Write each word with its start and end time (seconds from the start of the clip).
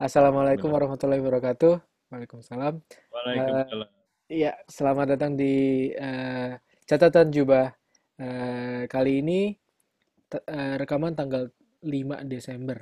Assalamualaikum 0.00 0.72
warahmatullahi 0.72 1.20
wabarakatuh. 1.20 1.76
Waalaikumsalam. 2.08 2.74
Waalaikumsalam. 3.12 3.88
Iya, 4.30 4.52
selamat 4.64 5.06
datang 5.16 5.36
di 5.36 5.52
eh, 5.92 6.56
catatan 6.88 7.28
Jubah. 7.28 7.68
Eh, 8.16 8.88
kali 8.88 9.20
ini 9.20 9.52
eh, 10.32 10.74
rekaman 10.80 11.12
tanggal 11.12 11.52
5 11.84 12.24
Desember. 12.24 12.80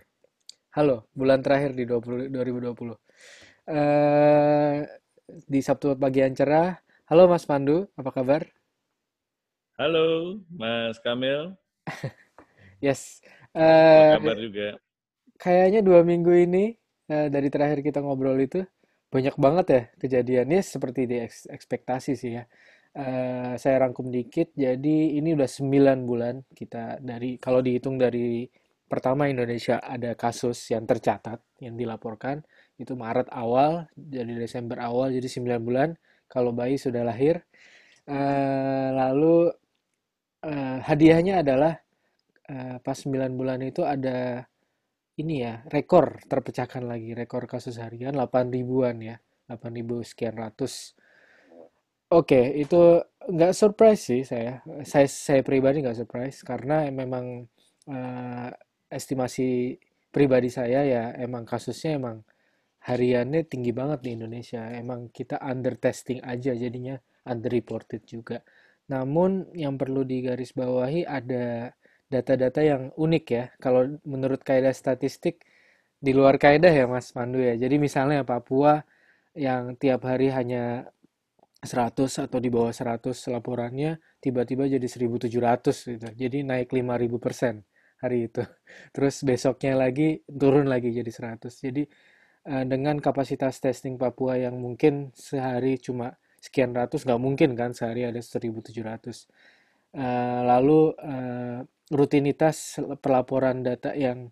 Halo, 0.78 1.10
bulan 1.10 1.42
terakhir 1.42 1.74
di 1.74 1.90
20, 1.90 2.30
2020. 2.30 2.94
Eh, 3.66 4.76
di 5.26 5.58
Sabtu 5.58 5.98
pagi 5.98 6.22
yang 6.22 6.38
cerah. 6.38 6.78
Halo 7.10 7.26
Mas 7.26 7.48
Pandu, 7.48 7.88
apa 7.98 8.14
kabar? 8.14 8.46
Halo, 9.74 10.38
Mas 10.54 11.02
Kamil. 11.02 11.54
Yes. 12.78 13.18
Apa 13.50 13.58
Eh, 13.58 14.12
kabar 14.22 14.38
juga? 14.38 14.68
kayaknya 15.34 15.82
dua 15.82 16.06
minggu 16.06 16.30
ini 16.30 16.78
eh, 17.12 17.28
dari 17.34 17.48
terakhir 17.52 17.80
kita 17.86 17.98
ngobrol 18.04 18.38
itu 18.40 18.60
banyak 19.08 19.36
banget 19.40 19.66
ya 19.74 19.82
kejadiannya 20.02 20.60
seperti 20.60 21.00
di 21.10 21.16
eks- 21.26 21.48
ekspektasi 21.48 22.12
sih 22.20 22.32
ya. 22.38 22.44
Eh, 22.98 23.54
saya 23.62 23.76
rangkum 23.86 24.08
dikit, 24.10 24.48
jadi 24.58 24.96
ini 25.20 25.36
udah 25.38 25.46
9 25.48 25.98
bulan 26.08 26.42
kita 26.56 26.98
dari 27.04 27.36
kalau 27.38 27.60
dihitung 27.62 27.96
dari 28.00 28.48
pertama 28.88 29.28
Indonesia 29.28 29.78
ada 29.84 30.16
kasus 30.16 30.56
yang 30.72 30.84
tercatat 30.88 31.38
yang 31.60 31.76
dilaporkan 31.76 32.40
itu 32.80 32.92
Maret 32.96 33.28
awal, 33.30 33.86
jadi 33.94 34.32
Desember 34.38 34.80
awal, 34.82 35.12
jadi 35.14 35.28
9 35.30 35.60
bulan 35.62 35.88
kalau 36.32 36.50
bayi 36.56 36.76
sudah 36.80 37.04
lahir. 37.06 37.44
Eh, 38.08 38.90
lalu 38.96 39.52
eh, 40.44 40.78
hadiahnya 40.88 41.42
adalah 41.44 41.72
eh, 42.50 42.76
pas 42.84 42.98
9 42.98 43.32
bulan 43.38 43.60
itu 43.64 43.82
ada 43.84 44.46
ini 45.18 45.42
ya, 45.42 45.66
rekor 45.66 46.22
terpecahkan 46.30 46.86
lagi, 46.86 47.10
rekor 47.12 47.50
kasus 47.50 47.82
harian 47.82 48.14
8 48.14 48.54
ribuan 48.54 49.02
ya, 49.02 49.18
8 49.50 49.74
ribu 49.74 50.00
sekian 50.06 50.38
ratus. 50.38 50.94
Oke, 52.08 52.40
itu 52.56 53.02
nggak 53.28 53.52
surprise 53.52 54.00
sih 54.00 54.22
saya. 54.24 54.62
Saya, 54.86 55.10
saya 55.10 55.42
pribadi 55.44 55.84
nggak 55.84 55.98
surprise 55.98 56.40
karena 56.46 56.88
memang 56.88 57.44
eh, 57.90 58.48
estimasi 58.88 59.76
pribadi 60.08 60.48
saya 60.48 60.80
ya 60.88 61.04
emang 61.20 61.44
kasusnya 61.44 62.00
emang 62.00 62.24
hariannya 62.88 63.44
tinggi 63.44 63.72
banget 63.76 64.00
di 64.06 64.10
Indonesia. 64.16 64.70
Emang 64.72 65.12
kita 65.12 65.36
under 65.42 65.76
testing 65.76 66.22
aja 66.24 66.54
jadinya 66.56 66.96
underreported 67.28 68.06
juga. 68.08 68.40
Namun 68.88 69.52
yang 69.52 69.76
perlu 69.76 70.06
digarisbawahi 70.06 71.04
ada 71.04 71.76
data-data 72.08 72.60
yang 72.64 72.82
unik 72.96 73.24
ya. 73.28 73.44
Kalau 73.60 74.00
menurut 74.04 74.40
kaidah 74.42 74.72
statistik 74.72 75.44
di 75.98 76.12
luar 76.16 76.40
kaidah 76.40 76.72
ya 76.72 76.84
Mas 76.88 77.12
Pandu 77.12 77.40
ya. 77.40 77.54
Jadi 77.54 77.76
misalnya 77.80 78.24
Papua 78.24 78.82
yang 79.36 79.76
tiap 79.78 80.08
hari 80.08 80.32
hanya 80.32 80.88
100 81.62 82.22
atau 82.22 82.38
di 82.38 82.48
bawah 82.54 82.70
100 82.70 83.12
laporannya 83.34 83.98
tiba-tiba 84.22 84.64
jadi 84.70 84.86
1700 84.86 85.94
gitu. 85.94 86.08
Jadi 86.14 86.38
naik 86.46 86.70
5000% 86.70 87.66
hari 88.02 88.30
itu. 88.30 88.42
Terus 88.94 89.22
besoknya 89.26 89.74
lagi 89.74 90.22
turun 90.26 90.70
lagi 90.70 90.94
jadi 90.94 91.10
100. 91.10 91.50
Jadi 91.50 91.82
eh, 92.46 92.64
dengan 92.64 93.02
kapasitas 93.02 93.58
testing 93.58 93.98
Papua 93.98 94.38
yang 94.38 94.56
mungkin 94.58 95.10
sehari 95.18 95.78
cuma 95.82 96.14
sekian 96.38 96.70
ratus, 96.70 97.02
nggak 97.02 97.20
mungkin 97.20 97.50
kan 97.58 97.74
sehari 97.74 98.06
ada 98.06 98.22
1700. 98.22 99.26
Eh, 99.98 100.40
lalu 100.46 100.94
eh, 100.94 101.60
rutinitas 101.92 102.78
pelaporan 103.00 103.64
data 103.64 103.92
yang 103.96 104.28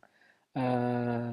eh, 0.56 1.30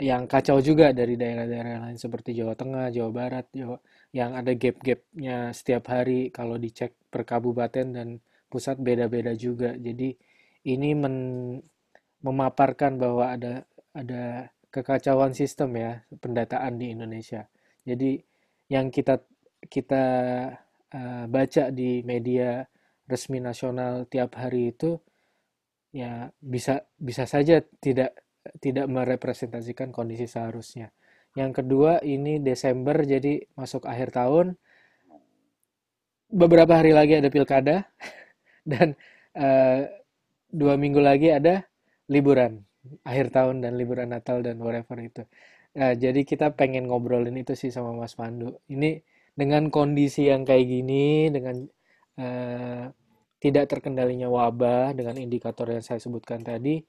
yang 0.00 0.24
kacau 0.24 0.64
juga 0.64 0.96
dari 0.96 1.14
daerah-daerah 1.20 1.84
lain 1.88 1.98
seperti 2.00 2.32
Jawa 2.32 2.56
Tengah, 2.56 2.88
Jawa 2.88 3.10
Barat, 3.12 3.46
Jawa, 3.52 3.76
yang 4.16 4.32
ada 4.32 4.52
gap-gapnya 4.56 5.52
setiap 5.52 5.92
hari 5.92 6.32
kalau 6.32 6.56
dicek 6.56 6.96
per 7.12 7.28
kabupaten 7.28 7.86
dan 7.92 8.08
pusat 8.48 8.80
beda-beda 8.80 9.36
juga. 9.36 9.76
Jadi 9.76 10.16
ini 10.64 10.90
men- 10.96 11.60
memaparkan 12.24 12.96
bahwa 12.96 13.32
ada 13.36 13.54
ada 13.96 14.48
kekacauan 14.72 15.32
sistem 15.36 15.76
ya 15.76 15.92
pendataan 16.20 16.80
di 16.80 16.92
Indonesia. 16.96 17.44
Jadi 17.84 18.20
yang 18.72 18.88
kita 18.88 19.20
kita 19.68 20.04
eh, 20.94 21.24
baca 21.30 21.64
di 21.74 22.02
media 22.06 22.64
resmi 23.10 23.38
nasional 23.42 24.06
tiap 24.06 24.38
hari 24.38 24.70
itu 24.74 24.98
ya 25.90 26.30
bisa 26.38 26.86
bisa 26.98 27.26
saja 27.26 27.62
tidak 27.82 28.14
tidak 28.62 28.86
merepresentasikan 28.88 29.90
kondisi 29.90 30.24
seharusnya. 30.30 30.94
Yang 31.38 31.62
kedua 31.62 32.02
ini 32.02 32.42
Desember 32.42 32.98
jadi 33.06 33.46
masuk 33.54 33.86
akhir 33.86 34.10
tahun, 34.16 34.58
beberapa 36.30 36.78
hari 36.78 36.90
lagi 36.94 37.18
ada 37.18 37.30
pilkada 37.30 37.86
dan 38.70 38.94
eh, 39.34 39.86
dua 40.50 40.74
minggu 40.74 40.98
lagi 40.98 41.30
ada 41.30 41.62
liburan 42.10 42.62
akhir 43.06 43.30
tahun 43.30 43.62
dan 43.62 43.76
liburan 43.78 44.10
Natal 44.10 44.42
dan 44.42 44.58
whatever 44.58 44.98
itu. 44.98 45.22
Nah, 45.70 45.94
jadi 45.94 46.26
kita 46.26 46.58
pengen 46.58 46.90
ngobrolin 46.90 47.36
itu 47.38 47.54
sih 47.54 47.70
sama 47.70 47.94
Mas 47.94 48.18
Pandu. 48.18 48.58
Ini 48.66 48.98
dengan 49.36 49.70
kondisi 49.70 50.26
yang 50.26 50.42
kayak 50.42 50.66
gini, 50.66 51.30
dengan 51.30 51.62
eh, 52.18 52.84
tidak 53.40 53.72
terkendalinya 53.72 54.28
wabah, 54.28 54.92
dengan 54.92 55.16
indikator 55.16 55.72
yang 55.72 55.80
saya 55.80 55.96
sebutkan 55.96 56.44
tadi, 56.44 56.84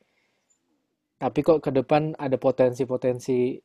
tapi 1.16 1.39
kok 1.41 1.63
ke 1.63 1.72
depan 1.72 2.13
ada 2.19 2.35
potensi-potensi 2.35 3.56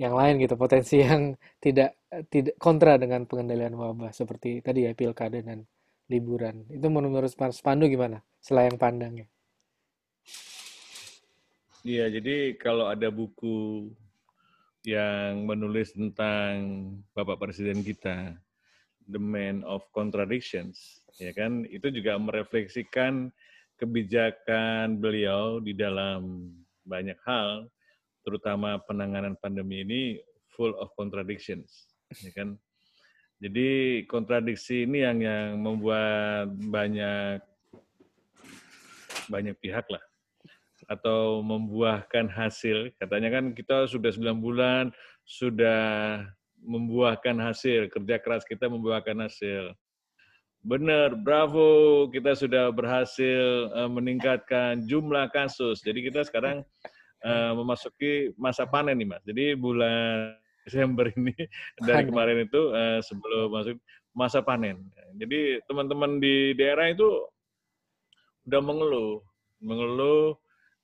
yang 0.00 0.16
lain 0.16 0.40
gitu, 0.40 0.56
potensi 0.56 0.98
yang 0.98 1.36
tidak 1.60 1.94
tidak 2.32 2.56
kontra 2.58 2.96
dengan 2.98 3.28
pengendalian 3.28 3.76
wabah 3.76 4.10
seperti 4.10 4.64
tadi 4.64 4.88
ya 4.88 4.96
pilkada 4.96 5.38
dan 5.44 5.62
liburan. 6.10 6.66
Itu 6.66 6.90
menurut 6.90 7.30
Mas 7.38 7.62
Pandu 7.62 7.86
gimana? 7.86 8.24
Selayang 8.42 8.80
pandangnya. 8.80 9.30
Iya, 11.80 12.12
jadi 12.12 12.60
kalau 12.60 12.88
ada 12.92 13.08
buku 13.08 13.88
yang 14.84 15.44
menulis 15.44 15.92
tentang 15.92 16.52
Bapak 17.12 17.40
Presiden 17.40 17.80
kita, 17.84 18.36
The 19.08 19.20
Man 19.20 19.64
of 19.64 19.84
Contradictions, 19.92 20.99
ya 21.18 21.32
kan, 21.34 21.66
itu 21.66 21.90
juga 21.90 22.20
merefleksikan 22.20 23.32
kebijakan 23.80 25.00
beliau 25.00 25.58
di 25.58 25.72
dalam 25.72 26.52
banyak 26.84 27.16
hal, 27.24 27.66
terutama 28.22 28.76
penanganan 28.84 29.34
pandemi 29.40 29.80
ini 29.82 30.02
full 30.52 30.76
of 30.76 30.92
contradictions, 30.94 31.90
ya 32.20 32.30
kan. 32.36 32.60
Jadi 33.40 34.04
kontradiksi 34.04 34.84
ini 34.84 35.00
yang 35.00 35.24
yang 35.24 35.56
membuat 35.56 36.52
banyak 36.60 37.40
banyak 39.32 39.56
pihak 39.64 39.88
lah 39.88 40.04
atau 40.92 41.40
membuahkan 41.40 42.28
hasil. 42.28 42.92
Katanya 43.00 43.32
kan 43.32 43.56
kita 43.56 43.88
sudah 43.88 44.12
9 44.12 44.36
bulan 44.36 44.92
sudah 45.24 46.20
membuahkan 46.60 47.40
hasil, 47.40 47.88
kerja 47.88 48.20
keras 48.20 48.44
kita 48.44 48.68
membuahkan 48.68 49.16
hasil. 49.24 49.72
Benar, 50.60 51.16
bravo, 51.16 52.04
kita 52.12 52.36
sudah 52.36 52.68
berhasil 52.68 53.72
uh, 53.72 53.88
meningkatkan 53.88 54.84
jumlah 54.84 55.32
kasus. 55.32 55.80
Jadi 55.80 56.04
kita 56.12 56.20
sekarang 56.28 56.60
uh, 57.24 57.52
memasuki 57.58 58.36
masa 58.36 58.68
panen 58.68 59.00
nih, 59.00 59.08
Mas. 59.08 59.22
Jadi 59.24 59.56
bulan 59.56 60.36
Desember 60.68 61.08
ini 61.16 61.32
dari 61.80 62.04
kemarin 62.04 62.44
itu 62.44 62.60
uh, 62.76 63.00
sebelum 63.00 63.48
masuk 63.48 63.80
masa 64.12 64.44
panen. 64.44 64.84
Jadi 65.16 65.62
teman-teman 65.64 66.20
di 66.20 66.52
daerah 66.52 66.92
itu 66.92 67.08
udah 68.50 68.60
mengeluh, 68.60 69.22
mengeluh 69.62 70.34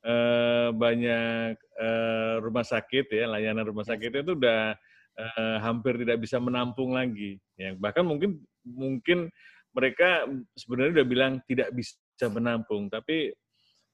eh, 0.07 0.69
banyak 0.71 1.55
eh, 1.59 2.35
rumah 2.39 2.65
sakit 2.67 3.11
ya, 3.11 3.25
layanan 3.27 3.67
rumah 3.67 3.87
sakit 3.87 4.23
itu 4.23 4.33
udah 4.39 4.77
eh, 5.19 5.57
hampir 5.63 5.99
tidak 5.99 6.23
bisa 6.23 6.39
menampung 6.39 6.95
lagi. 6.95 7.43
Ya, 7.59 7.75
bahkan 7.75 8.07
mungkin 8.07 8.39
mungkin 8.63 9.31
mereka 9.77 10.25
sebenarnya 10.57 11.05
udah 11.05 11.07
bilang 11.07 11.33
tidak 11.45 11.69
bisa 11.77 12.27
menampung, 12.33 12.89
tapi 12.89 13.37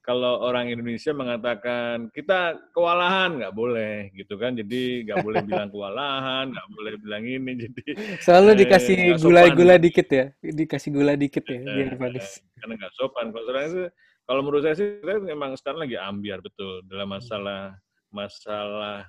kalau 0.03 0.43
orang 0.43 0.67
Indonesia 0.67 1.15
mengatakan 1.15 2.11
kita 2.11 2.59
kewalahan 2.75 3.39
nggak 3.39 3.55
boleh 3.55 4.11
gitu 4.11 4.35
kan. 4.35 4.51
Jadi 4.51 5.07
nggak 5.07 5.23
boleh 5.23 5.39
bilang 5.49 5.71
kewalahan 5.71 6.51
nggak 6.51 6.69
boleh 6.75 6.93
bilang 6.99 7.23
ini 7.23 7.51
jadi 7.55 7.83
Selalu 8.19 8.49
eh, 8.51 8.57
dikasih 8.67 8.95
gula-gula 9.19 9.75
dikit 9.79 10.07
ya, 10.11 10.25
dikasih 10.43 10.89
gula 10.91 11.15
dikit 11.15 11.43
ya 11.47 11.59
biar 11.63 11.95
Eh, 11.95 11.99
manis. 11.99 12.43
karena 12.59 12.73
nggak 12.83 12.93
sopan. 12.99 13.31
Kalau 13.31 13.43
sekarang 13.47 13.65
itu 13.71 13.83
kalau 14.23 14.41
menurut 14.43 14.61
saya 14.63 14.75
sih 14.75 14.87
kita 15.03 15.19
memang 15.19 15.51
sekarang 15.59 15.83
lagi 15.87 15.95
ambiar 15.99 16.39
betul 16.43 16.83
dalam 16.87 17.07
masalah 17.07 17.75
masalah 18.11 19.07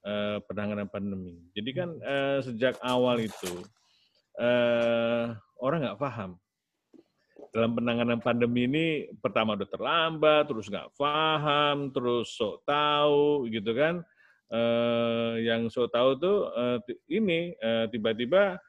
eh, 0.00 0.38
penanganan 0.48 0.88
pandemi. 0.88 1.44
Jadi 1.52 1.70
kan 1.76 1.92
eh, 2.00 2.40
sejak 2.40 2.80
awal 2.80 3.20
itu 3.20 3.52
eh, 4.40 5.24
orang 5.60 5.78
nggak 5.84 6.00
paham 6.00 6.36
dalam 7.56 7.72
penanganan 7.72 8.20
pandemi 8.20 8.68
ini 8.68 8.86
pertama 9.16 9.56
udah 9.56 9.64
terlambat, 9.64 10.44
terus 10.44 10.68
nggak 10.68 10.92
paham, 10.92 11.88
terus 11.88 12.36
sok 12.36 12.60
tahu 12.68 13.48
gitu 13.48 13.72
kan. 13.72 14.04
eh, 14.46 15.42
yang 15.42 15.66
saya 15.72 15.90
tahu 15.90 16.20
tuh 16.20 16.38
eh, 16.54 16.78
ini 17.10 17.56
eh, 17.56 17.88
tiba-tiba 17.90 18.60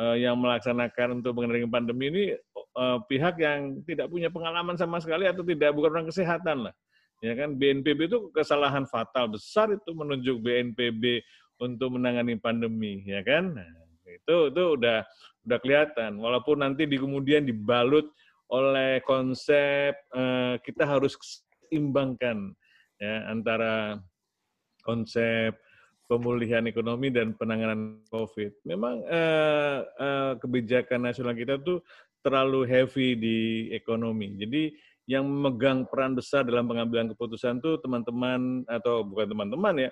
eh, 0.00 0.16
yang 0.26 0.34
melaksanakan 0.40 1.22
untuk 1.22 1.38
mengendalikan 1.38 1.70
pandemi 1.70 2.10
ini 2.10 2.24
eh, 2.56 2.98
pihak 3.06 3.36
yang 3.38 3.78
tidak 3.84 4.08
punya 4.10 4.32
pengalaman 4.32 4.74
sama 4.80 4.98
sekali 4.98 5.28
atau 5.28 5.44
tidak 5.44 5.70
bukan 5.76 6.00
orang 6.00 6.08
kesehatan 6.10 6.66
lah. 6.66 6.74
Ya 7.20 7.36
kan 7.36 7.60
BNPB 7.60 8.08
itu 8.08 8.32
kesalahan 8.32 8.88
fatal 8.88 9.28
besar 9.36 9.68
itu 9.70 9.92
menunjuk 9.92 10.40
BNPB 10.40 11.20
untuk 11.60 11.92
menangani 12.00 12.40
pandemi, 12.40 13.04
ya 13.04 13.20
kan? 13.20 13.52
Nah, 13.52 13.68
itu 14.16 14.36
itu 14.50 14.62
udah 14.80 14.98
udah 15.46 15.58
kelihatan. 15.62 16.18
Walaupun 16.18 16.62
nanti 16.64 16.84
di 16.84 16.96
kemudian 16.98 17.46
dibalut 17.46 18.10
oleh 18.50 18.98
konsep 19.06 19.94
eh, 19.94 20.54
kita 20.62 20.84
harus 20.84 21.14
imbangkan 21.70 22.50
ya 22.98 23.30
antara 23.30 23.96
konsep 24.82 25.54
pemulihan 26.10 26.66
ekonomi 26.66 27.14
dan 27.14 27.38
penanganan 27.38 28.02
COVID. 28.10 28.66
Memang 28.66 29.06
eh, 29.06 29.78
eh, 29.86 30.32
kebijakan 30.42 31.06
nasional 31.06 31.38
kita 31.38 31.62
tuh 31.62 31.78
terlalu 32.20 32.66
heavy 32.66 33.14
di 33.16 33.38
ekonomi. 33.72 34.34
Jadi 34.36 34.74
yang 35.08 35.26
memegang 35.26 35.86
peran 35.90 36.14
besar 36.14 36.46
dalam 36.46 36.66
pengambilan 36.70 37.10
keputusan 37.14 37.58
tuh 37.58 37.82
teman-teman 37.82 38.62
atau 38.70 39.02
bukan 39.02 39.26
teman-teman 39.26 39.88
ya 39.88 39.90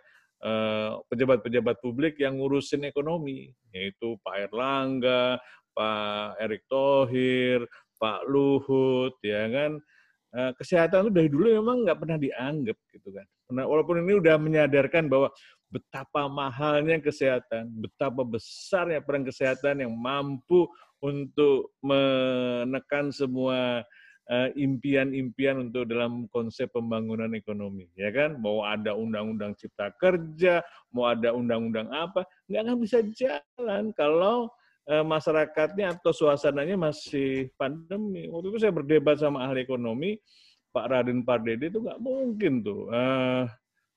pejabat-pejabat 1.11 1.83
publik 1.83 2.23
yang 2.23 2.39
ngurusin 2.39 2.87
ekonomi, 2.87 3.51
yaitu 3.75 4.15
Pak 4.23 4.51
Erlangga, 4.51 5.39
Pak 5.75 6.39
Erick 6.39 6.63
Thohir, 6.71 7.67
Pak 7.99 8.27
Luhut, 8.31 9.19
ya 9.23 9.51
kan. 9.51 9.83
Eh, 10.29 10.53
kesehatan 10.61 11.09
itu 11.09 11.13
dari 11.15 11.29
dulu 11.33 11.49
memang 11.57 11.89
nggak 11.89 11.99
pernah 12.05 12.19
dianggap 12.21 12.77
gitu 12.93 13.09
kan. 13.17 13.27
Nah, 13.49 13.65
walaupun 13.65 14.05
ini 14.05 14.21
udah 14.21 14.37
menyadarkan 14.37 15.09
bahwa 15.09 15.33
betapa 15.73 16.29
mahalnya 16.29 17.01
kesehatan, 17.01 17.73
betapa 17.81 18.29
besarnya 18.29 19.01
peran 19.01 19.25
kesehatan 19.25 19.81
yang 19.81 19.93
mampu 19.97 20.69
untuk 21.01 21.73
menekan 21.81 23.09
semua 23.09 23.81
eh, 24.29 24.49
impian-impian 24.61 25.69
untuk 25.69 25.89
dalam 25.89 26.29
konsep 26.29 26.69
pembangunan 26.71 27.33
ekonomi, 27.33 27.89
ya 27.97 28.13
kan? 28.13 28.37
Mau 28.37 28.63
ada 28.63 28.93
undang-undang 28.93 29.57
cipta 29.57 29.91
kerja, 29.97 30.61
mau 30.93 31.09
ada 31.09 31.33
undang-undang 31.33 31.89
apa, 31.91 32.29
nggak 32.49 32.63
akan 32.65 32.77
bisa 32.79 32.99
jalan 33.17 33.91
kalau 33.97 34.53
eh, 34.89 35.05
masyarakatnya 35.05 35.97
atau 35.99 36.13
suasananya 36.13 36.77
masih 36.77 37.49
pandemi. 37.57 38.29
Waktu 38.29 38.47
itu 38.53 38.59
saya 38.61 38.73
berdebat 38.73 39.17
sama 39.21 39.49
ahli 39.49 39.65
ekonomi, 39.65 40.21
Pak 40.69 40.87
Raden 40.93 41.25
Pardede 41.25 41.73
itu 41.73 41.81
nggak 41.81 41.99
mungkin 41.99 42.61
tuh 42.61 42.93
uh, 42.93 43.49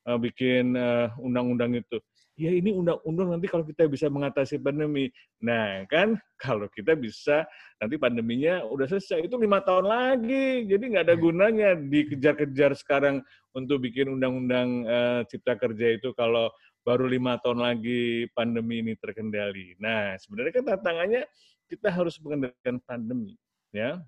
uh, 0.08 0.18
bikin 0.18 0.74
undang-undang 1.20 1.76
uh, 1.76 1.84
itu 1.84 1.98
ya 2.42 2.52
ini 2.58 2.74
undang-undang 2.74 3.38
nanti 3.38 3.46
kalau 3.46 3.62
kita 3.62 3.86
bisa 3.86 4.10
mengatasi 4.10 4.58
pandemi. 4.58 5.14
Nah, 5.46 5.86
kan 5.86 6.18
kalau 6.42 6.66
kita 6.74 6.98
bisa 6.98 7.46
nanti 7.78 8.02
pandeminya 8.02 8.66
udah 8.66 8.90
selesai 8.90 9.30
itu 9.30 9.38
lima 9.38 9.62
tahun 9.62 9.86
lagi, 9.86 10.66
jadi 10.66 10.82
nggak 10.82 11.06
ada 11.06 11.16
iya. 11.16 11.22
gunanya 11.22 11.70
dikejar-kejar 11.78 12.74
sekarang 12.74 13.22
untuk 13.54 13.86
bikin 13.86 14.10
undang-undang 14.10 14.90
uh, 14.90 15.22
cipta 15.30 15.54
kerja 15.54 16.02
itu 16.02 16.10
kalau 16.18 16.50
baru 16.82 17.06
lima 17.06 17.38
tahun 17.46 17.62
lagi 17.62 18.26
pandemi 18.34 18.82
ini 18.82 18.98
terkendali. 18.98 19.78
Nah, 19.78 20.18
sebenarnya 20.18 20.54
kan 20.58 20.66
tantangannya 20.76 21.24
kita 21.70 21.94
harus 21.94 22.18
mengendalikan 22.26 22.82
pandemi, 22.82 23.38
ya. 23.70 24.02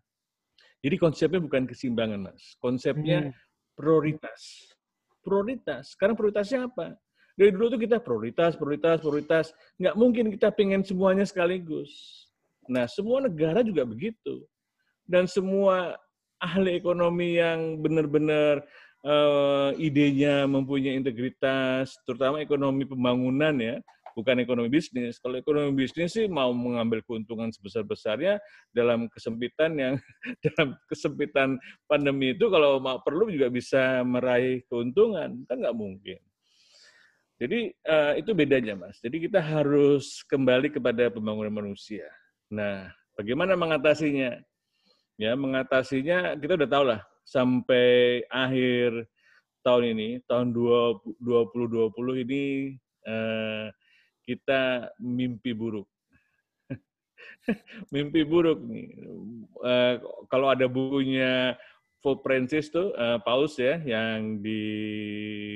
Jadi 0.84 0.96
konsepnya 1.00 1.40
bukan 1.40 1.64
keseimbangan, 1.70 2.34
mas. 2.34 2.58
Konsepnya 2.60 3.30
hmm. 3.30 3.34
prioritas. 3.78 4.42
Prioritas. 5.24 5.96
Sekarang 5.96 6.20
prioritasnya 6.20 6.68
apa? 6.68 7.00
Dari 7.34 7.50
dulu 7.50 7.74
tuh 7.74 7.82
kita 7.82 7.98
prioritas, 7.98 8.54
prioritas, 8.54 9.02
prioritas. 9.02 9.46
Nggak 9.82 9.96
mungkin 9.98 10.26
kita 10.30 10.54
pengen 10.54 10.86
semuanya 10.86 11.26
sekaligus. 11.26 11.90
Nah, 12.70 12.86
semua 12.86 13.26
negara 13.26 13.66
juga 13.66 13.84
begitu. 13.84 14.46
Dan 15.04 15.26
semua 15.26 15.98
ahli 16.40 16.78
ekonomi 16.78 17.42
yang 17.42 17.82
benar-benar 17.82 18.64
uh, 19.04 19.72
idenya 19.76 20.48
mempunyai 20.48 20.96
integritas, 20.96 21.96
terutama 22.08 22.40
ekonomi 22.40 22.88
pembangunan 22.88 23.56
ya, 23.60 23.76
bukan 24.16 24.40
ekonomi 24.40 24.70
bisnis. 24.70 25.20
Kalau 25.20 25.36
ekonomi 25.36 25.74
bisnis 25.74 26.16
sih 26.16 26.30
mau 26.30 26.54
mengambil 26.54 27.04
keuntungan 27.04 27.52
sebesar-besarnya 27.52 28.40
dalam 28.72 29.10
kesempitan 29.12 29.76
yang 29.76 29.94
dalam 30.46 30.78
kesempitan 30.88 31.58
pandemi 31.90 32.38
itu 32.38 32.48
kalau 32.48 32.80
mau 32.80 33.02
perlu 33.02 33.28
juga 33.28 33.50
bisa 33.50 34.06
meraih 34.06 34.64
keuntungan, 34.70 35.44
kan 35.50 35.58
nggak 35.60 35.76
mungkin. 35.76 36.20
Jadi 37.42 37.74
uh, 37.90 38.14
itu 38.16 38.32
bedanya, 38.38 38.78
Mas. 38.78 39.02
Jadi 39.02 39.26
kita 39.30 39.42
harus 39.42 40.22
kembali 40.30 40.70
kepada 40.70 41.10
pembangunan 41.10 41.66
manusia. 41.66 42.06
Nah, 42.54 42.94
bagaimana 43.18 43.58
mengatasinya? 43.58 44.38
Ya, 45.18 45.38
mengatasinya 45.38 46.38
kita 46.38 46.58
udah 46.58 46.70
tahu 46.70 46.86
lah 46.90 47.02
sampai 47.26 48.22
akhir 48.30 49.06
tahun 49.64 49.96
ini, 49.96 50.10
tahun 50.28 50.52
2020 50.52 52.24
ini 52.28 52.44
uh, 53.08 53.72
kita 54.28 54.92
mimpi 55.00 55.56
buruk. 55.56 55.88
mimpi 57.94 58.22
buruk 58.28 58.60
nih. 58.62 58.88
Uh, 59.64 59.96
kalau 60.28 60.52
ada 60.52 60.68
bukunya 60.68 61.56
Pope 62.04 62.20
Francis 62.28 62.68
tuh, 62.68 62.92
uh, 63.00 63.18
Paus 63.24 63.56
ya, 63.56 63.80
yang 63.80 64.44
di 64.44 64.62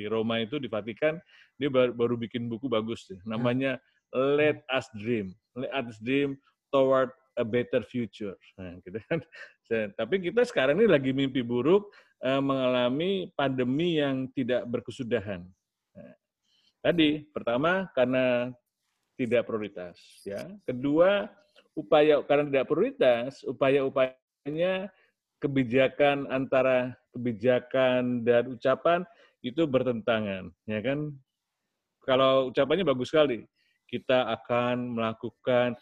Roma 0.08 0.40
itu 0.40 0.56
di 0.56 0.72
Vatikan, 0.72 1.20
dia 1.58 1.68
baru, 1.68 1.92
baru 1.92 2.14
bikin 2.14 2.46
buku 2.46 2.70
bagus 2.70 3.10
sih. 3.10 3.18
Namanya 3.26 3.82
Let 4.14 4.62
Us 4.70 4.86
Dream. 4.94 5.34
Let 5.58 5.74
Us 5.74 5.98
Dream 6.00 6.38
Toward 6.70 7.10
a 7.34 7.44
Better 7.44 7.82
Future. 7.82 8.38
Nah, 8.56 8.78
gitu 8.82 8.98
kan. 9.10 9.18
Tapi 9.98 10.14
kita 10.30 10.46
sekarang 10.46 10.80
ini 10.80 10.88
lagi 10.88 11.12
mimpi 11.12 11.44
buruk 11.44 11.92
uh, 12.22 12.40
mengalami 12.40 13.28
pandemi 13.34 14.00
yang 14.00 14.30
tidak 14.32 14.64
berkesudahan. 14.66 15.44
Nah, 15.94 16.14
tadi 16.82 17.26
pertama 17.30 17.86
karena 17.92 18.54
tidak 19.18 19.50
prioritas, 19.50 19.98
ya. 20.22 20.46
Kedua 20.62 21.26
upaya 21.74 22.22
karena 22.22 22.44
tidak 22.46 22.66
prioritas, 22.70 23.42
upaya-upayanya 23.42 24.88
kebijakan 25.42 26.30
antara 26.30 26.94
kebijakan 27.14 28.22
dan 28.22 28.54
ucapan 28.54 29.02
itu 29.42 29.66
bertentangan, 29.66 30.50
ya 30.66 30.80
kan? 30.82 31.14
Kalau 32.08 32.48
ucapannya 32.48 32.88
bagus 32.88 33.12
sekali. 33.12 33.44
Kita 33.88 34.28
akan 34.32 35.00
melakukan 35.00 35.76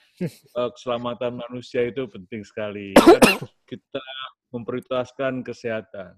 uh, 0.58 0.70
keselamatan 0.74 1.42
manusia 1.42 1.86
itu 1.86 2.06
penting 2.10 2.42
sekali. 2.42 2.94
Kan? 2.94 3.46
Kita 3.66 4.02
memprioritaskan 4.50 5.42
kesehatan. 5.42 6.14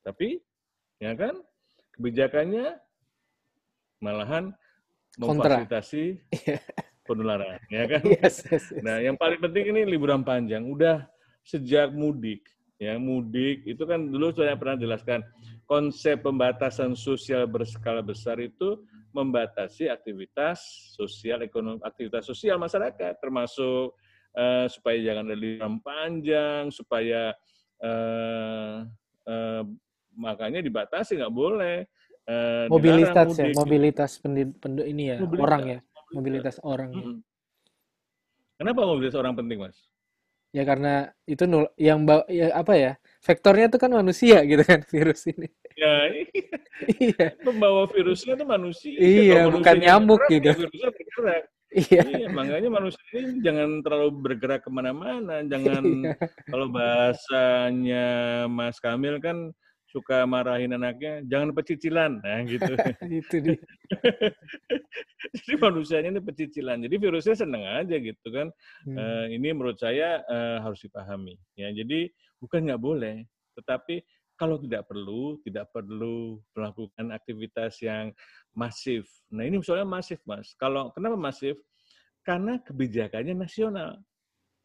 Tapi, 0.00 0.40
ya 0.96 1.12
kan, 1.12 1.36
kebijakannya 1.92 2.72
malahan 4.00 4.56
memfasilitasi 5.20 6.24
iya. 6.40 6.56
penularan, 7.04 7.60
ya 7.68 7.84
kan? 7.84 8.00
Yes, 8.00 8.40
yes, 8.48 8.72
yes. 8.72 8.80
Nah, 8.80 8.96
yang 9.04 9.20
paling 9.20 9.44
penting 9.44 9.76
ini 9.76 9.84
liburan 9.84 10.24
panjang. 10.24 10.64
Udah 10.64 11.04
sejak 11.44 11.92
mudik, 11.92 12.48
ya 12.80 12.96
mudik 12.96 13.60
itu 13.68 13.84
kan 13.84 14.08
dulu 14.08 14.32
saya 14.32 14.56
pernah 14.56 14.80
jelaskan 14.80 15.20
konsep 15.68 16.24
pembatasan 16.24 16.96
sosial 16.96 17.44
berskala 17.44 18.00
besar 18.00 18.40
itu 18.40 18.80
membatasi 19.10 19.90
aktivitas 19.90 20.62
sosial 20.94 21.42
ekonomi 21.42 21.82
aktivitas 21.82 22.26
sosial 22.26 22.56
masyarakat 22.56 23.18
termasuk 23.18 23.94
uh, 24.38 24.66
supaya 24.70 24.98
jangan 25.02 25.26
ada 25.30 25.36
liburan 25.36 25.82
panjang 25.82 26.70
supaya 26.70 27.34
uh, 27.82 28.86
uh, 29.26 29.62
makanya 30.14 30.62
dibatasi 30.62 31.18
nggak 31.18 31.34
boleh 31.34 31.86
uh, 32.30 32.66
mobilitas 32.70 33.34
ya 33.34 33.50
mobilitas 33.54 34.10
pendid, 34.22 34.54
pendid, 34.58 34.86
ini 34.86 35.16
ya 35.16 35.18
mobilitas, 35.18 35.46
orang 35.46 35.62
ya 35.66 35.78
mobilitas. 36.14 36.56
orang 36.62 36.90
hmm. 36.94 37.18
kenapa 38.58 38.80
mobilitas 38.86 39.18
orang 39.18 39.34
penting 39.38 39.60
mas? 39.62 39.78
Ya 40.50 40.66
karena 40.66 41.14
itu 41.30 41.46
nul 41.46 41.70
yang 41.78 42.02
ya 42.26 42.50
apa 42.50 42.74
ya 42.74 42.92
vektornya 43.22 43.70
itu 43.70 43.78
kan 43.78 43.94
manusia 43.94 44.42
gitu 44.42 44.66
kan 44.66 44.82
virus 44.90 45.30
ini 45.30 45.46
Ya, 45.80 45.96
iya. 47.00 47.26
Pembawa 47.40 47.88
virusnya 47.88 48.36
itu 48.36 48.44
manusia. 48.44 48.96
Iya, 49.00 49.48
Kalau 49.48 49.56
bukan 49.56 49.76
nyamuk 49.80 50.20
gitu. 50.28 50.44
Ya 50.44 50.54
virusnya 50.60 50.90
bergerak. 50.92 51.44
Iya. 51.70 52.02
iya, 52.02 52.28
makanya 52.34 52.68
manusia 52.68 53.00
ini 53.14 53.40
jangan 53.46 53.80
terlalu 53.80 54.10
bergerak 54.20 54.60
ke 54.66 54.70
mana-mana. 54.74 55.40
Jangan 55.46 55.84
iya. 55.86 56.14
kalau 56.50 56.66
bahasanya 56.68 58.06
Mas 58.50 58.76
Kamil 58.76 59.22
kan 59.24 59.56
suka 59.90 60.22
marahin 60.22 60.70
anaknya, 60.70 61.18
jangan 61.26 61.50
pecicilan, 61.50 62.22
nah 62.22 62.42
gitu. 62.46 62.62
Itu 63.22 63.36
dia. 63.42 63.58
Jadi 65.34 65.54
manusianya 65.58 66.10
ini 66.14 66.22
pecicilan. 66.22 66.78
Jadi 66.86 66.94
virusnya 66.94 67.34
senang 67.34 67.66
aja 67.66 67.96
gitu 67.98 68.28
kan. 68.30 68.54
Hmm. 68.86 68.96
Uh, 68.96 69.26
ini 69.34 69.50
menurut 69.50 69.78
saya 69.82 70.22
uh, 70.30 70.62
harus 70.62 70.78
dipahami. 70.86 71.34
Ya, 71.58 71.74
jadi 71.74 72.08
bukan 72.38 72.70
nggak 72.70 72.82
boleh, 72.82 73.26
tetapi 73.58 74.00
Kalau 74.40 74.56
tidak 74.56 74.88
perlu, 74.88 75.36
tidak 75.44 75.68
perlu 75.68 76.40
melakukan 76.56 77.12
aktivitas 77.12 77.76
yang 77.84 78.08
masif. 78.56 79.04
Nah 79.28 79.44
ini 79.44 79.60
soalnya 79.60 79.84
masif, 79.84 80.16
Mas. 80.24 80.56
Kalau 80.56 80.88
kenapa 80.96 81.20
masif? 81.20 81.60
Karena 82.24 82.56
kebijakannya 82.56 83.36
nasional, 83.36 84.00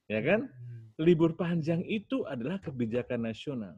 ya 0.08 0.24
kan? 0.24 0.48
Hmm. 0.48 0.96
Libur 0.96 1.36
panjang 1.36 1.84
itu 1.84 2.24
adalah 2.24 2.56
kebijakan 2.64 3.28
nasional. 3.28 3.76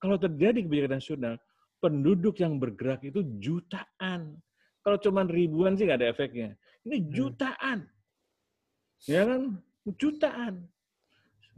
Kalau 0.00 0.16
terjadi 0.16 0.64
kebijakan 0.64 0.96
nasional, 0.96 1.34
penduduk 1.76 2.40
yang 2.40 2.56
bergerak 2.56 3.04
itu 3.04 3.20
jutaan. 3.36 4.32
Kalau 4.80 4.96
cuma 4.96 5.28
ribuan 5.28 5.76
sih 5.76 5.84
nggak 5.84 6.00
ada 6.00 6.08
efeknya. 6.08 6.56
Ini 6.88 7.04
Hmm. 7.04 7.08
jutaan, 7.12 7.78
ya 9.04 9.28
kan? 9.28 9.60
Jutaan 10.00 10.54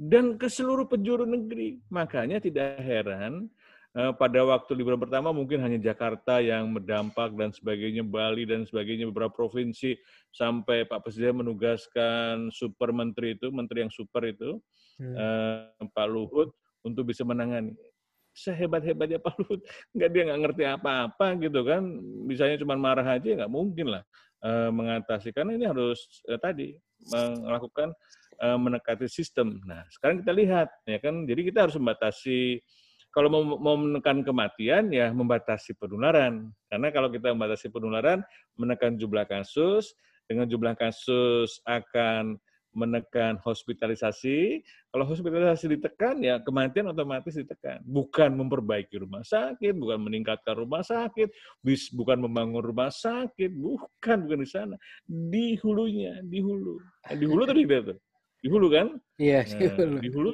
dan 0.00 0.40
ke 0.40 0.48
seluruh 0.48 0.88
penjuru 0.88 1.28
negeri. 1.28 1.76
Makanya 1.92 2.40
tidak 2.40 2.80
heran 2.80 3.52
pada 3.90 4.47
waktu 4.47 4.70
liburan 4.78 5.02
pertama 5.02 5.35
mungkin 5.35 5.59
hanya 5.66 5.75
Jakarta 5.75 6.38
yang 6.38 6.70
berdampak 6.70 7.35
dan 7.35 7.50
sebagainya, 7.50 8.06
Bali 8.06 8.47
dan 8.47 8.62
sebagainya, 8.62 9.11
beberapa 9.11 9.35
provinsi 9.35 9.99
sampai 10.30 10.87
Pak 10.87 11.02
Presiden 11.02 11.42
menugaskan 11.42 12.54
super 12.54 12.94
menteri 12.94 13.35
itu, 13.35 13.50
menteri 13.50 13.82
yang 13.82 13.90
super 13.90 14.23
itu, 14.30 14.62
Hmm. 15.00 15.16
eh, 15.16 15.88
Pak 15.90 16.06
Luhut 16.12 16.52
untuk 16.85 17.09
bisa 17.09 17.25
menangani. 17.25 17.73
Sehebat-hebatnya 18.30 19.18
Pak 19.18 19.35
Luhut, 19.42 19.61
nggak 19.90 20.11
dia 20.12 20.23
nggak 20.28 20.40
ngerti 20.44 20.64
apa-apa 20.70 21.26
gitu 21.42 21.61
kan, 21.66 21.82
bisanya 22.30 22.61
cuma 22.62 22.78
marah 22.78 23.16
aja 23.18 23.26
nggak 23.26 23.50
mungkin 23.50 23.97
lah 23.97 24.02
eh, 24.44 24.70
mengatasi. 24.70 25.35
Karena 25.35 25.59
ini 25.59 25.66
harus 25.66 26.23
eh, 26.30 26.38
tadi 26.38 26.76
melakukan 27.11 27.90
eh, 28.38 28.59
mendekati 28.61 29.11
sistem. 29.11 29.59
Nah, 29.66 29.82
sekarang 29.90 30.23
kita 30.23 30.30
lihat 30.30 30.68
ya 30.87 31.02
kan, 31.02 31.26
jadi 31.26 31.40
kita 31.49 31.59
harus 31.66 31.75
membatasi 31.75 32.61
kalau 33.10 33.28
mau, 33.30 33.42
mau 33.58 33.76
menekan 33.78 34.22
kematian 34.22 34.90
ya 34.94 35.10
membatasi 35.10 35.74
penularan. 35.74 36.50
Karena 36.70 36.88
kalau 36.94 37.10
kita 37.10 37.34
membatasi 37.34 37.66
penularan, 37.70 38.22
menekan 38.54 38.94
jumlah 38.94 39.26
kasus, 39.26 39.98
dengan 40.30 40.46
jumlah 40.46 40.78
kasus 40.78 41.58
akan 41.66 42.38
menekan 42.70 43.34
hospitalisasi. 43.42 44.62
Kalau 44.94 45.02
hospitalisasi 45.02 45.74
ditekan, 45.74 46.22
ya 46.22 46.38
kematian 46.38 46.86
otomatis 46.94 47.34
ditekan. 47.34 47.82
Bukan 47.82 48.30
memperbaiki 48.38 49.02
rumah 49.02 49.26
sakit, 49.26 49.74
bukan 49.74 49.98
meningkatkan 49.98 50.54
rumah 50.54 50.86
sakit, 50.86 51.34
bis, 51.66 51.90
bukan 51.90 52.22
membangun 52.22 52.62
rumah 52.62 52.94
sakit, 52.94 53.50
bukan 53.58 54.22
bukan 54.22 54.38
di 54.38 54.46
sana. 54.46 54.76
Di 55.06 55.58
hulunya, 55.58 56.22
di 56.22 56.38
hulu. 56.38 56.78
Nah, 56.78 57.14
di 57.18 57.26
hulu 57.26 57.42
tadi 57.42 57.62
tuh. 57.66 57.98
Di 58.38 58.46
hulu 58.46 58.66
kan? 58.70 58.86
Iya, 59.18 59.42
di 59.44 59.66
Nah, 59.66 59.74
hulu. 59.74 59.98
di 59.98 60.08
hulu 60.14 60.30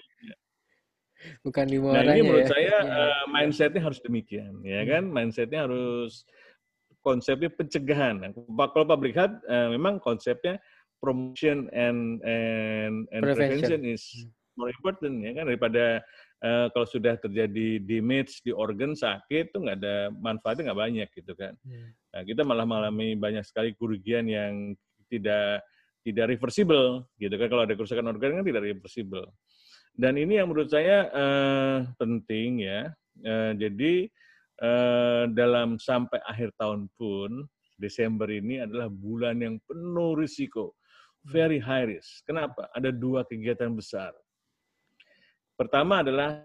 Bukan 1.42 1.64
di 1.66 1.76
Nah 1.76 1.82
muaranya 1.82 2.12
ini 2.14 2.22
menurut 2.22 2.44
ya. 2.44 2.50
saya 2.50 2.76
Iya. 2.82 2.96
eh, 2.96 3.24
mindsetnya 3.30 3.82
harus 3.82 3.98
demikian, 4.02 4.52
ya 4.62 4.80
Hmm. 4.82 4.88
kan? 4.90 5.02
Mindsetnya 5.08 5.60
harus 5.64 6.26
konsepnya 7.00 7.50
pencegahan. 7.50 8.18
Nah, 8.18 8.30
Kalau 8.74 8.84
public 8.84 9.14
health 9.14 9.38
eh, 9.46 9.68
memang 9.70 10.02
konsepnya 10.02 10.58
promotion 10.98 11.70
and 11.70 12.18
and, 12.24 13.06
and 13.12 13.22
Prevention. 13.22 13.62
prevention 13.62 13.80
is 13.86 14.02
Hmm. 14.16 14.32
more 14.56 14.70
important 14.72 15.14
ya 15.20 15.32
kan 15.36 15.44
daripada 15.46 16.00
eh, 16.36 16.66
kalau 16.68 16.84
sudah 16.84 17.16
terjadi 17.16 17.80
damage 17.80 18.44
di 18.44 18.52
organ 18.52 18.92
sakit 18.92 19.56
tuh 19.56 19.60
nggak 19.64 19.78
ada 19.80 19.96
manfaatnya 20.12 20.68
nggak 20.68 20.80
banyak 20.84 21.08
gitu 21.16 21.32
kan. 21.32 21.56
Hmm. 21.64 21.96
Nah, 22.12 22.22
kita 22.24 22.44
malah 22.44 22.68
mengalami 22.68 23.16
banyak 23.16 23.40
sekali 23.40 23.72
kerugian 23.72 24.28
yang 24.28 24.76
tidak 25.08 25.64
tidak 26.04 26.26
reversible 26.30 27.08
gitu 27.16 27.34
kan 27.34 27.48
kalau 27.48 27.64
ada 27.64 27.72
kerusakan 27.74 28.12
organ 28.12 28.36
kan 28.38 28.44
tidak 28.44 28.62
reversible. 28.62 29.26
Dan 29.96 30.20
ini 30.20 30.36
yang 30.36 30.52
menurut 30.52 30.68
saya 30.68 31.08
eh, 31.08 31.78
penting 31.96 32.68
ya. 32.68 32.92
Eh, 33.24 33.52
jadi 33.56 33.94
eh, 34.60 35.24
dalam 35.32 35.80
sampai 35.80 36.20
akhir 36.28 36.52
tahun 36.60 36.92
pun 37.00 37.48
Desember 37.80 38.28
ini 38.28 38.60
adalah 38.60 38.92
bulan 38.92 39.40
yang 39.40 39.56
penuh 39.64 40.20
risiko, 40.20 40.76
very 41.24 41.56
high 41.56 41.88
risk. 41.88 42.24
Kenapa? 42.28 42.68
Ada 42.76 42.92
dua 42.92 43.24
kegiatan 43.24 43.72
besar. 43.72 44.12
Pertama 45.56 46.04
adalah 46.04 46.44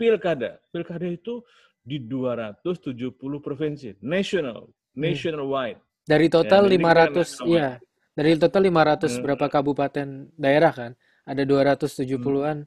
pilkada. 0.00 0.56
Pilkada 0.72 1.04
itu 1.04 1.44
di 1.84 2.00
270 2.00 3.16
provinsi, 3.40 3.96
national, 4.00 4.68
nationwide. 4.96 5.80
Dari 6.08 6.28
total 6.32 6.64
Ya, 6.64 6.72
jadi 6.72 6.76
kita 6.80 6.88
500, 6.88 7.12
nasional 7.12 7.48
iya. 7.52 7.70
Dari 8.18 8.30
total 8.34 8.62
500 8.66 9.12
Hmm. 9.14 9.22
berapa 9.24 9.46
kabupaten 9.46 10.08
daerah 10.34 10.72
kan? 10.72 10.92
Ada 11.28 11.44
270-an 11.44 12.64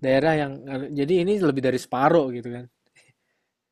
daerah 0.00 0.32
yang 0.34 0.52
jadi 0.90 1.22
ini 1.22 1.38
lebih 1.38 1.62
dari 1.62 1.78
separuh 1.78 2.32
gitu 2.32 2.48
kan. 2.48 2.64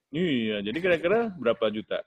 Iya, 0.08 0.64
jadi 0.64 0.78
kira-kira 0.80 1.32
berapa 1.37 1.68
juta? 1.68 2.00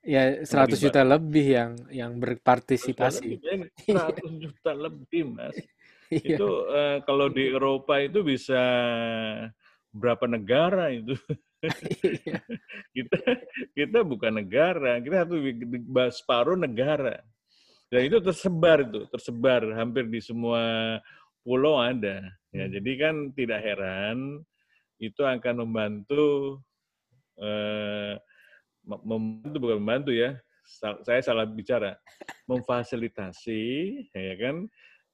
Ya 0.00 0.40
100 0.42 0.48
Terlibat. 0.48 0.80
juta 0.80 1.00
lebih 1.04 1.46
yang 1.46 1.72
yang 1.92 2.12
berpartisipasi. 2.16 3.36
100 3.84 3.86
juta 4.42 4.72
lebih, 4.72 5.36
Mas. 5.36 5.54
Iya. 6.08 6.40
Itu 6.40 6.50
eh, 6.72 6.98
kalau 7.04 7.28
di 7.28 7.52
Eropa 7.52 8.00
itu 8.00 8.24
bisa 8.24 8.58
berapa 9.92 10.24
negara 10.26 10.90
itu? 10.90 11.14
Iya. 11.60 12.40
kita 12.96 13.18
kita 13.76 13.98
bukan 14.00 14.40
negara, 14.40 14.98
kita 15.04 15.28
satu 15.28 15.36
separuh 16.16 16.56
negara. 16.56 17.20
Dan 17.90 18.06
itu 18.06 18.22
tersebar 18.22 18.86
itu, 18.86 19.04
tersebar 19.10 19.66
hampir 19.74 20.06
di 20.06 20.22
semua 20.22 20.96
pulau 21.42 21.76
ada. 21.76 22.24
Ya, 22.50 22.66
Hmm. 22.66 22.72
jadi 22.78 22.92
kan 22.98 23.14
tidak 23.32 23.60
heran 23.62 24.42
itu 24.98 25.22
akan 25.22 25.64
membantu 25.66 26.58
eh, 27.40 28.20
mem- 28.84 29.04
membantu 29.06 29.56
bukan 29.56 29.78
membantu 29.80 30.10
ya. 30.12 30.36
Saya 31.06 31.24
salah 31.24 31.48
bicara. 31.48 31.96
Memfasilitasi 32.50 33.62
ya 34.12 34.34
kan 34.36 34.66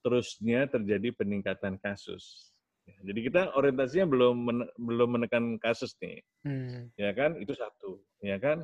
terusnya 0.03 0.67
terjadi 0.67 1.13
peningkatan 1.15 1.77
kasus. 1.79 2.51
Ya, 2.87 2.95
Jadi 3.11 3.19
kita 3.31 3.51
orientasinya 3.55 4.07
belum 4.07 4.35
men- 4.43 4.71
belum 4.79 5.09
menekan 5.19 5.59
kasus 5.59 5.95
nih 5.99 6.23
Hmm. 6.47 6.87
ya 6.95 7.11
kan 7.11 7.35
itu 7.35 7.51
satu 7.51 7.99
ya 8.23 8.39
kan 8.39 8.63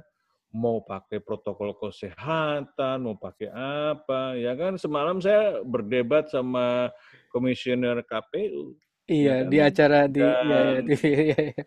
mau 0.54 0.86
pakai 0.86 1.18
protokol 1.18 1.74
kesehatan 1.82 3.02
mau 3.02 3.18
pakai 3.18 3.50
apa 3.54 4.38
ya 4.38 4.54
kan? 4.54 4.78
Semalam 4.78 5.18
saya 5.18 5.66
berdebat 5.66 6.30
sama 6.30 6.94
komisioner 7.34 8.06
KPU 8.06 8.78
Iya, 9.10 9.44
kan? 9.44 9.52
di 9.52 9.58
acara 9.60 10.00
di 10.08 10.22
ya, 10.24 10.32
ya, 10.48 10.80
TV 10.88 11.04
iya, 11.04 11.38
iya. 11.52 11.64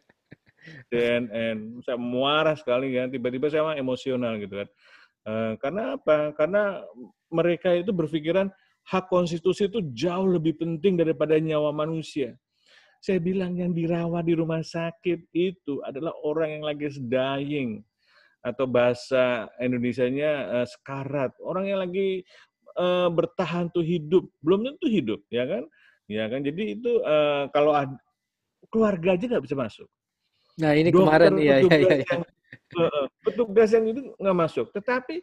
CNN 0.89 1.57
saya 1.85 1.99
marah 2.01 2.57
sekali 2.57 2.97
kan 2.97 3.13
tiba-tiba 3.13 3.53
saya 3.53 3.67
emang 3.67 3.77
emosional 3.77 4.41
gitu 4.41 4.65
kan. 4.65 4.69
Eh, 5.27 5.53
karena 5.61 5.83
apa? 6.01 6.33
Karena 6.33 6.81
mereka 7.29 7.77
itu 7.77 7.93
berpikiran 7.93 8.49
hak 8.87 9.11
konstitusi 9.11 9.69
itu 9.69 9.83
jauh 9.93 10.31
lebih 10.31 10.57
penting 10.57 10.97
daripada 10.97 11.37
nyawa 11.37 11.75
manusia. 11.75 12.39
Saya 13.05 13.21
bilang 13.21 13.53
yang 13.59 13.77
dirawat 13.77 14.25
di 14.25 14.33
rumah 14.33 14.65
sakit 14.65 15.29
itu 15.37 15.85
adalah 15.85 16.17
orang 16.25 16.59
yang 16.59 16.65
lagi 16.65 16.89
dying 16.97 17.85
atau 18.45 18.65
bahasa 18.69 19.49
Indonesianya 19.59 20.63
eh, 20.63 20.67
sekarat 20.69 21.33
orang 21.41 21.65
yang 21.71 21.81
lagi 21.83 22.23
eh, 22.77 23.09
bertahan 23.11 23.71
tuh 23.73 23.83
hidup 23.83 24.27
belum 24.45 24.67
tentu 24.73 24.87
hidup 24.89 25.21
ya 25.31 25.45
kan 25.47 25.63
ya 26.07 26.25
kan 26.31 26.41
jadi 26.43 26.63
itu 26.79 27.03
eh, 27.03 27.45
kalau 27.51 27.73
keluarga 28.71 29.15
aja 29.15 29.25
nggak 29.27 29.45
bisa 29.47 29.57
masuk 29.59 29.89
Nah, 30.57 30.73
ini 30.73 30.89
dokter 30.89 31.05
kemarin 31.29 31.33
iya 31.37 31.57
iya 31.61 31.69
petugas 31.69 31.85
iya. 31.85 31.97
iya. 32.01 32.07
yang 32.09 32.23
petugas 33.21 33.69
yang 33.77 33.85
itu 33.93 34.01
nggak 34.17 34.39
masuk 34.41 34.67
tetapi 34.73 35.17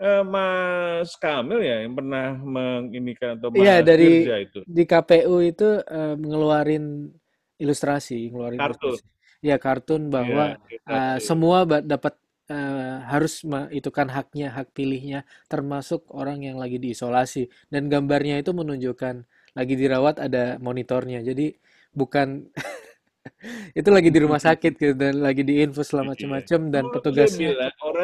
eh, 0.00 0.22
Mas 0.24 1.12
Kamil 1.20 1.60
ya 1.60 1.76
yang 1.84 1.92
pernah 1.92 2.26
menginikan 2.40 3.36
atau 3.36 3.52
Mas 3.52 3.60
Iya, 3.60 3.76
dari- 3.84 4.24
itu 4.24 4.60
Di 4.64 4.84
KPU 4.88 5.36
itu 5.44 5.68
eh, 5.84 6.14
ngeluarin 6.16 7.12
ilustrasi, 7.60 8.32
ngeluarin 8.32 8.56
Kartun. 8.56 8.96
ilustrasi. 8.96 9.18
Ya, 9.40 9.56
kartun 9.56 10.12
bahwa 10.12 10.56
Iya, 10.56 10.80
eh, 10.88 11.16
sih. 11.20 11.28
semua 11.28 11.64
dapat 11.64 12.16
eh, 12.50 12.94
harus 13.12 13.32
itu 13.78 13.90
kan 13.94 14.08
haknya, 14.16 14.46
hak 14.56 14.68
pilihnya, 14.76 15.18
termasuk 15.52 16.00
orang 16.20 16.38
yang 16.46 16.56
lagi 16.62 16.76
diisolasi. 16.84 17.48
Dan 17.72 17.86
gambarnya 17.92 18.34
itu 18.42 18.50
menunjukkan 18.60 19.14
lagi 19.58 19.74
dirawat 19.80 20.16
ada 20.26 20.58
monitornya. 20.62 21.18
Jadi 21.28 21.54
bukan 21.94 22.28
itu 23.78 23.88
lagi 23.96 24.08
di 24.14 24.20
rumah 24.24 24.40
sakit 24.40 24.72
gitu 24.80 24.94
dan 24.96 25.20
lagi 25.20 25.42
diinfus 25.46 25.92
selama 25.92 26.12
Iya. 26.12 26.16
macam-macam 26.16 26.60
dan 26.74 26.84
Dulu 26.84 26.92
saya 26.92 26.94
petugasnya 26.96 27.50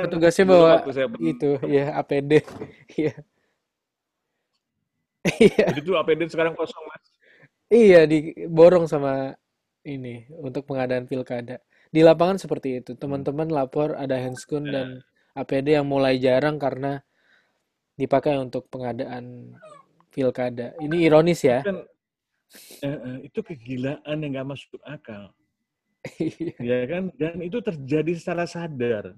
petugasnya 0.05 0.45
bawa 0.49 0.73
itu 1.21 1.51
ya 1.67 1.85
APD. 2.01 2.33
Iya. 3.01 3.13
Iya. 5.27 5.67
Itu 5.75 5.91
APD 5.99 6.21
sekarang 6.31 6.55
kosong 6.55 6.85
mas. 6.87 7.05
Iya, 7.71 8.07
diborong 8.07 8.87
sama 8.87 9.35
ini 9.83 10.27
untuk 10.39 10.63
pengadaan 10.71 11.07
pilkada. 11.11 11.59
Di 11.97 12.05
lapangan 12.05 12.37
seperti 12.37 12.85
itu. 12.85 12.93
Teman-teman 12.93 13.49
lapor 13.49 13.97
ada 13.97 14.21
handscoon 14.21 14.69
dan 14.69 15.01
APD 15.33 15.81
yang 15.81 15.89
mulai 15.89 16.21
jarang 16.21 16.61
karena 16.61 17.01
dipakai 17.97 18.37
untuk 18.37 18.69
pengadaan 18.69 19.57
pilkada. 20.13 20.77
Ini 20.77 21.09
ironis 21.09 21.41
ya. 21.41 21.65
Kan 21.65 21.89
eh, 22.85 22.89
eh, 23.01 23.19
itu 23.33 23.41
kegilaan 23.41 24.17
yang 24.21 24.37
nggak 24.37 24.49
masuk 24.53 24.77
akal. 24.85 25.33
Iya. 26.21 26.53
ya 26.69 26.79
kan? 26.85 27.09
Dan 27.17 27.41
itu 27.41 27.65
terjadi 27.65 28.13
secara 28.13 28.45
sadar, 28.45 29.17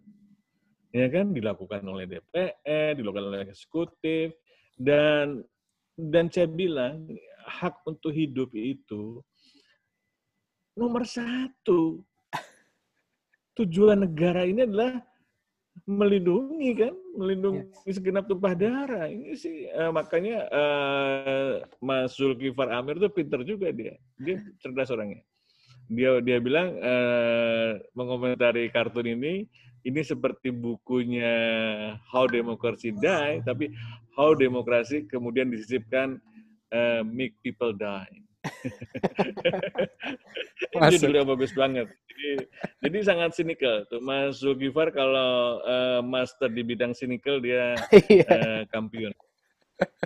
ya 0.95 1.07
kan? 1.11 1.35
Dilakukan 1.35 1.83
oleh 1.83 2.07
DPR, 2.07 2.95
dilakukan 2.95 3.27
oleh 3.27 3.51
eksekutif, 3.51 4.39
dan 4.79 5.43
dan 5.99 6.31
saya 6.31 6.47
bilang 6.47 7.11
hak 7.43 7.83
untuk 7.91 8.15
hidup 8.15 8.55
itu 8.55 9.19
nomor 10.79 11.03
satu. 11.03 12.07
Tujuan 13.59 14.07
negara 14.07 14.47
ini 14.47 14.63
adalah 14.63 15.03
melindungi 15.87 16.71
kan, 16.75 16.95
melindungi 17.15 17.71
Yes. 17.87 17.99
segenap 17.99 18.27
tumpah 18.27 18.55
darah. 18.55 19.07
Ini 19.11 19.35
sih 19.35 19.67
eh, 19.67 19.91
makanya 19.91 20.47
eh, 20.51 21.53
Mas 21.83 22.15
Zulkifar 22.15 22.71
Amir 22.75 22.99
tuh 22.99 23.11
pinter 23.11 23.43
juga 23.43 23.71
dia. 23.75 23.95
Dia 24.19 24.39
cerdas 24.63 24.91
orangnya. 24.91 25.23
Dia 25.89 26.21
dia 26.23 26.39
bilang 26.39 26.77
eh, 26.79 27.83
mengomentari 27.95 28.69
kartun 28.71 29.07
ini 29.09 29.47
ini 29.87 30.01
seperti 30.03 30.51
bukunya 30.53 31.33
How 32.11 32.27
Democracy 32.29 32.93
Die, 32.93 33.41
tapi 33.47 33.73
How 34.19 34.35
Demokrasi 34.35 35.07
kemudian 35.07 35.49
disisipkan 35.49 36.19
eh, 36.75 37.01
Make 37.07 37.39
People 37.41 37.73
Die. 37.73 38.28
Judulnya 40.93 41.25
bagus 41.27 41.53
banget. 41.55 41.87
Jadi, 42.09 42.31
jadi 42.83 42.99
sangat 43.07 43.31
sinikal. 43.35 43.87
Tuh 43.87 44.03
Mas 44.03 44.43
Zulkifar 44.43 44.91
kalau 44.91 45.63
eh, 45.63 46.01
master 46.03 46.51
di 46.51 46.63
bidang 46.67 46.93
sinikal 46.95 47.39
dia 47.39 47.75
Iya. 48.11 48.27
eh, 48.27 48.63
kampiun. 48.71 49.15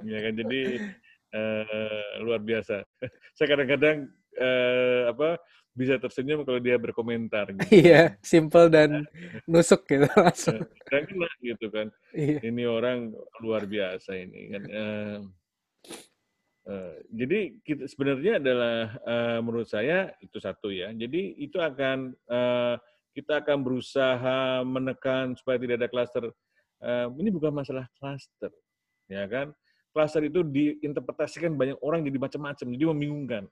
Ya 0.04 0.18
kan 0.20 0.32
jadi 0.36 0.60
eh, 1.32 2.04
luar 2.20 2.40
biasa. 2.44 2.84
Saya 3.36 3.46
kadang-kadang 3.56 4.12
eh, 4.36 5.02
apa 5.08 5.40
bisa 5.72 5.96
tersenyum 5.96 6.44
kalau 6.44 6.60
dia 6.60 6.76
berkomentar 6.76 7.48
gitu. 7.48 7.64
Iya, 7.72 8.20
simple 8.20 8.68
dan 8.68 9.08
nusuk 9.48 9.88
gitu 9.88 10.04
langsung. 10.20 10.60
Kena 10.84 11.28
gitu 11.40 11.72
kan. 11.72 11.88
Iya. 12.12 12.44
Ini 12.44 12.62
orang 12.68 13.16
luar 13.40 13.64
biasa 13.64 14.20
ini 14.20 14.52
kan. 14.52 14.62
Eh, 14.68 15.18
eh, 16.68 16.96
jadi 17.10 17.38
kita 17.62 17.84
sebenarnya 17.90 18.38
adalah 18.38 18.76
eh, 19.02 19.38
menurut 19.42 19.68
saya 19.68 20.14
itu 20.22 20.38
satu 20.38 20.70
ya. 20.70 20.90
Jadi 20.94 21.38
itu 21.42 21.58
akan 21.58 22.14
eh, 22.14 22.74
kita 23.12 23.44
akan 23.44 23.58
berusaha 23.60 24.64
menekan 24.64 25.36
supaya 25.36 25.60
tidak 25.60 25.84
ada 25.84 25.88
klaster. 25.92 26.24
Eh, 26.82 27.06
ini 27.20 27.30
bukan 27.30 27.52
masalah 27.54 27.86
klaster, 27.98 28.50
ya 29.06 29.26
kan? 29.30 29.54
Klaster 29.92 30.24
itu 30.24 30.40
diinterpretasikan 30.40 31.52
banyak 31.52 31.76
orang 31.84 32.02
jadi 32.02 32.16
macam-macam, 32.16 32.66
jadi 32.72 32.84
membingungkan, 32.88 33.44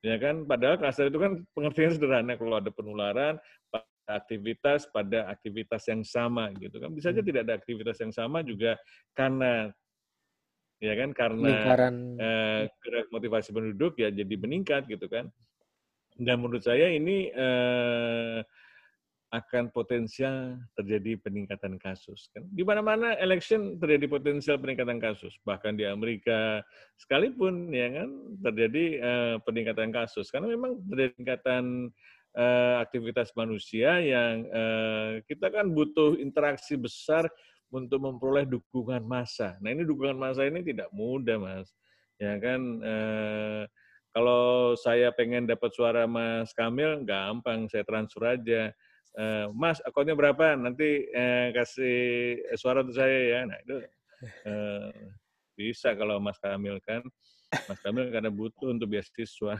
ya 0.00 0.16
kan? 0.22 0.46
Padahal 0.46 0.78
klaster 0.78 1.10
itu 1.10 1.18
kan 1.18 1.42
pengertiannya 1.52 1.92
sederhana. 1.98 2.32
Kalau 2.38 2.56
ada 2.56 2.70
penularan 2.70 3.36
pada 3.68 3.90
aktivitas 4.22 4.86
pada 4.92 5.26
aktivitas 5.32 5.82
yang 5.88 6.04
sama 6.04 6.52
gitu 6.60 6.76
kan. 6.78 6.92
Bisa 6.92 7.10
saja 7.10 7.20
Hmm. 7.24 7.28
tidak 7.28 7.40
ada 7.48 7.54
aktivitas 7.56 7.96
yang 8.04 8.12
sama 8.12 8.44
juga 8.44 8.76
karena 9.16 9.72
ya 10.82 10.94
kan 10.98 11.10
karena 11.14 11.48
Lingkaran 11.48 11.96
eh, 12.18 12.62
gerak 12.82 13.06
motivasi 13.14 13.50
penduduk 13.54 13.98
ya 13.98 14.10
jadi 14.10 14.34
meningkat 14.34 14.86
gitu 14.90 15.06
kan. 15.06 15.30
Dan 16.14 16.38
menurut 16.42 16.62
saya 16.62 16.94
ini 16.94 17.30
eh, 17.34 18.40
akan 19.34 19.74
potensial 19.74 20.62
terjadi 20.78 21.18
peningkatan 21.18 21.74
kasus 21.82 22.30
kan. 22.30 22.46
Di 22.54 22.62
mana-mana 22.62 23.18
election 23.18 23.82
terjadi 23.82 24.06
potensial 24.06 24.62
peningkatan 24.62 25.02
kasus. 25.02 25.34
Bahkan 25.42 25.74
di 25.74 25.84
Amerika 25.90 26.62
sekalipun 27.02 27.74
ya 27.74 27.90
kan 27.90 28.08
terjadi 28.46 28.84
eh, 29.02 29.36
peningkatan 29.42 29.90
kasus 29.90 30.30
karena 30.30 30.54
memang 30.54 30.78
terjadi 30.86 31.10
peningkatan 31.18 31.64
eh, 32.38 32.74
aktivitas 32.78 33.34
manusia 33.34 33.98
yang 33.98 34.46
eh, 34.46 35.12
kita 35.26 35.50
kan 35.50 35.66
butuh 35.66 36.14
interaksi 36.22 36.78
besar 36.78 37.26
untuk 37.74 37.98
memperoleh 37.98 38.46
dukungan 38.46 39.02
massa. 39.02 39.58
Nah 39.58 39.74
ini 39.74 39.82
dukungan 39.82 40.14
massa 40.14 40.46
ini 40.46 40.62
tidak 40.62 40.94
mudah 40.94 41.42
mas, 41.42 41.74
ya 42.22 42.38
kan. 42.38 42.60
Eh, 42.78 43.62
kalau 44.14 44.78
saya 44.78 45.10
pengen 45.10 45.50
dapat 45.50 45.74
suara 45.74 46.06
Mas 46.06 46.54
Kamil, 46.54 47.02
gampang, 47.02 47.66
saya 47.66 47.82
transfer 47.82 48.38
aja. 48.38 48.70
Eh, 49.18 49.46
mas, 49.50 49.82
akunnya 49.82 50.14
berapa? 50.14 50.54
Nanti 50.54 51.10
eh, 51.10 51.50
kasih 51.50 51.98
suara 52.54 52.86
untuk 52.86 52.94
saya 52.94 53.18
ya. 53.26 53.40
Nah 53.42 53.58
itu 53.58 53.76
eh, 54.46 55.10
bisa 55.58 55.98
kalau 55.98 56.22
Mas 56.22 56.38
Kamil 56.38 56.78
kan. 56.86 57.02
Mas 57.66 57.82
Kamil 57.82 58.14
karena 58.14 58.30
butuh 58.30 58.70
untuk 58.70 58.94
beasiswa. 58.94 59.58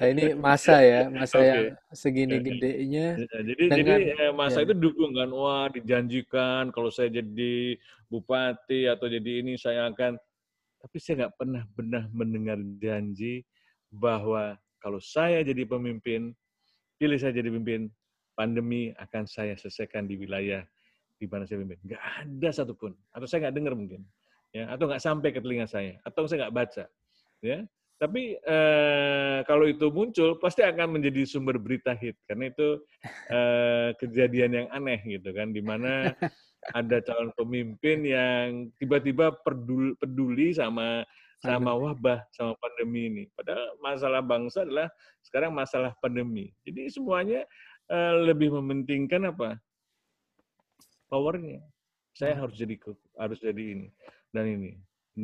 Nah, 0.00 0.06
ini 0.08 0.32
masa 0.32 0.80
ya, 0.80 1.12
masa 1.12 1.36
Oke. 1.36 1.48
yang 1.48 1.64
segini 1.92 2.40
Oke. 2.40 2.44
gedenya 2.48 3.06
Ya, 3.20 3.38
jadi 3.44 3.62
dengan 3.68 3.76
jadi 3.76 3.92
eh, 4.16 4.32
masa 4.32 4.62
ya. 4.62 4.70
itu 4.70 4.74
dukung 4.78 5.12
kan, 5.12 5.28
wah 5.34 5.68
dijanjikan 5.68 6.72
kalau 6.72 6.88
saya 6.88 7.12
jadi 7.12 7.76
bupati 8.08 8.88
atau 8.88 9.10
jadi 9.10 9.44
ini 9.44 9.60
saya 9.60 9.90
akan, 9.92 10.16
tapi 10.80 10.96
saya 10.96 11.26
nggak 11.26 11.34
pernah 11.36 11.62
pernah 11.76 12.02
mendengar 12.14 12.56
janji 12.80 13.44
bahwa 13.92 14.56
kalau 14.80 15.02
saya 15.02 15.44
jadi 15.44 15.66
pemimpin, 15.68 16.32
pilih 16.96 17.18
saya 17.20 17.36
jadi 17.36 17.52
pemimpin, 17.52 17.92
pandemi 18.32 18.96
akan 18.96 19.28
saya 19.28 19.52
selesaikan 19.60 20.08
di 20.08 20.16
wilayah 20.16 20.64
di 21.20 21.28
mana 21.28 21.44
saya 21.44 21.60
pimpin. 21.60 21.76
Nggak 21.84 22.00
ada 22.00 22.48
satupun, 22.48 22.96
atau 23.12 23.26
saya 23.28 23.44
nggak 23.44 23.56
dengar 23.60 23.74
mungkin, 23.76 24.00
ya, 24.56 24.72
atau 24.72 24.88
nggak 24.88 25.04
sampai 25.04 25.28
ke 25.36 25.44
telinga 25.44 25.68
saya, 25.68 26.00
atau 26.00 26.24
saya 26.24 26.48
nggak 26.48 26.56
baca, 26.56 26.84
ya. 27.44 27.60
Tapi 28.00 28.40
eh, 28.40 29.38
kalau 29.44 29.68
itu 29.68 29.92
muncul 29.92 30.40
pasti 30.40 30.64
akan 30.64 30.96
menjadi 30.96 31.28
sumber 31.28 31.60
berita 31.60 31.92
hit 31.92 32.16
karena 32.24 32.48
itu 32.48 32.80
eh, 33.36 33.92
kejadian 34.00 34.50
yang 34.56 34.66
aneh 34.72 35.04
gitu 35.04 35.36
kan, 35.36 35.52
di 35.52 35.60
mana 35.60 36.08
ada 36.78 36.96
calon 37.04 37.28
pemimpin 37.36 38.00
yang 38.08 38.72
tiba-tiba 38.80 39.36
peduli, 39.44 39.92
peduli 40.00 40.56
sama 40.56 41.04
sama 41.40 41.72
wabah, 41.72 42.24
sama 42.36 42.52
pandemi 42.60 43.08
ini. 43.08 43.22
Padahal 43.32 43.76
masalah 43.80 44.20
bangsa 44.24 44.64
adalah 44.64 44.88
sekarang 45.24 45.52
masalah 45.52 45.92
pandemi. 46.00 46.52
Jadi 46.64 46.88
semuanya 46.88 47.44
eh, 47.92 48.14
lebih 48.24 48.48
mementingkan 48.56 49.28
apa? 49.28 49.60
Powernya. 51.12 51.60
Saya 52.16 52.36
Hmm. 52.36 52.48
harus 52.48 52.56
jadi 52.56 52.74
harus 53.16 53.38
jadi 53.40 53.64
ini 53.76 53.88
dan 54.32 54.44
ini 54.48 54.72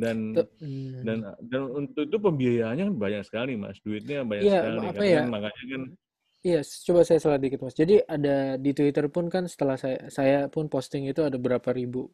dan 0.01 0.17
Tuh, 0.37 0.47
hmm. 0.61 1.03
dan 1.05 1.17
dan 1.51 1.61
untuk 1.71 2.03
itu 2.09 2.17
pembiayaannya 2.17 2.83
kan 2.89 2.95
banyak 2.97 3.23
sekali 3.27 3.53
mas 3.57 3.77
duitnya 3.81 4.23
banyak 4.23 4.43
Iya, 4.45 4.59
sekali 4.61 4.77
apa 4.77 4.93
karena 4.93 5.05
ya? 5.05 5.19
kan 5.21 5.27
makanya 5.33 5.63
kan 5.73 5.83
Iya, 6.45 6.61
coba 6.85 7.01
saya 7.03 7.19
salah 7.19 7.39
dikit 7.41 7.59
Mas. 7.65 7.75
Jadi 7.75 7.99
ada 8.05 8.55
di 8.61 8.71
Twitter 8.71 9.05
pun 9.09 9.25
kan 9.27 9.49
setelah 9.49 9.75
saya 9.75 10.07
saya 10.07 10.37
pun 10.47 10.69
posting 10.69 11.09
itu 11.09 11.25
ada 11.25 11.35
berapa 11.35 11.69
ribu 11.73 12.07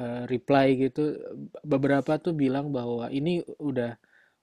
eh, 0.00 0.24
reply 0.26 0.66
gitu. 0.88 1.14
Beberapa 1.62 2.16
tuh 2.18 2.32
bilang 2.34 2.72
bahwa 2.74 3.06
ini 3.12 3.44
udah 3.60 3.92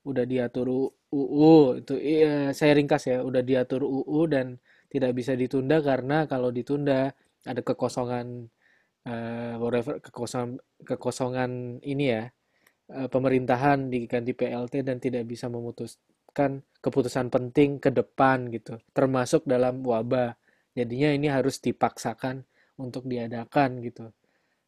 udah 0.05 0.25
diatur 0.29 0.67
UU 1.09 1.81
itu 1.81 1.93
iya, 1.97 2.53
saya 2.53 2.77
ringkas 2.77 3.03
ya, 3.09 3.17
udah 3.25 3.41
diatur 3.41 3.81
UU 3.83 4.19
dan 4.29 4.47
tidak 4.93 5.11
bisa 5.17 5.33
ditunda 5.33 5.81
karena 5.81 6.29
kalau 6.31 6.49
ditunda 6.53 7.11
ada 7.49 7.61
kekosongan 7.65 8.47
eh, 9.09 9.53
whatever 9.61 9.97
kekosongan 10.05 10.61
kekosongan 10.85 11.81
ini 11.81 12.05
ya 12.13 12.23
pemerintahan 12.85 13.89
diganti 13.89 14.31
PLT 14.37 14.85
dan 14.85 14.97
tidak 15.01 15.25
bisa 15.25 15.49
memutuskan 15.49 16.61
keputusan 16.79 17.33
penting 17.33 17.81
ke 17.81 17.89
depan 17.89 18.49
gitu, 18.53 18.77
termasuk 18.93 19.45
dalam 19.49 19.81
wabah. 19.81 20.37
Jadinya 20.75 21.09
ini 21.15 21.27
harus 21.31 21.57
dipaksakan 21.63 22.43
untuk 22.77 23.07
diadakan 23.07 23.79
gitu. 23.81 24.11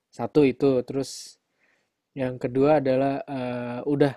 Satu 0.10 0.42
itu, 0.48 0.82
terus 0.88 1.38
yang 2.18 2.42
kedua 2.42 2.82
adalah 2.82 3.22
eh, 3.28 3.80
udah 3.86 4.14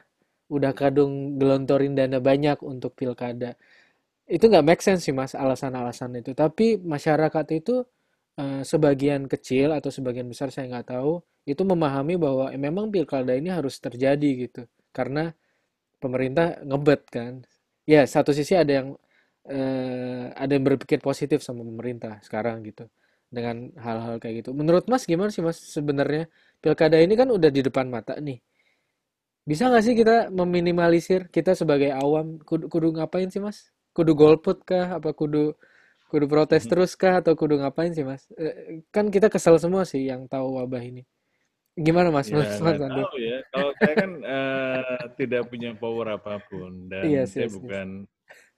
udah 0.51 0.73
kadung 0.75 1.39
gelontorin 1.39 1.95
dana 1.95 2.19
banyak 2.19 2.59
untuk 2.67 2.97
pilkada. 2.99 3.55
Itu 4.27 4.49
nggak 4.51 4.67
make 4.67 4.83
sense 4.83 5.07
sih 5.07 5.15
mas 5.15 5.35
alasan-alasan 5.35 6.19
itu. 6.23 6.33
Tapi 6.35 6.79
masyarakat 6.81 7.47
itu 7.55 7.85
eh, 8.41 8.63
sebagian 8.73 9.23
kecil 9.33 9.69
atau 9.79 9.91
sebagian 9.97 10.27
besar 10.33 10.49
saya 10.55 10.67
nggak 10.73 10.89
tahu 10.95 11.13
itu 11.53 11.63
memahami 11.73 12.15
bahwa 12.25 12.45
eh, 12.55 12.61
memang 12.67 12.87
pilkada 12.95 13.33
ini 13.41 13.51
harus 13.59 13.75
terjadi 13.85 14.31
gitu. 14.49 14.63
Karena 14.97 15.23
pemerintah 16.03 16.47
ngebet 16.69 17.03
kan. 17.17 17.35
Ya 17.89 18.03
satu 18.15 18.31
sisi 18.39 18.55
ada 18.63 18.73
yang 18.83 18.89
eh, 19.49 20.25
ada 20.43 20.53
yang 20.57 20.65
berpikir 20.69 20.99
positif 21.09 21.39
sama 21.47 21.63
pemerintah 21.67 22.21
sekarang 22.27 22.57
gitu 22.69 22.85
dengan 23.37 23.71
hal-hal 23.79 24.17
kayak 24.23 24.47
gitu. 24.47 24.51
Menurut 24.61 24.85
Mas 24.93 25.05
gimana 25.11 25.31
sih 25.35 25.43
Mas 25.45 25.59
sebenarnya 25.61 26.27
pilkada 26.63 26.97
ini 27.01 27.15
kan 27.21 27.29
udah 27.31 27.51
di 27.53 27.63
depan 27.67 27.87
mata 27.91 28.15
nih. 28.21 28.39
Bisa 29.49 29.63
nggak 29.69 29.85
sih 29.87 29.95
kita 30.01 30.17
meminimalisir 30.31 31.21
kita 31.33 31.53
sebagai 31.59 31.91
awam 32.03 32.39
kudu, 32.49 32.65
kudu 32.73 32.89
ngapain 32.97 33.29
sih 33.33 33.43
Mas? 33.43 33.59
Kudu 33.97 34.13
golput 34.15 34.63
kah? 34.69 34.87
Apa 34.99 35.11
kudu 35.17 35.57
kudu 36.11 36.27
protes 36.27 36.67
terus 36.67 36.99
kah? 36.99 37.23
Atau 37.23 37.39
kudu 37.39 37.63
ngapain 37.63 37.95
sih 37.95 38.03
Mas? 38.03 38.27
Eh, 38.35 38.83
kan 38.91 39.07
kita 39.09 39.31
kesel 39.31 39.57
semua 39.63 39.87
sih 39.87 40.03
yang 40.11 40.27
tahu 40.27 40.59
wabah 40.59 40.83
ini. 40.83 41.07
Gimana 41.79 42.11
Mas 42.11 42.27
ya 42.29 42.43
Mas 42.43 42.59
Andi? 42.59 43.01
tahu 43.01 43.17
ya 43.23 43.39
kalau 43.55 43.71
saya 43.79 43.95
kan 43.95 44.11
eh, 44.21 45.03
tidak 45.15 45.43
punya 45.47 45.71
power 45.79 46.19
apa 46.19 46.43
pun 46.51 46.91
dan 46.91 47.07
Iya 47.07 47.25
saya 47.31 47.47
yes, 47.47 47.55
yes. 47.55 47.57
bukan 47.57 47.89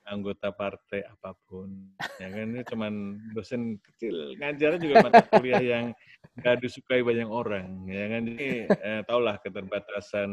anggota 0.09 0.51
partai 0.51 1.07
apa 1.07 1.37
pun. 1.47 1.95
Ya 2.19 2.29
kan 2.33 2.47
ini 2.57 2.63
cuman 2.67 2.93
dosen 3.37 3.79
kecil 3.79 4.35
ngajarnya 4.39 4.81
juga 4.83 4.95
mata 5.07 5.23
kuliah 5.31 5.63
yang 5.63 5.87
nggak 6.41 6.57
disukai 6.63 7.05
banyak 7.05 7.29
orang. 7.29 7.87
Ya 7.87 8.05
kan 8.11 8.21
jadi 8.27 8.51
eh, 8.67 9.01
tahulah 9.07 9.37
keterbatasan 9.45 10.31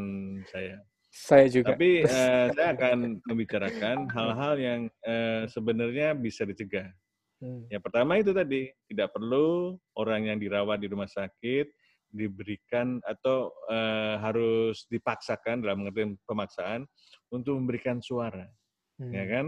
saya. 0.50 0.82
Saya 1.10 1.46
juga. 1.50 1.74
Tapi 1.74 2.02
eh, 2.06 2.46
saya 2.54 2.68
akan 2.74 3.22
membicarakan 3.26 4.10
hal-hal 4.10 4.54
yang 4.58 4.80
eh, 5.06 5.44
sebenarnya 5.50 6.14
bisa 6.18 6.46
dicegah. 6.46 6.90
Hmm. 7.40 7.64
Ya 7.72 7.80
pertama 7.80 8.20
itu 8.20 8.30
tadi 8.30 8.68
tidak 8.86 9.16
perlu 9.16 9.74
orang 9.96 10.28
yang 10.28 10.36
dirawat 10.36 10.76
di 10.76 10.92
rumah 10.92 11.08
sakit 11.08 11.72
diberikan 12.10 13.00
atau 13.02 13.48
eh, 13.66 14.14
harus 14.20 14.84
dipaksakan 14.86 15.64
dalam 15.64 15.80
pengertian 15.82 16.20
pemaksaan 16.28 16.84
untuk 17.32 17.56
memberikan 17.56 18.02
suara 18.04 18.44
ya 19.00 19.24
Hmm. 19.24 19.30
kan? 19.32 19.46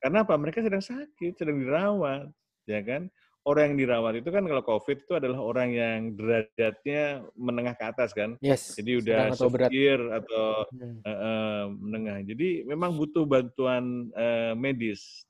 Karena 0.00 0.18
apa? 0.24 0.34
Mereka 0.38 0.64
sedang 0.64 0.80
sakit, 0.80 1.36
sedang 1.36 1.60
dirawat, 1.60 2.30
ya 2.64 2.80
kan? 2.80 3.10
Orang 3.44 3.72
yang 3.74 3.78
dirawat 3.84 4.20
itu 4.20 4.28
kan 4.28 4.44
kalau 4.44 4.62
COVID 4.62 4.96
itu 5.04 5.12
adalah 5.16 5.40
orang 5.40 5.68
yang 5.72 5.98
derajatnya 6.16 7.24
menengah 7.36 7.72
ke 7.76 7.84
atas 7.88 8.12
kan, 8.12 8.36
Yes. 8.40 8.76
jadi 8.76 9.00
udah 9.04 9.18
atau 9.32 9.48
berat. 9.52 9.68
atau 10.14 10.46
Hmm. 10.72 11.00
eh, 11.04 11.10
eh, 11.10 11.62
menengah. 11.74 12.18
Jadi 12.24 12.48
memang 12.64 12.96
butuh 12.96 13.28
bantuan 13.28 14.08
eh, 14.16 14.52
medis. 14.56 15.24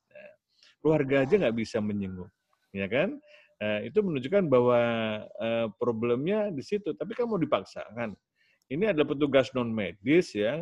Nah, 0.81 0.97
keluarga 0.97 1.21
aja 1.21 1.37
nggak 1.37 1.57
bisa 1.61 1.77
menyenguk, 1.77 2.33
ya 2.73 2.89
kan? 2.89 3.21
Eh, 3.61 3.93
itu 3.93 4.01
menunjukkan 4.01 4.49
bahwa 4.49 4.81
eh, 5.21 5.67
problemnya 5.77 6.49
di 6.49 6.65
situ. 6.65 6.97
Tapi 6.97 7.13
kamu 7.13 7.37
dipaksakan. 7.45 8.17
Ini 8.65 8.89
adalah 8.89 9.13
petugas 9.13 9.53
non 9.53 9.69
medis 9.69 10.33
ya, 10.33 10.57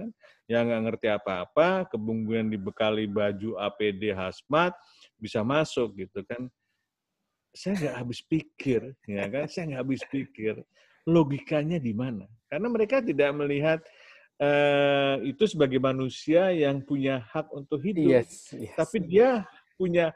yang 0.52 0.68
nggak 0.68 0.84
ngerti 0.92 1.08
apa-apa, 1.08 1.88
kemudian 1.88 2.52
dibekali 2.52 3.08
baju 3.08 3.56
APD 3.64 4.12
hazmat, 4.12 4.76
bisa 5.16 5.40
masuk 5.46 5.96
gitu 6.04 6.26
kan. 6.28 6.52
Saya 7.56 7.80
nggak 7.80 7.96
habis 7.96 8.20
pikir, 8.20 8.92
ya 9.08 9.30
kan? 9.32 9.48
Saya 9.48 9.64
nggak 9.72 9.82
habis 9.88 10.04
pikir 10.10 10.60
logikanya 11.08 11.80
di 11.80 11.96
mana? 11.96 12.28
Karena 12.52 12.68
mereka 12.68 13.00
tidak 13.00 13.32
melihat 13.32 13.80
eh, 14.42 15.16
itu 15.30 15.46
sebagai 15.48 15.78
manusia 15.80 16.52
yang 16.52 16.84
punya 16.84 17.24
hak 17.30 17.48
untuk 17.56 17.80
hidup, 17.80 18.26
Yes. 18.26 18.52
yes. 18.58 18.74
tapi 18.74 19.06
dia 19.06 19.46
punya 19.80 20.12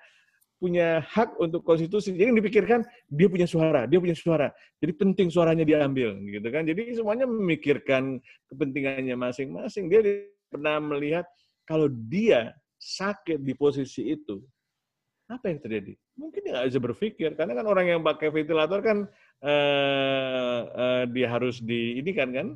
punya 0.63 1.04
hak 1.04 1.36
untuk 1.43 1.60
konstitusi. 1.67 2.15
Jadi 2.15 2.32
yang 2.32 2.39
dipikirkan 2.39 2.88
dia 3.12 3.28
punya 3.28 3.43
suara, 3.43 3.84
dia 3.84 3.99
punya 3.99 4.15
suara. 4.15 4.47
Jadi 4.80 4.95
penting 4.95 5.28
suaranya 5.28 5.67
diambil, 5.67 6.15
gitu 6.23 6.47
kan? 6.47 6.63
Jadi 6.63 6.95
semuanya 6.95 7.28
memikirkan 7.28 8.23
kepentingannya 8.47 9.12
masing-masing. 9.19 9.91
Dia 9.91 10.23
pernah 10.47 10.80
melihat 10.80 11.28
kalau 11.67 11.91
dia 11.91 12.56
sakit 12.80 13.43
di 13.43 13.52
posisi 13.60 14.08
itu, 14.15 14.39
apa 15.28 15.52
yang 15.52 15.60
terjadi? 15.60 15.99
Mungkin 16.15 16.39
dia 16.47 16.52
nggak 16.56 16.67
bisa 16.71 16.80
berpikir, 16.80 17.30
karena 17.36 17.60
kan 17.60 17.67
orang 17.67 17.86
yang 17.91 17.99
pakai 17.99 18.32
ventilator 18.32 18.80
kan 18.80 18.97
eh, 19.43 20.62
eh, 20.63 21.04
dia 21.12 21.28
harus 21.28 21.60
di 21.60 21.99
ini 21.99 22.12
kan 22.15 22.32
kan 22.32 22.47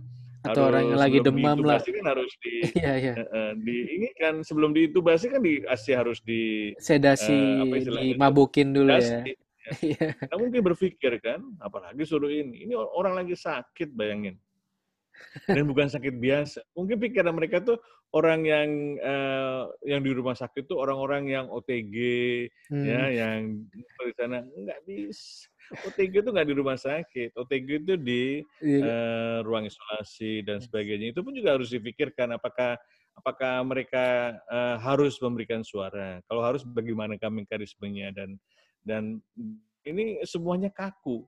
Atau 0.49 0.63
orang 0.65 0.83
yang 0.85 0.99
lagi 0.99 1.19
demam 1.19 1.57
lah. 1.59 1.79
kan 1.79 2.05
harus 2.07 2.31
di 2.39 2.53
Iya, 2.81 2.93
iya. 2.95 3.13
di 3.53 3.75
ini 3.93 4.07
kan 4.13 4.41
sebelum 4.41 4.71
diintubasi 4.71 5.27
kan 5.27 5.41
di 5.41 5.63
ASI 5.63 5.91
harus 5.93 6.19
di 6.21 6.71
Sedasi 6.77 7.35
apa 7.61 7.75
itu? 7.75 7.89
dimabukin 7.91 8.71
dulu 8.71 8.91
ya. 8.91 8.99
dasi. 8.99 9.33
Iya. 9.83 10.15
Nggak 10.15 10.39
mungkin 10.39 10.61
berpikir 10.63 11.13
kan, 11.19 11.43
apalagi 11.59 12.07
suruh 12.07 12.31
ini. 12.31 12.63
Ini 12.63 12.71
orang 12.71 13.19
lagi 13.19 13.35
sakit, 13.35 13.91
bayangin. 13.91 14.39
Dan 15.43 15.67
bukan 15.67 15.91
sakit 15.91 16.15
biasa. 16.15 16.63
Mungkin 16.71 16.95
pikiran 16.95 17.35
mereka 17.35 17.59
tuh 17.59 17.75
orang 18.15 18.47
yang 18.47 18.69
eh, 18.95 19.61
yang 19.83 19.99
di 19.99 20.15
rumah 20.15 20.39
sakit 20.39 20.71
tuh 20.71 20.79
orang-orang 20.79 21.27
yang 21.27 21.51
OTG, 21.51 21.95
ya, 22.71 23.01
Hmm. 23.01 23.11
yang 23.11 23.39
di 23.67 23.83
sana 24.15 24.39
nggak 24.39 24.79
bisa. 24.87 25.51
OTG 25.71 26.13
itu 26.23 26.29
nggak 26.31 26.47
di 26.47 26.55
rumah 26.55 26.77
sakit. 26.79 27.35
OTG 27.35 27.67
itu 27.83 27.93
di 27.99 28.23
Iya. 28.63 28.83
eh, 28.85 29.37
ruang 29.43 29.67
isolasi 29.67 30.41
dan 30.47 30.63
sebagainya. 30.63 31.11
Itu 31.11 31.21
pun 31.25 31.35
juga 31.35 31.59
harus 31.59 31.71
dipikirkan 31.73 32.31
apakah 32.35 32.79
apakah 33.17 33.65
mereka 33.65 34.37
eh, 34.47 34.75
harus 34.79 35.19
memberikan 35.19 35.61
suara. 35.65 36.23
Kalau 36.29 36.41
harus 36.45 36.63
bagaimana 36.63 37.17
mekanismenya 37.17 38.13
dan 38.15 38.29
dan 38.85 39.03
ini 39.83 40.23
semuanya 40.23 40.71
kaku. 40.71 41.27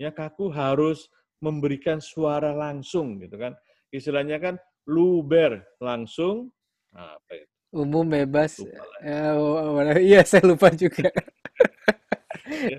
Ya 0.00 0.10
kaku 0.10 0.50
harus 0.50 1.06
memberikan 1.38 2.00
suara 2.00 2.56
langsung 2.56 3.20
gitu 3.20 3.36
kan. 3.36 3.52
Istilahnya 3.92 4.40
kan 4.40 4.54
luber 4.88 5.64
langsung 5.80 6.48
apa 6.94 7.32
itu? 7.36 7.52
Umum 7.74 8.06
bebas. 8.06 8.62
Lupa. 8.62 8.86
Ya, 9.02 9.98
iya, 9.98 10.20
saya 10.22 10.46
lupa 10.46 10.70
juga. 10.70 11.10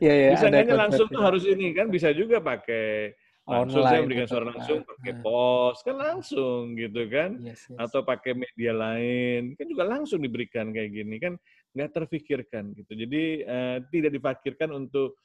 Iya, 0.01 0.13
iya, 0.13 0.29
Bisa 0.33 0.45
nggaknya 0.49 0.75
langsung 0.75 1.07
tuh 1.11 1.23
harus 1.23 1.43
ini 1.45 1.75
kan 1.75 1.87
bisa 1.91 2.09
juga 2.15 2.39
pakai 2.41 3.15
langsung 3.45 3.85
saya 3.85 4.01
Online 4.01 4.01
memberikan 4.01 4.25
atau 4.25 4.33
suara 4.33 4.45
apa. 4.45 4.51
langsung 4.57 4.79
pakai 4.81 5.11
Nah, 5.13 5.21
pos 5.21 5.77
kan 5.85 5.95
langsung 6.01 6.61
gitu 6.73 7.01
kan 7.13 7.31
yes, 7.45 7.61
yes. 7.69 7.77
atau 7.77 8.01
pakai 8.01 8.33
media 8.33 8.73
lain 8.73 9.53
kan 9.53 9.65
juga 9.69 9.83
langsung 9.85 10.19
diberikan 10.25 10.73
kayak 10.73 10.89
gini 10.89 11.15
kan 11.21 11.33
nggak 11.77 11.93
terfikirkan 11.93 12.73
gitu 12.73 12.91
jadi 12.97 13.23
eh, 13.45 13.77
tidak 13.93 14.17
dipikirkan 14.17 14.73
untuk 14.73 15.21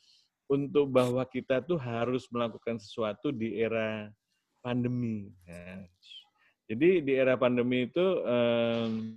untuk 0.52 0.92
bahwa 0.92 1.24
kita 1.24 1.64
tuh 1.64 1.80
harus 1.80 2.28
melakukan 2.28 2.76
sesuatu 2.76 3.32
di 3.32 3.56
era 3.56 4.12
pandemi 4.60 5.32
ya. 5.48 5.80
jadi 6.68 6.88
di 7.00 7.12
era 7.16 7.40
pandemi 7.40 7.88
itu 7.88 8.04
em, 8.20 9.16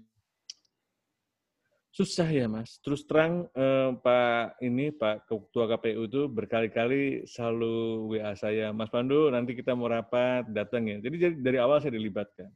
susah 1.94 2.26
ya 2.26 2.50
mas. 2.50 2.82
Terus 2.82 3.06
terang 3.06 3.46
eh, 3.54 3.90
Pak 4.02 4.58
ini 4.66 4.90
Pak 4.90 5.30
Ketua 5.30 5.70
KPU 5.78 6.10
itu 6.10 6.26
berkali-kali 6.26 7.30
selalu 7.30 8.10
WA 8.18 8.34
saya 8.34 8.74
Mas 8.74 8.90
Pandu 8.90 9.30
nanti 9.30 9.54
kita 9.54 9.78
mau 9.78 9.86
rapat 9.86 10.50
datang 10.50 10.90
ya. 10.90 10.98
Jadi 10.98 11.16
dari- 11.22 11.42
dari 11.46 11.58
awal 11.62 11.78
saya 11.86 11.94
dilibatkan. 11.94 12.50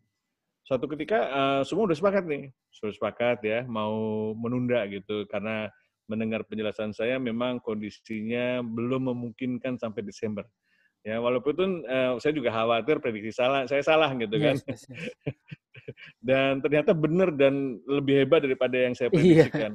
Suatu 0.66 0.90
ketika 0.90 1.20
eh, 1.30 1.62
semua 1.70 1.86
udah 1.86 1.98
sepakat 1.98 2.26
nih. 2.26 2.50
Sudah 2.74 2.94
sepakat 2.98 3.46
ya 3.46 3.62
mau 3.70 4.34
menunda 4.34 4.82
gitu. 4.90 5.30
Karena 5.30 5.70
mendengar 6.10 6.42
penjelasan 6.50 6.98
saya 6.98 7.22
memang 7.22 7.62
kondisinya 7.62 8.66
belum 8.66 9.14
memungkinkan 9.14 9.78
sampai 9.78 10.02
Desember. 10.02 10.50
Ya 11.06 11.22
walaupun 11.22 11.86
eh, 11.86 12.18
saya 12.18 12.34
juga 12.34 12.50
khawatir 12.50 12.98
prediksi 12.98 13.38
salah 13.38 13.70
saya 13.70 13.86
salah 13.86 14.10
gitu 14.18 14.34
kan. 14.42 14.58
Yes, 14.58 14.66
yes, 14.66 14.82
yes. 14.90 15.14
Dan 16.22 16.60
ternyata 16.62 16.92
benar 16.96 17.30
dan 17.34 17.78
lebih 17.86 18.26
hebat 18.26 18.44
daripada 18.44 18.76
yang 18.76 18.94
saya 18.96 19.10
Iya. 19.12 19.48
prediksikan 19.48 19.74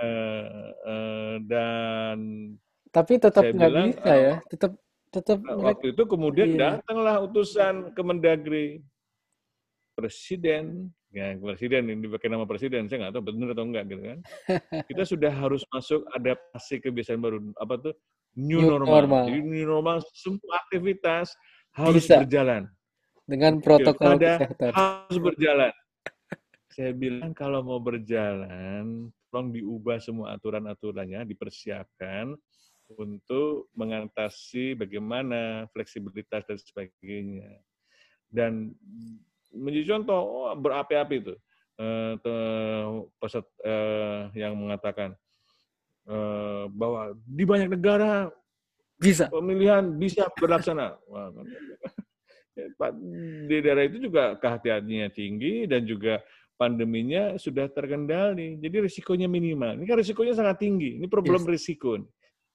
Eh, 0.00 0.68
eh, 0.88 1.34
dan 1.44 2.16
Tapi 2.88 3.20
tetap 3.20 3.44
nggak 3.44 3.70
bisa 3.92 4.08
eh, 4.08 4.18
ya. 4.18 4.34
Tetap 4.48 4.72
tetap 5.10 5.38
mereka 5.44 5.60
waktu 5.76 5.86
itu 5.92 6.02
kemudian 6.08 6.48
iya. 6.54 6.58
datanglah 6.80 7.20
utusan 7.26 7.92
Kemendagri 7.92 8.80
presiden 9.92 10.88
ya 11.10 11.34
presiden 11.36 11.90
ini 11.90 12.06
pakai 12.06 12.30
nama 12.30 12.46
presiden 12.46 12.86
saya 12.86 13.04
nggak 13.10 13.14
tahu 13.18 13.24
benar 13.34 13.48
atau 13.52 13.64
enggak 13.66 13.84
gitu 13.90 14.02
kan 14.06 14.18
kita 14.88 15.02
sudah 15.02 15.32
harus 15.34 15.66
masuk 15.74 16.06
adaptasi 16.14 16.78
kebiasaan 16.78 17.18
baru 17.18 17.42
apa 17.58 17.90
tuh 17.90 17.94
new, 18.38 18.62
New 18.62 18.70
normal. 18.78 18.86
normal. 19.04 19.22
jadi 19.26 19.40
new 19.42 19.66
normal 19.66 19.96
semua 20.14 20.62
aktivitas 20.62 21.34
harus 21.74 22.06
Bisa. 22.06 22.22
berjalan 22.22 22.70
dengan 23.30 23.62
protokol 23.62 24.18
Pilkada 24.18 24.26
kesehatan. 24.42 24.70
harus 24.74 25.18
berjalan. 25.22 25.72
Saya 26.70 26.92
bilang 26.94 27.30
kalau 27.30 27.62
mau 27.62 27.78
berjalan, 27.78 29.10
tolong 29.30 29.50
diubah 29.54 30.02
semua 30.02 30.34
aturan-aturannya, 30.34 31.22
dipersiapkan 31.30 32.34
untuk 32.98 33.70
mengatasi 33.78 34.74
bagaimana 34.74 35.70
fleksibilitas 35.70 36.42
dan 36.42 36.58
sebagainya. 36.58 37.62
Dan 38.26 38.74
menjadi 39.54 39.98
contoh, 39.98 40.50
oh, 40.50 40.54
berapi-api 40.58 41.16
itu. 41.22 41.34
Eh, 41.80 42.12
peset 43.16 43.46
eh, 43.64 44.28
yang 44.36 44.52
mengatakan 44.52 45.16
eh, 46.04 46.64
bahwa 46.68 47.16
di 47.24 47.48
banyak 47.48 47.72
negara 47.72 48.28
Bisa. 49.00 49.32
pemilihan 49.32 49.96
bisa 49.96 50.28
berlaksana. 50.36 51.00
Wah, 51.08 51.32
Pak, 51.32 51.44
di 53.46 53.56
daerah 53.62 53.86
itu 53.86 54.10
juga 54.10 54.34
kehati-hatiannya 54.36 55.10
tinggi 55.14 55.64
dan 55.70 55.86
juga 55.86 56.20
pandeminya 56.60 57.40
sudah 57.40 57.70
terkendali. 57.72 58.60
Jadi 58.60 58.76
risikonya 58.84 59.30
minimal. 59.30 59.80
Ini 59.80 59.84
kan 59.88 59.96
risikonya 59.96 60.34
sangat 60.36 60.60
tinggi. 60.60 61.00
Ini 61.00 61.06
problem 61.08 61.46
Yes. 61.48 61.50
risiko. 61.56 61.96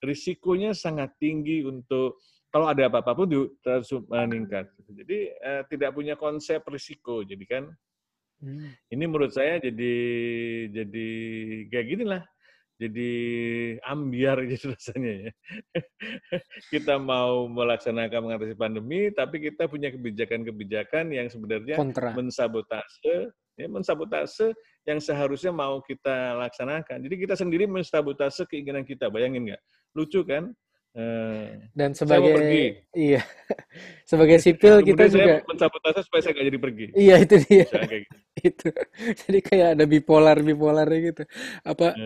Risikonya 0.03 0.77
sangat 0.77 1.17
tinggi 1.17 1.65
untuk 1.65 2.21
kalau 2.53 2.69
ada 2.69 2.85
apa-apa 2.87 3.17
pun 3.17 3.27
terus 3.65 3.89
meningkat. 4.05 4.69
Jadi 4.85 5.33
eh, 5.33 5.61
tidak 5.71 5.91
punya 5.97 6.13
konsep 6.13 6.61
risiko. 6.69 7.25
Jadi 7.25 7.45
kan 7.47 7.65
Hmm. 8.35 8.75
ini 8.91 9.07
menurut 9.07 9.31
saya 9.31 9.63
jadi 9.63 9.95
jadi 10.67 11.07
kayak 11.71 11.87
gini 11.87 12.03
lah. 12.03 12.19
Jadi 12.75 13.11
ambiar 13.87 14.43
gitu 14.51 14.75
rasanya 14.75 15.29
ya. 15.29 15.31
kita 16.73 16.99
mau 16.99 17.47
melaksanakan 17.47 18.19
mengatasi 18.31 18.55
pandemi, 18.59 19.11
tapi 19.15 19.39
kita 19.39 19.71
punya 19.71 19.91
kebijakan-kebijakan 19.95 21.11
yang 21.15 21.27
sebenarnya 21.31 21.75
Kontra. 21.79 22.11
mensabotase 22.11 23.31
Ya, 23.55 23.71
mensabotase 23.71 24.51
yang 24.83 24.99
seharusnya 24.99 25.55
mau 25.55 25.79
kita 25.79 26.35
laksanakan. 26.43 26.99
Jadi 27.07 27.15
kita 27.23 27.39
sendiri 27.39 27.63
mensabotase 27.71 28.43
keinginan 28.51 28.83
kita. 28.83 29.07
Bayangin 29.07 29.47
nggak? 29.47 29.61
Lucu 29.95 30.27
kan? 30.27 30.51
Eh, 30.95 31.67
Dan 31.75 31.91
sebagai 31.91 32.39
pergi. 32.39 32.65
iya 32.95 33.19
sebagai 34.09 34.39
sipil 34.39 34.79
kita 34.79 35.11
juga 35.11 35.43
mensabotase 35.43 36.07
supaya 36.07 36.23
saya 36.23 36.31
nggak 36.39 36.47
jadi 36.47 36.59
pergi. 36.63 36.85
Iya 36.95 37.15
itu 37.19 37.35
dia. 37.43 37.67
Gitu. 37.67 38.07
itu 38.55 38.69
jadi 39.27 39.39
kayak 39.43 39.67
ada 39.75 39.83
bipolar 39.83 40.39
bipolar 40.39 40.87
gitu. 40.87 41.27
Apa 41.67 41.99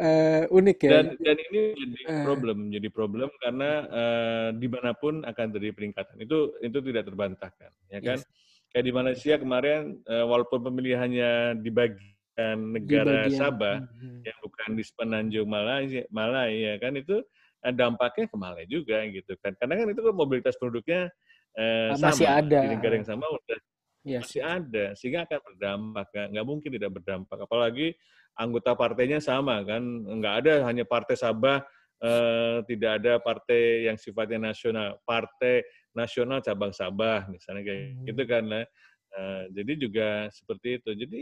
uh, 0.00 0.42
unik 0.56 0.78
ya. 0.88 0.90
Dan, 0.96 1.06
dan 1.20 1.36
ini 1.52 1.62
jadi 1.76 2.24
problem, 2.24 2.58
jadi 2.72 2.88
problem 2.88 3.28
karena 3.36 3.70
uh, 3.92 4.48
di 4.56 4.68
mana 4.72 4.96
pun 4.96 5.20
akan 5.28 5.46
terjadi 5.52 5.76
peningkatan. 5.76 6.16
Itu 6.24 6.56
itu 6.64 6.80
tidak 6.80 7.12
terbantahkan, 7.12 7.68
ya 7.92 8.00
kan? 8.00 8.24
Yes. 8.24 8.72
Kayak 8.72 8.84
di 8.88 8.92
Malaysia 8.96 9.34
kemarin, 9.36 10.00
uh, 10.08 10.24
walaupun 10.32 10.64
pemilihannya 10.64 11.60
dibagi 11.60 12.13
negara 12.58 13.30
di 13.30 13.38
Sabah 13.38 13.86
hmm. 13.86 14.26
yang 14.26 14.38
bukan 14.42 14.68
di 14.74 14.82
sepenanjung 14.82 15.46
Malaysia, 15.46 16.02
Malaya 16.10 16.78
kan 16.82 16.98
itu 16.98 17.22
eh, 17.62 17.74
dampaknya 17.74 18.26
ke 18.26 18.36
Malaya 18.36 18.66
juga 18.66 19.06
gitu 19.06 19.38
kan. 19.38 19.54
Karena 19.58 19.74
kan 19.78 19.86
itu 19.94 20.00
kan 20.02 20.14
mobilitas 20.14 20.58
penduduknya 20.58 21.10
eh, 21.54 21.94
masih 21.94 22.26
sama 22.26 22.42
ada 22.42 22.58
di 22.66 22.68
negara 22.74 22.94
yang 22.98 23.06
sama 23.06 23.24
udah 23.30 23.58
yes. 24.02 24.20
masih 24.26 24.42
ada 24.42 24.84
sehingga 24.98 25.26
akan 25.26 25.40
berdampak 25.40 26.06
kan. 26.10 26.26
nggak 26.34 26.46
mungkin 26.46 26.70
tidak 26.74 26.90
berdampak 27.00 27.38
apalagi 27.38 27.94
anggota 28.34 28.74
partainya 28.74 29.22
sama 29.22 29.62
kan 29.62 29.82
nggak 30.20 30.34
ada 30.44 30.54
hanya 30.66 30.82
partai 30.82 31.14
Sabah 31.14 31.62
eh, 32.02 32.58
tidak 32.66 32.90
ada 33.02 33.22
partai 33.22 33.86
yang 33.86 33.96
sifatnya 33.96 34.50
nasional 34.50 34.98
partai 35.06 35.62
nasional 35.94 36.42
cabang 36.42 36.74
Sabah 36.74 37.30
misalnya 37.30 37.62
kayak 37.62 37.82
hmm. 37.94 38.04
gitu 38.10 38.22
kan 38.26 38.44
lah. 38.50 38.66
Eh, 39.14 39.44
jadi 39.54 39.72
juga 39.78 40.08
seperti 40.34 40.82
itu 40.82 40.90
jadi 40.90 41.20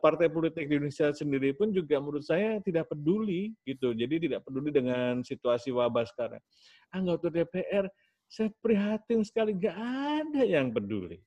partai 0.00 0.32
politik 0.32 0.64
di 0.64 0.80
Indonesia 0.80 1.12
sendiri 1.12 1.52
pun 1.52 1.68
juga 1.68 2.00
menurut 2.00 2.24
saya 2.24 2.56
tidak 2.64 2.88
peduli 2.88 3.52
gitu. 3.68 3.92
Jadi 3.92 4.28
tidak 4.28 4.40
peduli 4.48 4.72
dengan 4.72 5.20
situasi 5.20 5.68
wabah 5.76 6.08
sekarang. 6.08 6.40
Anggota 6.88 7.28
DPR 7.28 7.84
saya 8.28 8.48
prihatin 8.64 9.20
sekali 9.24 9.56
nggak 9.56 9.76
ada 9.76 10.42
yang 10.44 10.72
peduli. 10.72 11.20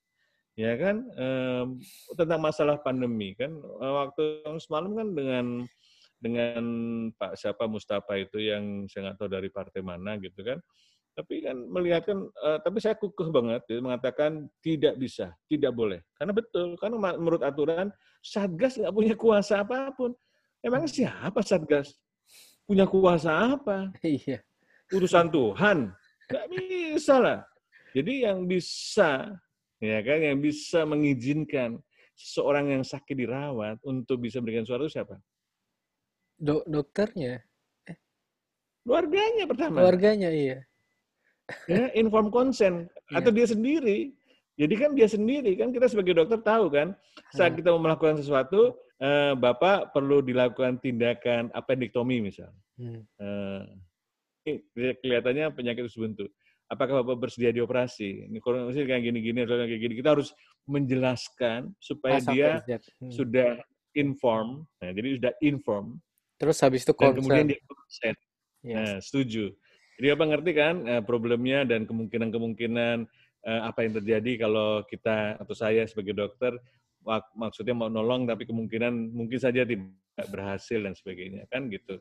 Ya 0.58 0.74
kan 0.76 1.06
tentang 2.18 2.42
masalah 2.44 2.82
pandemi 2.82 3.38
kan 3.38 3.56
eh, 3.56 3.94
waktu 3.94 4.44
semalam 4.60 4.94
kan 4.98 5.08
dengan 5.16 5.46
dengan 6.22 6.64
Pak 7.18 7.34
siapa 7.34 7.66
Mustafa 7.66 8.14
itu 8.22 8.38
yang 8.38 8.86
saya 8.86 9.10
nggak 9.10 9.18
tahu 9.18 9.30
dari 9.32 9.50
partai 9.50 9.82
mana 9.82 10.22
gitu 10.22 10.46
kan 10.46 10.62
tapi 11.12 11.44
kan 11.44 11.58
melihat 11.68 12.08
kan, 12.08 12.24
uh, 12.24 12.58
tapi 12.64 12.80
saya 12.80 12.96
kukuh 12.96 13.36
banget 13.36 13.62
ya, 13.68 13.84
mengatakan 13.84 14.48
tidak 14.64 14.96
bisa, 14.96 15.36
tidak 15.52 15.76
boleh. 15.76 16.00
Karena 16.16 16.32
betul, 16.32 16.80
karena 16.80 16.96
menurut 17.20 17.44
aturan 17.44 17.92
Satgas 18.24 18.80
nggak 18.80 18.96
punya 18.96 19.14
kuasa 19.20 19.66
apa 19.66 19.92
pun. 19.92 20.16
Emang 20.64 20.88
siapa 20.88 21.44
Satgas? 21.44 21.92
Punya 22.64 22.88
kuasa 22.88 23.60
apa? 23.60 23.92
Iya. 24.08 24.40
Urusan 24.92 25.28
Tuhan. 25.32 25.92
Nggak 26.32 26.46
bisa 26.48 27.16
lah. 27.20 27.40
Jadi 27.92 28.24
yang 28.24 28.48
bisa, 28.48 29.36
ya 29.84 30.00
kan, 30.00 30.20
yang 30.24 30.40
bisa 30.40 30.88
mengizinkan 30.88 31.76
seseorang 32.16 32.72
yang 32.72 32.84
sakit 32.88 33.16
dirawat 33.20 33.84
untuk 33.84 34.24
bisa 34.24 34.40
memberikan 34.40 34.64
suara 34.64 34.88
itu 34.88 34.96
siapa? 34.96 35.20
Do 36.40 36.64
dokternya. 36.64 37.44
Eh. 37.84 37.98
Keluarganya 38.88 39.44
pertama. 39.44 39.84
Keluarganya, 39.84 40.32
iya 40.32 40.71
ya, 41.68 41.92
inform 41.98 42.28
consent 42.30 42.88
yeah. 43.10 43.20
atau 43.22 43.32
dia 43.34 43.48
sendiri. 43.48 44.14
Jadi 44.60 44.74
kan 44.78 44.92
dia 44.94 45.08
sendiri 45.10 45.58
kan 45.58 45.74
kita 45.74 45.90
sebagai 45.90 46.14
dokter 46.14 46.38
tahu 46.44 46.70
kan 46.70 46.94
saat 47.34 47.58
kita 47.58 47.74
mau 47.74 47.82
melakukan 47.82 48.20
sesuatu 48.20 48.78
eh, 49.02 49.34
bapak 49.34 49.96
perlu 49.96 50.22
dilakukan 50.22 50.78
tindakan 50.78 51.50
appendektomi 51.56 52.22
misal. 52.22 52.52
Hmm. 52.78 53.02
Eh, 54.46 54.62
kelihatannya 55.02 55.54
penyakit 55.54 55.90
buntu. 55.94 56.30
Apakah 56.72 57.04
bapak 57.04 57.28
bersedia 57.28 57.52
dioperasi? 57.52 58.32
Ini 58.32 58.38
kondisi 58.40 58.88
kayak 58.88 59.04
gini-gini 59.04 59.44
kayak 59.44 59.82
gini. 59.82 59.94
Kita 59.98 60.16
harus 60.16 60.32
menjelaskan 60.70 61.76
supaya 61.82 62.24
Asal 62.24 62.34
dia 62.34 62.50
hmm. 62.64 63.12
sudah 63.12 63.50
inform. 63.98 64.64
Nah, 64.80 64.92
jadi 64.96 65.20
sudah 65.20 65.34
inform. 65.44 66.00
Terus 66.40 66.58
habis 66.64 66.88
itu 66.88 66.94
consent. 66.96 67.12
Dan 67.12 67.22
kemudian 67.22 67.48
dia 67.52 67.62
consent. 67.68 68.18
Yes. 68.62 68.78
Nah, 68.78 68.98
setuju. 69.04 69.44
Jadi 70.00 70.08
apa 70.12 70.24
ngerti 70.28 70.52
kan 70.56 70.76
eh, 70.88 71.04
problemnya 71.04 71.68
dan 71.68 71.84
kemungkinan-kemungkinan 71.90 72.98
eh, 73.48 73.62
apa 73.66 73.80
yang 73.84 73.94
terjadi 74.00 74.48
kalau 74.48 74.86
kita 74.88 75.42
atau 75.42 75.56
saya 75.58 75.84
sebagai 75.90 76.16
dokter 76.16 76.56
maksudnya 77.34 77.74
mau 77.74 77.90
nolong 77.90 78.30
tapi 78.30 78.46
kemungkinan 78.46 78.94
mungkin 79.10 79.42
saja 79.42 79.66
tidak 79.66 79.90
berhasil 80.30 80.78
dan 80.78 80.94
sebagainya 80.94 81.50
kan 81.50 81.66
gitu. 81.74 81.98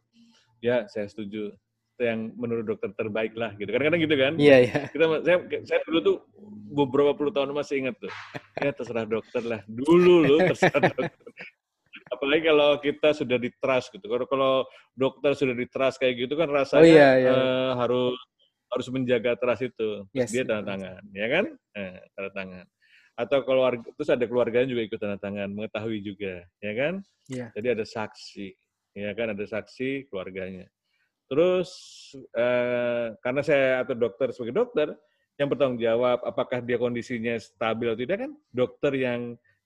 Ya 0.61 0.85
saya 0.93 1.09
setuju 1.09 1.57
yang 2.01 2.33
menurut 2.37 2.65
dokter 2.65 2.93
terbaik 2.97 3.37
lah 3.37 3.53
gitu. 3.57 3.69
Kadang-kadang 3.69 4.03
gitu 4.05 4.17
kan. 4.17 4.33
Iya 4.41 4.57
iya. 4.65 4.81
Kita 4.89 5.05
saya 5.25 5.37
saya 5.69 5.81
dulu 5.85 5.99
tuh 6.01 6.17
beberapa 6.73 7.13
puluh 7.17 7.33
tahun 7.33 7.53
masih 7.53 7.85
ingat 7.85 7.97
tuh. 8.01 8.13
Ya 8.61 8.73
terserah 8.73 9.09
dokter 9.09 9.43
lah. 9.45 9.61
Dulu 9.69 10.15
loh 10.25 10.39
terserah 10.53 10.81
dokter 10.97 11.33
apalagi 12.11 12.43
kalau 12.51 12.71
kita 12.83 13.09
sudah 13.15 13.39
di 13.39 13.51
trust 13.63 13.95
gitu. 13.95 14.07
Kalau 14.11 14.27
kalau 14.27 14.53
dokter 14.93 15.33
sudah 15.39 15.55
di 15.55 15.67
trust 15.71 16.03
kayak 16.03 16.27
gitu 16.27 16.35
kan 16.35 16.51
rasanya 16.51 16.83
oh, 16.83 16.91
iya, 16.91 17.11
iya. 17.23 17.31
Uh, 17.33 17.73
harus 17.79 18.19
harus 18.71 18.87
menjaga 18.91 19.35
trust 19.39 19.71
itu. 19.71 20.07
Yes. 20.15 20.31
Dia 20.31 20.47
tanda 20.47 20.75
tangan, 20.75 21.03
ya 21.15 21.27
kan? 21.31 21.45
Eh, 21.75 21.99
tanda 22.15 22.31
tangan. 22.35 22.67
Atau 23.19 23.39
keluarga 23.43 23.87
terus 23.95 24.11
ada 24.11 24.25
keluarganya 24.27 24.69
juga 24.71 24.83
ikut 24.87 24.99
tanda 24.99 25.19
tangan, 25.19 25.49
mengetahui 25.51 25.99
juga, 26.03 26.47
ya 26.63 26.73
kan? 26.75 26.95
Yeah. 27.27 27.51
Jadi 27.55 27.67
ada 27.79 27.85
saksi, 27.87 28.49
ya 28.95 29.11
kan? 29.15 29.35
Ada 29.35 29.45
saksi 29.47 30.11
keluarganya. 30.11 30.71
Terus 31.31 31.71
uh, 32.35 33.15
karena 33.23 33.43
saya 33.47 33.87
atau 33.87 33.95
dokter 33.95 34.35
sebagai 34.35 34.55
dokter 34.67 34.89
yang 35.39 35.47
bertanggung 35.47 35.79
jawab 35.79 36.19
apakah 36.27 36.59
dia 36.59 36.77
kondisinya 36.77 37.39
stabil 37.39 37.87
atau 37.87 38.03
tidak 38.03 38.29
kan 38.29 38.33
dokter 38.53 38.93
yang 38.99 39.21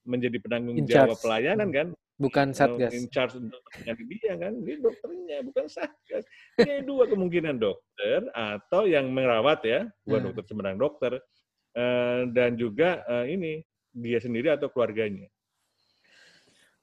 menjadi 0.04 0.38
penanggung 0.38 0.84
jawab 0.86 1.18
pelayanan 1.18 1.72
kan 1.72 1.88
Bukan 2.14 2.54
satgas. 2.54 2.94
In 2.94 3.10
charge 3.10 3.34
dokternya 3.42 3.92
dia 3.98 4.34
kan, 4.38 4.52
dia 4.62 4.76
dokternya 4.78 5.38
bukan 5.50 5.66
satgas. 5.66 6.22
Ini 6.62 6.86
dua 6.86 7.10
kemungkinan 7.10 7.58
dokter 7.58 8.30
atau 8.30 8.86
yang 8.86 9.10
merawat 9.10 9.66
ya, 9.66 9.90
bukan 10.06 10.20
hmm. 10.22 10.28
dokter 10.30 10.44
sembarang 10.46 10.78
dokter, 10.78 11.12
uh, 11.74 12.20
dan 12.30 12.54
juga 12.54 13.02
uh, 13.10 13.26
ini 13.26 13.66
dia 13.90 14.22
sendiri 14.22 14.54
atau 14.54 14.70
keluarganya. 14.70 15.26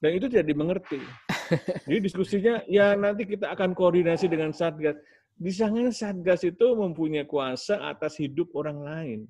Dan 0.03 0.19
itu 0.19 0.27
tidak 0.27 0.51
dimengerti. 0.51 0.99
Jadi 1.87 1.99
diskusinya 2.03 2.59
ya 2.67 2.99
nanti 2.99 3.23
kita 3.23 3.55
akan 3.55 3.71
koordinasi 3.71 4.27
dengan 4.27 4.51
satgas. 4.51 4.99
Di 5.39 5.51
sana 5.55 5.95
satgas 5.95 6.43
itu 6.43 6.75
mempunyai 6.75 7.23
kuasa 7.23 7.79
atas 7.87 8.19
hidup 8.19 8.51
orang 8.51 8.83
lain 8.83 9.21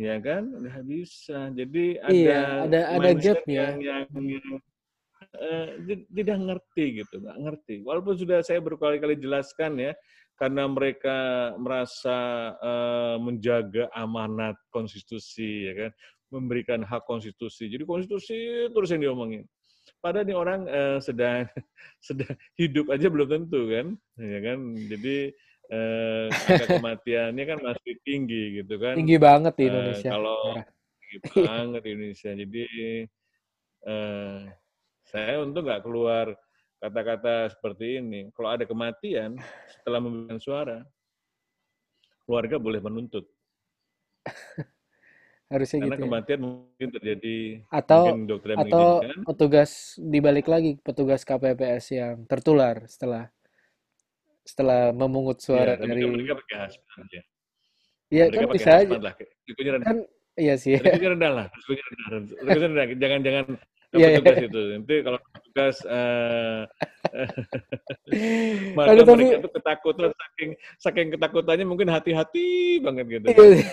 ya 0.00 0.16
kan 0.16 0.48
nggak 0.48 0.80
bisa 0.88 1.52
jadi 1.52 2.00
ada 2.00 2.16
iya, 2.16 2.40
ada 2.64 2.80
ada 2.96 3.10
gap 3.12 3.44
ya 3.44 3.76
yang, 3.76 3.76
yang, 3.84 4.04
yang 4.08 4.56
uh, 5.36 5.68
tidak 6.10 6.38
ngerti 6.38 6.84
gitu, 7.04 7.22
nggak 7.22 7.38
ngerti. 7.38 7.74
Walaupun 7.86 8.14
sudah 8.18 8.42
saya 8.42 8.58
berkali-kali 8.58 9.18
jelaskan 9.18 9.78
ya, 9.78 9.92
karena 10.40 10.64
mereka 10.64 11.16
merasa 11.60 12.18
uh, 12.58 13.16
menjaga 13.20 13.92
amanat 13.92 14.56
konstitusi, 14.72 15.68
ya 15.68 15.74
kan, 15.86 15.90
memberikan 16.32 16.80
hak 16.80 17.04
konstitusi. 17.04 17.68
Jadi 17.68 17.84
konstitusi 17.84 18.70
terus 18.72 18.88
yang 18.88 19.04
diomongin. 19.04 19.44
Padahal 20.00 20.24
ini 20.24 20.34
orang 20.34 20.60
uh, 20.64 20.98
sedang 21.02 21.44
sedang 22.08 22.32
hidup 22.56 22.88
aja 22.88 23.12
belum 23.12 23.28
tentu 23.28 23.68
kan, 23.68 23.86
ya 24.16 24.38
kan. 24.40 24.58
Jadi 24.88 25.16
uh, 25.68 26.26
angka 26.32 26.66
kematiannya 26.80 27.44
kan 27.44 27.58
masih 27.60 27.92
tinggi 28.02 28.64
gitu 28.64 28.80
kan. 28.80 28.96
Tinggi 28.96 29.18
banget 29.20 29.52
di 29.60 29.64
Indonesia. 29.68 30.08
Uh, 30.08 30.12
kalau 30.16 30.40
tinggi 31.04 31.18
banget 31.44 31.80
di 31.84 31.90
Indonesia. 31.92 32.30
Jadi 32.32 32.64
uh, 33.84 34.38
saya 35.10 35.42
untuk 35.42 35.66
nggak 35.66 35.82
keluar 35.82 36.32
kata-kata 36.78 37.50
seperti 37.50 37.98
ini. 37.98 38.30
Kalau 38.32 38.48
ada 38.54 38.64
kematian 38.64 39.36
setelah 39.68 39.98
memberikan 40.00 40.38
suara, 40.38 40.78
keluarga 42.24 42.56
boleh 42.56 42.80
menuntut. 42.80 43.26
Harusnya 45.50 45.82
Karena 45.82 45.98
gitu. 45.98 46.02
Ya. 46.02 46.06
kematian 46.06 46.38
ya? 46.38 46.44
mungkin 46.46 46.88
terjadi 46.94 47.38
atau 47.74 48.02
mungkin 48.06 48.30
dokter 48.30 48.48
atau 48.54 48.86
petugas 49.26 49.98
dibalik 49.98 50.46
lagi 50.46 50.78
petugas 50.78 51.26
KPPS 51.26 51.84
yang 51.90 52.22
tertular 52.30 52.86
setelah 52.86 53.26
setelah 54.46 54.94
memungut 54.94 55.42
suara 55.42 55.74
ya, 55.74 55.82
dari 55.82 56.06
mereka 56.06 56.38
pakai 56.38 56.56
hasmat 56.70 57.08
ya. 57.10 57.22
Iya 58.10 58.24
kan 58.30 58.46
bisa 58.50 58.70
aja. 58.78 58.94
Lah. 58.94 59.14
Kan 59.82 59.98
iya 60.38 60.54
sih. 60.54 60.78
Risikonya 60.78 61.10
rendah 61.18 61.30
lah. 61.34 61.46
Risikonya 61.50 62.66
rendah. 62.70 62.86
Jangan-jangan 62.94 63.44
yeah, 63.98 64.18
petugas 64.18 64.36
yeah. 64.36 64.48
itu. 64.48 64.60
Nanti 64.76 64.94
kalau 65.02 65.18
petugas 65.34 65.76
uh, 65.86 66.62
maka 68.78 68.88
Aduh, 68.94 69.04
mereka 69.04 69.14
tapi... 69.18 69.24
itu 69.42 69.48
ketakutan 69.50 70.10
saking 70.14 70.50
saking 70.78 71.08
ketakutannya 71.14 71.66
mungkin 71.66 71.88
hati-hati 71.90 72.78
banget 72.84 73.06
gitu. 73.18 73.26
Iya. 73.30 73.66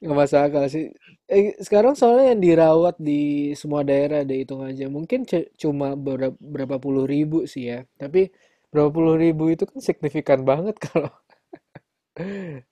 Nggak 0.00 0.16
masuk 0.16 0.40
akal 0.40 0.64
sih. 0.72 0.88
Eh, 1.26 1.58
sekarang 1.58 1.98
soalnya 1.98 2.32
yang 2.32 2.40
dirawat 2.40 2.96
di 2.96 3.52
semua 3.58 3.82
daerah 3.82 4.22
deh 4.22 4.46
hitung 4.46 4.62
aja. 4.62 4.86
Mungkin 4.86 5.26
cuma 5.58 5.98
berapa, 5.98 6.36
berapa 6.38 6.76
puluh 6.80 7.04
ribu 7.04 7.44
sih 7.44 7.68
ya. 7.74 7.84
Tapi 7.98 8.30
berapa 8.70 8.90
puluh 8.94 9.18
ribu 9.18 9.52
itu 9.52 9.68
kan 9.68 9.78
signifikan 9.82 10.42
banget 10.46 10.76
kalau 10.86 11.12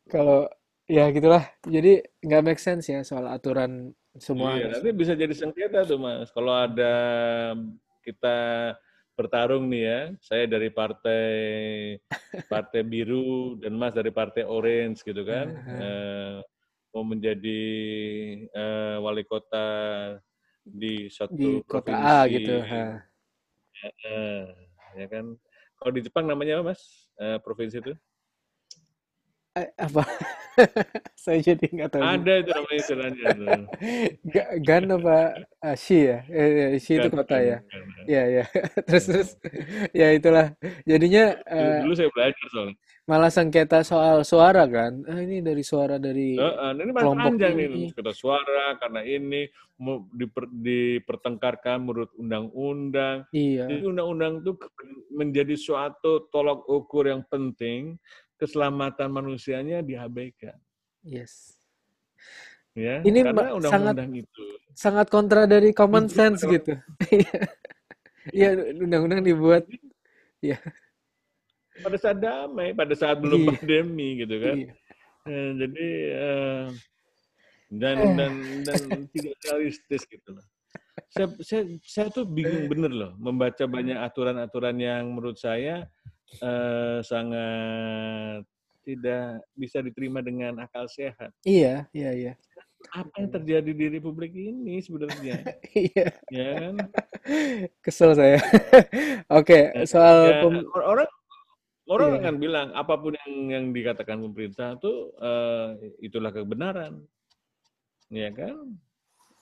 kalau 0.09 0.49
ya 0.89 1.11
gitulah. 1.13 1.45
Jadi 1.67 2.01
nggak 2.25 2.43
make 2.45 2.63
sense 2.63 2.89
ya 2.89 3.03
soal 3.05 3.29
aturan 3.29 3.93
semua 4.19 4.55
Iya, 4.59 4.79
nanti 4.79 4.91
bisa 4.95 5.13
jadi 5.19 5.35
sengketa 5.35 5.83
tuh 5.83 5.99
Mas. 5.99 6.31
Kalau 6.31 6.55
ada 6.55 6.95
kita 8.07 8.37
bertarung 9.15 9.71
nih 9.71 9.83
ya, 9.87 10.01
saya 10.23 10.45
dari 10.51 10.71
partai 10.71 11.27
partai 12.51 12.83
biru 12.83 13.59
dan 13.63 13.75
Mas 13.79 13.95
dari 13.95 14.11
partai 14.11 14.43
orange 14.43 15.03
gitu 15.07 15.23
kan, 15.23 15.55
eh, 15.55 16.39
mau 16.95 17.03
menjadi 17.07 17.63
eh, 18.51 18.97
wali 19.03 19.23
kota 19.27 19.67
di 20.65 21.07
di 21.07 21.13
suatu 21.13 21.63
kota 21.69 21.93
A 21.93 22.27
provinsi, 22.27 22.35
gitu. 22.39 22.55
Ha. 22.63 22.85
eh, 24.09 24.45
ya 24.99 25.07
kan. 25.11 25.25
Kalau 25.75 25.91
di 25.93 26.01
Jepang 26.07 26.25
namanya 26.27 26.63
apa 26.63 26.73
Mas? 26.75 26.83
Eh, 27.19 27.39
provinsi 27.43 27.77
itu? 27.83 27.93
Eh, 29.55 29.71
apa? 29.79 30.03
Saya 31.25 31.39
jadi 31.41 31.65
nggak 31.67 31.91
tahu. 31.91 32.03
Ada 32.03 32.33
itu 32.41 32.51
namanya 32.53 32.79
istilahnya 32.79 33.29
Gan 34.67 34.85
apa 34.91 35.17
ah, 35.61 35.77
Shi 35.77 35.99
ya? 36.09 36.19
Eh, 36.29 36.77
eh, 36.77 36.81
Shi 36.81 36.99
itu 36.99 37.09
kota 37.11 37.37
ya. 37.41 37.59
kan. 37.65 37.83
Ya 38.07 38.23
ya. 38.29 38.45
Terus 38.87 39.05
terus 39.09 39.29
ya 39.93 40.09
itulah. 40.13 40.53
Jadinya 40.85 41.35
Dulu, 41.41 41.59
eh, 41.59 41.81
dulu 41.85 41.95
saya 41.97 42.11
belajar 42.13 42.47
soalnya. 42.53 42.77
malah 43.05 43.29
sengketa 43.29 43.79
soal 43.85 44.25
suara 44.25 44.65
kan. 44.65 45.05
Ah, 45.05 45.21
ini 45.21 45.45
dari 45.45 45.61
suara 45.61 46.01
dari 46.01 46.41
Heeh, 46.41 46.71
nah 46.73 46.81
ini 46.81 46.93
kelompok 46.93 47.37
panjang 47.37 47.55
ini. 47.61 47.93
kata 47.93 48.13
suara 48.17 48.77
karena 48.81 49.01
ini 49.05 49.45
mau 49.77 50.07
diper- 50.09 50.49
dipertengkarkan 50.55 51.83
menurut 51.85 52.11
undang-undang. 52.17 53.27
Iya. 53.35 53.69
Jadi 53.69 53.85
undang-undang 53.85 54.41
itu 54.41 54.53
menjadi 55.13 55.55
suatu 55.59 56.31
tolak 56.31 56.65
ukur 56.65 57.11
yang 57.11 57.27
penting 57.29 57.99
keselamatan 58.45 59.09
manusianya 59.09 59.81
diabaikan, 59.81 60.55
Yes. 61.01 61.57
ya. 62.77 63.01
Ini 63.01 63.25
Karena 63.25 63.33
ma- 63.33 63.43
sangat 63.65 63.97
undang-undang 63.97 64.13
itu 64.21 64.45
sangat 64.75 65.07
kontra 65.09 65.47
dari 65.47 65.71
common 65.71 66.05
dibuat 66.05 66.17
sense 66.19 66.41
oleh 66.45 66.53
gitu. 66.61 66.73
Iya, 68.33 68.57
undang-undang 68.81 69.21
dibuat. 69.21 69.69
Iya. 70.41 70.57
pada 71.75 71.97
saat 72.01 72.17
damai, 72.17 72.73
pada 72.73 72.95
saat 72.97 73.21
belum 73.21 73.41
Iya. 73.45 73.49
pandemi 73.53 74.09
gitu 74.25 74.35
kan. 74.41 74.57
Iya. 74.65 74.73
Eh, 75.25 75.51
jadi 75.61 75.87
eh, 76.13 76.65
dan 77.75 77.97
Eh. 78.01 78.13
dan 78.17 78.33
dan 78.65 78.81
tidak 79.13 79.37
realistis 79.45 80.03
gitu 80.05 80.29
loh. 80.33 80.47
Saya, 81.11 81.27
saya, 81.43 81.63
saya 81.85 82.07
tuh 82.09 82.25
bingung 82.25 82.67
bener 82.67 82.91
loh 82.91 83.13
membaca 83.19 83.65
banyak 83.67 83.99
aturan-aturan 83.99 84.77
yang 84.79 85.05
menurut 85.11 85.37
saya 85.37 85.85
eh, 86.33 86.99
sangat 87.05 88.43
tidak 88.85 89.41
bisa 89.57 89.81
diterima 89.81 90.21
dengan 90.21 90.61
akal 90.61 90.85
sehat. 90.87 91.33
Iya, 91.43 91.89
iya, 91.97 92.11
iya. 92.13 92.33
Apa 92.93 93.17
yang 93.17 93.33
terjadi 93.33 93.73
di 93.73 93.87
Republik 93.97 94.37
ini 94.37 94.77
sebenarnya, 94.85 95.41
Iya. 95.89 96.09
ya 96.29 96.49
kan? 96.61 96.75
Kesel 97.81 98.13
saya. 98.13 98.37
Oke, 99.41 99.73
Eh, 99.73 99.89
soal 99.89 100.19
ya, 100.29 100.37
pem- 100.45 100.69
orang 100.69 101.09
orang 101.89 102.11
iya. 102.13 102.21
akan 102.21 102.35
bilang 102.37 102.69
apa 102.77 102.95
pun 103.01 103.17
yang 103.25 103.33
yang 103.49 103.65
dikatakan 103.73 104.21
pemerintah 104.21 104.77
itu 104.77 104.93
eh, 105.17 105.67
itulah 106.05 106.29
kebenaran, 106.29 107.01
ya 108.13 108.29
kan? 108.37 108.77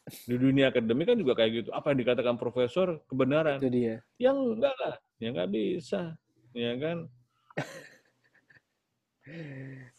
Di 0.07 0.35
dunia 0.39 0.71
akademik 0.71 1.11
kan 1.11 1.19
juga 1.19 1.35
kayak 1.35 1.51
gitu. 1.67 1.69
Apa 1.75 1.95
yang 1.95 1.99
dikatakan 2.07 2.39
profesor 2.39 3.03
kebenaran? 3.11 3.59
Itu 3.59 3.71
dia. 3.75 4.07
Yang 4.23 4.39
enggak 4.59 4.75
lah, 4.79 4.95
yang 5.19 5.35
nggak 5.35 5.51
bisa, 5.51 6.15
ya 6.55 6.73
kan? 6.79 6.99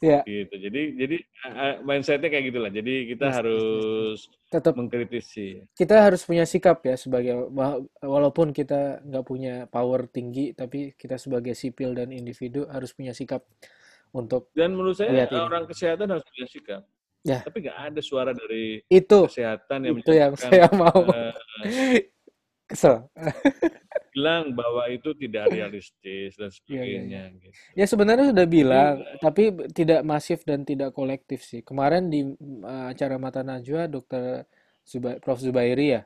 Ya, 0.03 0.23
Gitu. 0.27 0.55
Jadi 0.55 0.81
jadi 0.99 1.17
eh, 1.47 1.75
mindsetnya 1.83 2.27
kayak 2.31 2.45
gitulah. 2.51 2.71
Jadi 2.71 2.93
kita 3.11 3.25
yes, 3.27 3.35
yes, 3.35 3.43
yes, 3.43 3.63
yes. 3.71 3.87
harus 3.89 4.19
Tetap 4.51 4.73
mengkritisi. 4.77 5.47
kita 5.73 5.95
harus 6.05 6.21
punya 6.21 6.45
sikap 6.45 6.85
ya 6.85 6.93
sebagai 6.93 7.49
wa- 7.49 7.81
walaupun 8.05 8.53
kita 8.53 9.01
nggak 9.01 9.25
punya 9.25 9.53
power 9.73 10.05
tinggi, 10.05 10.53
tapi 10.53 10.93
kita 10.93 11.17
sebagai 11.17 11.57
sipil 11.57 11.97
dan 11.97 12.13
individu 12.13 12.69
harus 12.69 12.93
punya 12.93 13.09
sikap 13.15 13.41
untuk 14.13 14.53
Dan 14.53 14.77
menurut 14.77 14.93
saya 14.93 15.25
ini. 15.25 15.39
orang 15.41 15.65
kesehatan 15.65 16.07
harus 16.13 16.25
punya 16.29 16.47
sikap. 16.47 16.81
Ya, 17.25 17.39
Tapi 17.41 17.57
nggak 17.63 17.77
ada 17.89 18.01
suara 18.03 18.31
dari 18.35 18.83
itu 18.91 19.19
kesehatan 19.25 19.79
yang 19.87 19.95
itu 19.97 20.11
yang 20.13 20.33
saya 20.37 20.67
mau. 20.75 20.99
eh, 21.09 21.33
Kesel. 22.63 23.05
bilang 24.13 24.53
bahwa 24.53 24.85
itu 24.87 25.09
tidak 25.13 25.49
realistis 25.55 26.37
dan 26.37 26.49
Iya, 26.49 26.53
iya, 26.53 26.77
iya. 26.77 26.83
sebagainya. 26.93 27.23
Gitu. 27.33 27.47
Ya 27.73 27.85
sebenarnya 27.85 28.25
sudah 28.29 28.47
bilang, 28.47 28.93
tapi 29.17 29.43
b- 29.49 29.67
tidak 29.69 30.01
masif 30.03 30.45
dan 30.45 30.61
tidak 30.61 30.93
kolektif 30.93 31.41
sih. 31.41 31.61
Kemarin 31.61 32.07
di 32.07 32.21
uh, 32.61 32.87
acara 32.89 33.17
Mata 33.17 33.41
Najwa, 33.41 33.89
Dr. 33.89 34.45
Zuba- 34.85 35.17
Prof. 35.17 35.41
Zubairi 35.41 35.97
ya, 35.97 36.01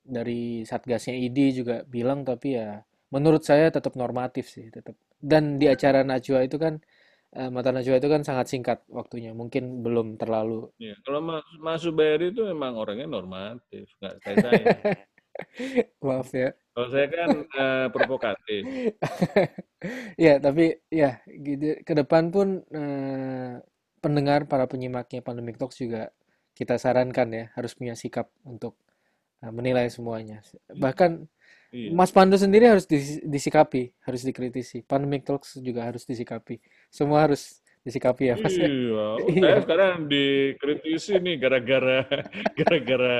dari 0.00 0.62
Satgasnya 0.62 1.18
ID 1.18 1.38
juga 1.56 1.82
bilang, 1.84 2.22
tapi 2.22 2.54
ya 2.54 2.80
menurut 3.10 3.42
saya 3.42 3.68
tetap 3.68 3.98
normatif 3.98 4.46
sih, 4.46 4.70
tetap. 4.70 4.94
Dan 5.18 5.58
di 5.58 5.66
acara 5.66 6.00
Najwa 6.00 6.46
itu 6.46 6.54
kan, 6.54 6.78
uh, 7.34 7.50
Mata 7.50 7.74
Najwa 7.74 7.98
itu 7.98 8.06
kan 8.06 8.22
sangat 8.22 8.46
singkat 8.46 8.78
waktunya, 8.86 9.34
mungkin 9.34 9.82
belum 9.82 10.16
terlalu. 10.16 10.70
ya, 10.78 10.94
kalau 11.02 11.18
Mas, 11.18 11.42
Mas 11.58 11.82
Zubairi 11.82 12.30
itu 12.30 12.46
memang 12.46 12.78
orangnya 12.78 13.10
normatif, 13.10 13.90
nggak 13.98 14.14
kayak 14.22 14.36
saya. 14.40 14.64
Maaf 16.04 16.30
ya. 16.34 16.50
Kalau 16.74 16.88
saya 16.88 17.06
kan 17.10 17.28
eh, 17.44 17.86
provokatif. 17.92 18.62
Ya, 20.20 20.36
tapi 20.36 20.76
ya 20.92 21.24
gitu. 21.26 21.80
Ke 21.88 21.96
depan 21.96 22.28
pun 22.28 22.60
eh, 22.68 23.56
pendengar 24.04 24.44
para 24.44 24.68
penyimaknya 24.68 25.24
Pandemic 25.24 25.56
Talks 25.56 25.80
juga 25.80 26.12
kita 26.52 26.76
sarankan 26.76 27.28
ya 27.32 27.44
harus 27.56 27.72
punya 27.72 27.96
sikap 27.96 28.28
untuk 28.44 28.76
eh, 29.40 29.52
menilai 29.52 29.88
semuanya. 29.88 30.44
Bahkan 30.68 31.28
Iya. 31.70 31.94
Mas 31.94 32.10
Pandu 32.10 32.34
sendiri 32.34 32.66
harus 32.66 32.82
dis- 32.82 33.22
disikapi, 33.22 33.94
harus 34.02 34.26
dikritisi. 34.26 34.82
Pandemic 34.82 35.22
Talks 35.22 35.54
juga 35.62 35.86
harus 35.86 36.02
disikapi. 36.02 36.58
Semua 36.90 37.22
harus 37.22 37.62
disikapi 37.90 38.30
ya, 38.30 38.34
Mas. 38.38 38.54
ya? 38.54 38.64
Iya, 38.64 38.94
oh, 39.18 39.26
Iya. 39.26 39.42
saya 39.42 39.58
sekarang 39.66 39.94
dikritisi 40.06 41.18
nih 41.18 41.34
gara-gara 41.36 42.06
gara-gara 42.58 43.18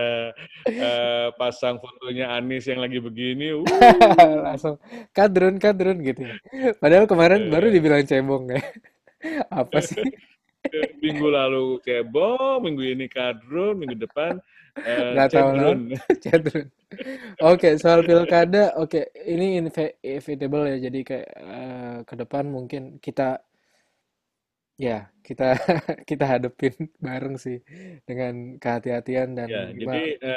eh, 0.64 1.28
pasang 1.34 1.82
fotonya 1.82 2.30
Anies 2.32 2.70
yang 2.70 2.80
lagi 2.80 3.02
begini. 3.02 3.50
Uh, 3.60 4.46
Langsung 4.46 4.76
kadrun 5.10 5.58
kadrun 5.58 5.98
gitu 6.00 6.30
ya. 6.30 6.34
Padahal 6.78 7.10
kemarin 7.10 7.50
baru 7.50 7.68
eh, 7.68 7.72
dibilang 7.74 8.06
cebong 8.06 8.54
ya. 8.54 8.62
Apa 9.50 9.82
sih? 9.82 9.98
minggu 11.00 11.26
lalu 11.32 11.80
cebong, 11.82 12.62
minggu 12.62 12.84
ini 12.84 13.06
kadrun, 13.08 13.80
minggu 13.80 13.96
depan 13.96 14.38
eh, 14.76 15.16
Nggak 15.16 15.28
cedrun. 16.20 16.66
Oke, 17.40 17.78
soal 17.78 18.02
pilkada, 18.04 18.74
oke, 18.76 19.08
ini 19.24 19.62
inve- 19.62 19.96
inevitable 20.04 20.68
ya. 20.68 20.76
Jadi 20.90 21.00
kayak 21.00 21.28
eh, 21.32 21.96
ke 22.04 22.14
depan 22.18 22.44
mungkin 22.50 23.00
kita 23.00 23.40
ya 24.80 25.12
kita 25.20 25.52
kita 26.08 26.24
hadepin 26.24 26.72
bareng 27.04 27.36
sih 27.36 27.60
dengan 28.08 28.56
kehati-hatian 28.56 29.36
dan 29.36 29.48
Ya, 29.52 29.62
jadi 29.76 30.00
ya 30.16 30.36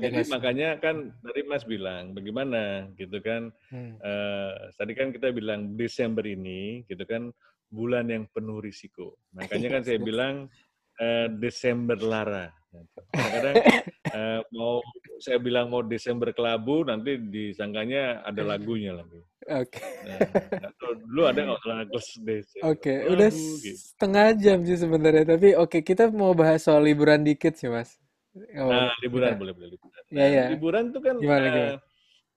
jadi 0.00 0.20
makanya 0.32 0.68
kan 0.80 1.12
tadi 1.20 1.40
Mas 1.44 1.64
bilang 1.68 2.16
bagaimana 2.16 2.88
gitu 2.96 3.20
kan. 3.20 3.52
Hmm, 3.68 4.00
Eh, 4.04 4.52
tadi 4.76 4.92
kan 4.92 5.08
kita 5.16 5.32
bilang 5.32 5.76
Desember 5.80 6.24
ini 6.28 6.84
gitu 6.88 7.04
kan 7.08 7.32
bulan 7.72 8.08
yang 8.12 8.24
penuh 8.32 8.60
risiko. 8.60 9.16
Makanya 9.32 9.68
kan 9.80 9.82
saya 9.84 10.00
bilang 10.08 10.48
eh, 11.00 11.26
Desember 11.40 11.98
lara. 11.98 12.46
Kadang-kadang 13.14 13.54
eh, 14.18 14.40
mau 14.54 14.82
saya 15.22 15.38
bilang 15.38 15.70
mau 15.70 15.82
Desember 15.86 16.34
kelabu 16.34 16.82
nanti 16.86 17.16
disangkanya 17.18 18.22
ada 18.26 18.42
lagunya 18.42 18.92
lagi. 18.98 19.20
Oke, 19.44 19.80
Nah, 20.04 20.18
nggak 20.60 20.72
tahu, 20.80 20.92
dulu 21.04 21.22
ada 21.28 21.40
nggak 21.44 21.62
lagu 21.68 21.92
Desember 22.24 22.64
oke, 22.72 22.92
udah 23.12 23.28
kelabu 23.28 23.44
gitu. 23.60 23.76
setengah 23.76 24.26
jam 24.40 24.58
sih 24.64 24.78
sebenarnya. 24.80 25.24
Tapi 25.36 25.48
oke, 25.54 25.78
kita 25.84 26.08
mau 26.10 26.32
bahas 26.32 26.64
soal 26.64 26.82
liburan 26.84 27.20
dikit 27.22 27.52
sih, 27.56 27.68
Mas. 27.68 28.00
Oh, 28.58 28.72
Nah, 28.72 28.90
kita, 28.98 29.04
liburan 29.04 29.30
boleh 29.38 29.52
boleh 29.54 29.68
liburan. 29.76 30.02
ya 30.10 30.16
Nah, 30.16 30.26
ya, 30.26 30.44
liburan 30.50 30.82
itu 30.90 30.98
kan 31.04 31.14
gimana 31.20 31.46
gimana? 31.46 31.72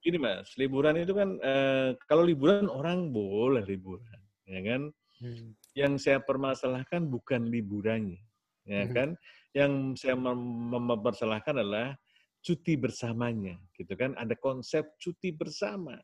gini 0.03 0.17
Mas, 0.21 0.47
liburan 0.59 0.95
itu 0.99 1.13
kan 1.15 1.29
eh, 1.41 1.89
kalau 2.07 2.23
liburan 2.27 2.67
orang 2.69 3.09
boleh 3.11 3.63
liburan, 3.65 4.19
ya 4.47 4.61
kan? 4.63 4.81
Hmm, 5.17 5.47
Yang 5.73 5.93
saya 6.05 6.19
permasalahkan 6.21 7.05
bukan 7.09 7.49
liburannya, 7.49 8.19
ya 8.67 8.83
hmm. 8.85 8.93
kan? 8.93 9.09
Yang 9.55 9.71
saya 10.03 10.15
mem- 10.19 10.69
mem- 10.69 10.87
mempersalahkan 10.93 11.57
adalah 11.57 11.95
cuti 12.43 12.77
bersamanya, 12.77 13.57
gitu 13.73 13.95
kan? 13.97 14.13
Ada 14.19 14.35
konsep 14.37 14.85
cuti 14.99 15.33
bersama. 15.33 15.97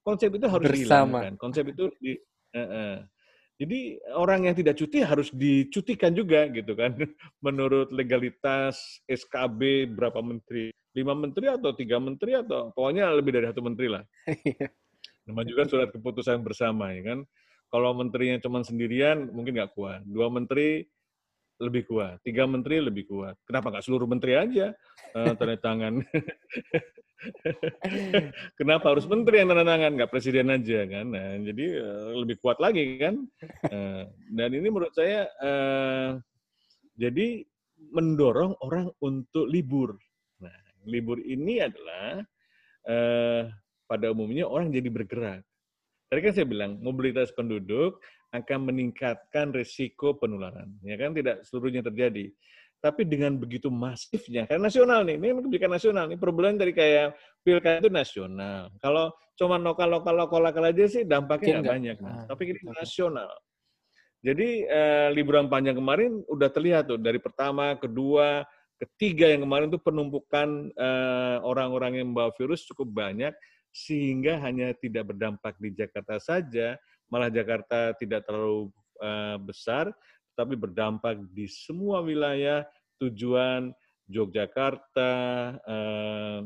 Konsep 0.00 0.32
itu 0.32 0.46
harus 0.48 0.64
Bersama. 0.64 1.20
dihilangkan. 1.20 1.32
Konsep 1.36 1.64
itu 1.76 1.84
di, 2.00 2.16
eh, 2.56 2.60
eh. 2.60 2.96
Jadi 3.60 4.00
orang 4.16 4.48
yang 4.48 4.56
tidak 4.56 4.80
cuti 4.80 5.04
harus 5.04 5.28
dicutikan 5.28 6.16
juga 6.16 6.48
gitu 6.48 6.72
kan. 6.72 6.96
Menurut 7.44 7.92
legalitas 7.92 9.04
SKB 9.04 9.92
berapa 9.92 10.24
menteri? 10.24 10.72
Lima 10.96 11.12
menteri 11.12 11.52
atau 11.52 11.76
tiga 11.76 12.00
menteri 12.00 12.40
atau 12.40 12.72
pokoknya 12.72 13.12
lebih 13.12 13.36
dari 13.36 13.46
satu 13.52 13.60
menteri 13.60 13.88
lah. 13.92 14.04
Iya. 14.48 14.72
Nama 15.28 15.46
juga 15.46 15.62
surat 15.68 15.92
keputusan 15.92 16.40
bersama 16.40 16.96
ya 16.96 17.14
kan. 17.14 17.18
Kalau 17.70 17.92
menterinya 17.94 18.40
cuma 18.42 18.64
sendirian 18.64 19.30
mungkin 19.30 19.54
nggak 19.54 19.76
kuat. 19.76 20.02
Dua 20.08 20.32
menteri 20.32 20.88
lebih 21.60 21.86
kuat. 21.86 22.18
Tiga 22.24 22.48
menteri 22.48 22.80
lebih 22.80 23.06
kuat. 23.06 23.36
Kenapa 23.44 23.70
nggak 23.70 23.84
seluruh 23.84 24.08
menteri 24.08 24.34
aja 24.34 24.72
uh, 25.14 25.32
tanda 25.36 25.56
tangan? 25.60 26.00
Kenapa 28.58 28.96
harus 28.96 29.04
menteri 29.04 29.44
yang 29.44 29.52
tanda 29.52 29.68
tangan, 29.68 29.92
nggak 30.00 30.10
presiden 30.10 30.48
aja 30.48 30.88
kan? 30.88 31.06
Nah, 31.12 31.36
jadi 31.44 31.66
uh, 31.84 32.16
lebih 32.24 32.40
kuat 32.40 32.56
lagi 32.58 32.96
kan? 32.96 33.28
Uh, 33.68 34.08
dan 34.32 34.50
ini 34.56 34.72
menurut 34.72 34.96
saya 34.96 35.28
uh, 35.44 36.16
jadi 36.96 37.44
mendorong 37.92 38.56
orang 38.64 38.88
untuk 39.04 39.44
libur. 39.44 40.00
Nah, 40.40 40.56
libur 40.88 41.20
ini 41.20 41.60
adalah 41.60 42.24
uh, 42.88 43.44
pada 43.84 44.08
umumnya 44.08 44.48
orang 44.48 44.72
jadi 44.72 44.88
bergerak. 44.88 45.44
Tadi 46.10 46.26
kan 46.26 46.34
saya 46.34 46.46
bilang 46.48 46.82
mobilitas 46.82 47.30
penduduk 47.30 48.02
akan 48.30 48.58
meningkatkan 48.70 49.50
risiko 49.50 50.14
penularan. 50.14 50.70
Ya 50.86 50.94
kan 50.94 51.14
tidak 51.14 51.42
seluruhnya 51.46 51.82
terjadi. 51.82 52.30
Tapi 52.80 53.04
dengan 53.04 53.36
begitu 53.36 53.68
masifnya, 53.68 54.48
karena 54.48 54.72
nasional 54.72 55.04
nih, 55.04 55.20
ini 55.20 55.36
kebijakan 55.44 55.72
nasional, 55.76 56.04
nih 56.08 56.16
problem 56.16 56.56
dari 56.56 56.72
kayak 56.72 57.12
pilkada 57.44 57.84
itu 57.84 57.92
nasional. 57.92 58.72
Kalau 58.80 59.12
cuma 59.36 59.60
lokal 59.60 60.00
lokal 60.00 60.16
lokal 60.16 60.40
lokal 60.48 60.64
aja 60.72 60.88
sih 60.88 61.04
dampaknya 61.04 61.60
nggak 61.60 61.74
banyak, 61.76 61.96
mas. 62.00 62.24
Ah, 62.24 62.24
Tapi 62.32 62.56
ini 62.56 62.60
nasional. 62.72 63.28
Jadi 64.24 64.64
eh, 64.64 65.08
liburan 65.12 65.52
panjang 65.52 65.76
kemarin 65.76 66.24
udah 66.24 66.48
terlihat 66.48 66.88
tuh 66.88 66.96
dari 66.96 67.20
pertama, 67.20 67.76
kedua, 67.76 68.48
ketiga 68.80 69.28
yang 69.28 69.44
kemarin 69.44 69.68
tuh 69.68 69.80
penumpukan 69.84 70.72
eh, 70.72 71.38
orang-orang 71.44 72.00
yang 72.00 72.16
membawa 72.16 72.32
virus 72.32 72.64
cukup 72.64 72.88
banyak 72.88 73.36
sehingga 73.68 74.40
hanya 74.40 74.72
tidak 74.72 75.12
berdampak 75.12 75.52
di 75.60 75.76
Jakarta 75.76 76.16
saja, 76.16 76.80
malah 77.10 77.28
Jakarta 77.28 77.92
tidak 77.98 78.24
terlalu 78.24 78.70
uh, 79.02 79.36
besar, 79.42 79.90
tapi 80.38 80.56
berdampak 80.56 81.20
di 81.34 81.50
semua 81.50 82.00
wilayah 82.00 82.64
tujuan 83.02 83.74
Yogyakarta, 84.10 85.12
uh, 85.62 86.40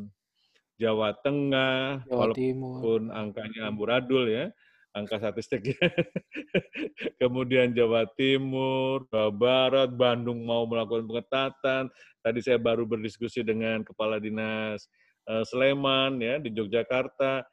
Jawa 0.75 1.15
Tengah, 1.23 2.03
Jawa 2.05 2.11
walaupun 2.11 3.09
Timur. 3.09 3.15
angkanya 3.15 3.71
amburadul 3.71 4.27
ya, 4.27 4.51
angka 4.93 5.23
statistiknya. 5.23 5.79
Kemudian 7.21 7.71
Jawa 7.73 8.07
Timur, 8.19 9.07
Jawa 9.09 9.31
Barat, 9.31 9.91
Bandung 9.95 10.43
mau 10.43 10.67
melakukan 10.67 11.07
pengetatan. 11.07 11.91
Tadi 12.25 12.41
saya 12.41 12.59
baru 12.59 12.89
berdiskusi 12.89 13.45
dengan 13.45 13.85
Kepala 13.85 14.19
Dinas 14.19 14.89
uh, 15.29 15.45
Sleman 15.45 16.21
ya 16.21 16.37
di 16.41 16.53
Yogyakarta. 16.53 17.45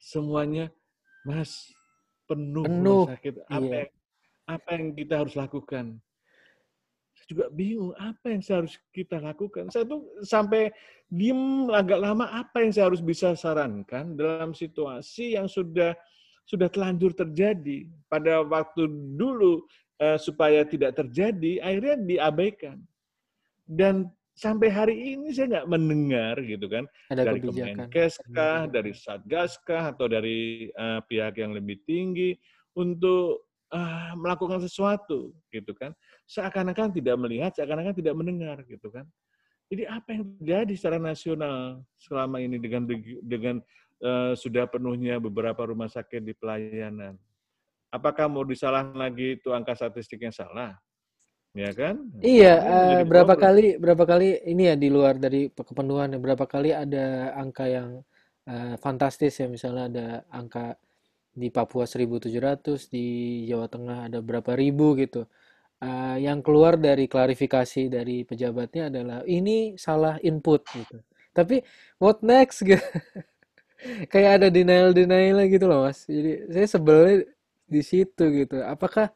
Semuanya, 0.00 0.72
Mas, 1.28 1.68
penuh, 2.30 2.64
penuh. 2.64 3.04
rumah 3.10 3.18
sakit. 3.18 3.34
Apa 3.50 3.66
iya. 3.66 3.74
yang 3.82 3.90
apa 4.46 4.68
yang 4.78 4.86
kita 4.94 5.14
harus 5.18 5.34
lakukan? 5.34 5.86
Saya 7.14 7.26
juga 7.26 7.44
bingung 7.50 7.92
apa 7.98 8.26
yang 8.30 8.42
saya 8.42 8.56
harus 8.62 8.74
kita 8.94 9.16
lakukan. 9.18 9.64
Saya 9.74 9.84
tuh 9.86 10.06
sampai 10.22 10.70
diem 11.10 11.66
agak 11.74 11.98
lama 11.98 12.30
apa 12.30 12.62
yang 12.62 12.70
saya 12.70 12.86
harus 12.86 13.02
bisa 13.02 13.34
sarankan 13.34 14.14
dalam 14.14 14.54
situasi 14.54 15.34
yang 15.34 15.50
sudah 15.50 15.94
sudah 16.46 16.66
telanjur 16.66 17.14
terjadi 17.14 17.86
pada 18.10 18.42
waktu 18.42 18.90
dulu 19.14 19.62
uh, 20.02 20.18
supaya 20.18 20.66
tidak 20.66 20.98
terjadi 20.98 21.62
akhirnya 21.62 21.96
diabaikan 22.02 22.82
dan 23.70 24.10
sampai 24.34 24.68
hari 24.72 24.96
ini 25.16 25.34
saya 25.34 25.60
nggak 25.60 25.68
mendengar 25.68 26.34
gitu 26.40 26.66
kan 26.70 26.84
Ada 27.12 27.28
dari 27.28 27.40
Kemenkeskah, 27.44 28.70
dari 28.70 28.92
Satgaskah 28.96 29.92
atau 29.92 30.06
dari 30.08 30.70
uh, 30.74 31.02
pihak 31.04 31.36
yang 31.38 31.52
lebih 31.52 31.82
tinggi 31.84 32.38
untuk 32.78 33.50
uh, 33.74 34.12
melakukan 34.18 34.62
sesuatu 34.62 35.34
gitu 35.50 35.72
kan. 35.74 35.94
Seakan-akan 36.30 36.94
tidak 36.94 37.16
melihat, 37.18 37.50
seakan-akan 37.54 37.94
tidak 37.94 38.14
mendengar 38.14 38.62
gitu 38.66 38.90
kan. 38.90 39.06
Jadi 39.70 39.86
apa 39.86 40.08
yang 40.18 40.24
terjadi 40.38 40.72
secara 40.74 40.98
nasional 40.98 41.86
selama 41.94 42.42
ini 42.42 42.58
dengan 42.58 42.90
dengan 43.22 43.56
uh, 44.02 44.34
sudah 44.34 44.66
penuhnya 44.66 45.22
beberapa 45.22 45.62
rumah 45.70 45.86
sakit 45.86 46.26
di 46.26 46.34
pelayanan? 46.34 47.14
Apakah 47.90 48.30
mau 48.30 48.46
disalahkan 48.46 48.94
lagi 48.94 49.38
itu 49.38 49.50
angka 49.50 49.74
statistik 49.74 50.22
yang 50.22 50.34
salah? 50.34 50.78
Ya 51.54 51.70
kan? 51.74 51.94
Iya, 52.22 52.54
uh, 52.62 53.00
berapa 53.06 53.34
problem. 53.34 53.44
kali 53.44 53.66
berapa 53.82 54.04
kali 54.06 54.28
ini 54.46 54.62
ya 54.70 54.74
di 54.78 54.88
luar 54.88 55.18
dari 55.18 55.50
kepenuhan 55.50 56.14
berapa 56.22 56.46
kali 56.46 56.70
ada 56.70 57.34
angka 57.34 57.66
yang 57.66 58.02
uh, 58.46 58.74
fantastis 58.78 59.38
ya 59.42 59.46
misalnya 59.50 59.84
ada 59.90 60.06
angka 60.30 60.78
di 61.30 61.48
Papua 61.48 61.86
1700 61.86 62.90
di 62.90 63.06
Jawa 63.46 63.66
Tengah 63.70 63.98
ada 64.10 64.18
berapa 64.22 64.54
ribu 64.54 64.98
gitu. 64.98 65.26
Uh, 65.80 66.20
yang 66.20 66.44
keluar 66.44 66.76
dari 66.76 67.08
klarifikasi 67.08 67.88
dari 67.88 68.20
pejabatnya 68.28 68.92
adalah 68.92 69.24
ini 69.24 69.80
salah 69.80 70.20
input 70.20 70.60
gitu. 70.76 71.00
Tapi 71.32 71.64
what 71.96 72.20
next 72.20 72.62
gitu. 72.68 72.84
Kayak 74.12 74.44
ada 74.44 74.48
denial 74.52 74.92
denial 74.92 75.40
gitu 75.48 75.64
loh 75.64 75.88
mas. 75.88 76.04
Jadi 76.04 76.52
saya 76.52 76.66
sebelnya 76.68 77.16
di 77.64 77.80
situ 77.80 78.24
gitu. 78.44 78.60
Apakah 78.60 79.08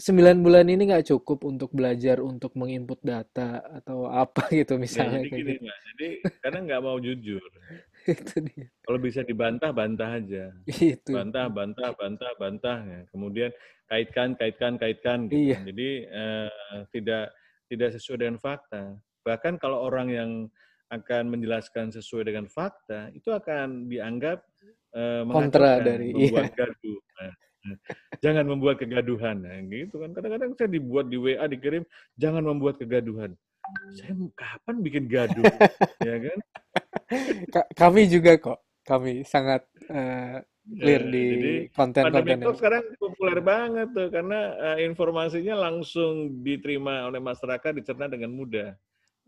sembilan 0.00 0.40
bulan 0.40 0.66
ini 0.72 0.88
nggak 0.88 1.12
cukup 1.12 1.44
untuk 1.44 1.76
belajar 1.76 2.24
untuk 2.24 2.56
menginput 2.56 3.04
data 3.04 3.60
atau 3.60 4.08
apa 4.08 4.48
gitu 4.58 4.80
misalnya. 4.80 5.20
Ya, 5.20 5.28
jadi 5.28 5.36
gini, 5.36 5.52
gitu. 5.60 5.64
jadi 5.92 6.08
karena 6.40 6.58
nggak 6.64 6.80
mau 6.80 6.96
jujur. 6.96 7.44
itu 8.08 8.36
dia. 8.48 8.64
Kalau 8.80 8.98
bisa 8.98 9.20
dibantah, 9.20 9.70
bantah 9.76 10.16
aja. 10.16 10.48
Itu. 10.96 11.12
Bantah, 11.12 11.52
bantah, 11.52 11.92
bantah, 11.92 12.32
bantah. 12.40 12.78
Ya. 12.80 13.00
Kemudian 13.12 13.50
kaitkan, 13.92 14.32
kaitkan, 14.40 14.80
kaitkan. 14.80 15.28
Gitu. 15.28 15.52
Iya. 15.52 15.58
Jadi 15.68 15.88
eh, 16.08 16.50
tidak 16.96 17.36
tidak 17.68 17.90
sesuai 18.00 18.24
dengan 18.24 18.40
fakta. 18.40 18.96
Bahkan 19.20 19.60
kalau 19.60 19.84
orang 19.84 20.08
yang 20.08 20.30
akan 20.90 21.30
menjelaskan 21.30 21.92
sesuai 21.92 22.32
dengan 22.32 22.48
fakta, 22.48 23.12
itu 23.12 23.30
akan 23.30 23.86
dianggap 23.86 24.42
eh, 24.96 25.22
kontra 25.28 25.84
dari 25.84 26.16
membuat 26.16 26.50
iya. 26.50 26.56
gaduh. 26.56 27.00
Nah, 27.20 27.32
jangan 28.24 28.44
membuat 28.48 28.80
kegaduhan. 28.80 29.44
Nah, 29.44 29.60
gitu 29.68 30.00
kan. 30.00 30.10
Kadang-kadang 30.16 30.50
saya 30.56 30.68
dibuat 30.70 31.06
di 31.08 31.16
WA 31.20 31.44
dikirim, 31.46 31.82
jangan 32.16 32.42
membuat 32.44 32.80
kegaduhan. 32.80 33.36
Saya 33.94 34.16
kapan 34.34 34.76
bikin 34.82 35.04
gaduh, 35.06 35.44
ya 36.08 36.16
kan? 36.18 36.38
Kami 37.76 38.10
juga 38.10 38.34
kok, 38.40 38.58
kami 38.82 39.22
sangat 39.22 39.62
uh, 39.92 40.42
clear 40.66 41.02
ya, 41.06 41.10
di 41.12 41.26
konten-konten. 41.70 42.40
Konten 42.40 42.56
sekarang 42.58 42.82
populer 42.98 43.38
banget 43.38 43.88
tuh 43.94 44.08
karena 44.10 44.40
uh, 44.58 44.78
informasinya 44.80 45.70
langsung 45.70 46.42
diterima 46.42 47.06
oleh 47.06 47.22
masyarakat, 47.22 47.78
dicerna 47.78 48.10
dengan 48.10 48.34
mudah. 48.34 48.74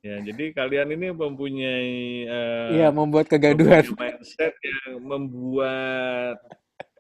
Ya, 0.02 0.18
jadi 0.18 0.50
kalian 0.50 0.98
ini 0.98 1.14
mempunyai 1.14 2.26
uh, 2.26 2.74
Iya, 2.74 2.90
membuat 2.90 3.30
kegaduhan. 3.30 3.86
mindset 3.94 4.50
yang 4.58 4.98
membuat 4.98 6.42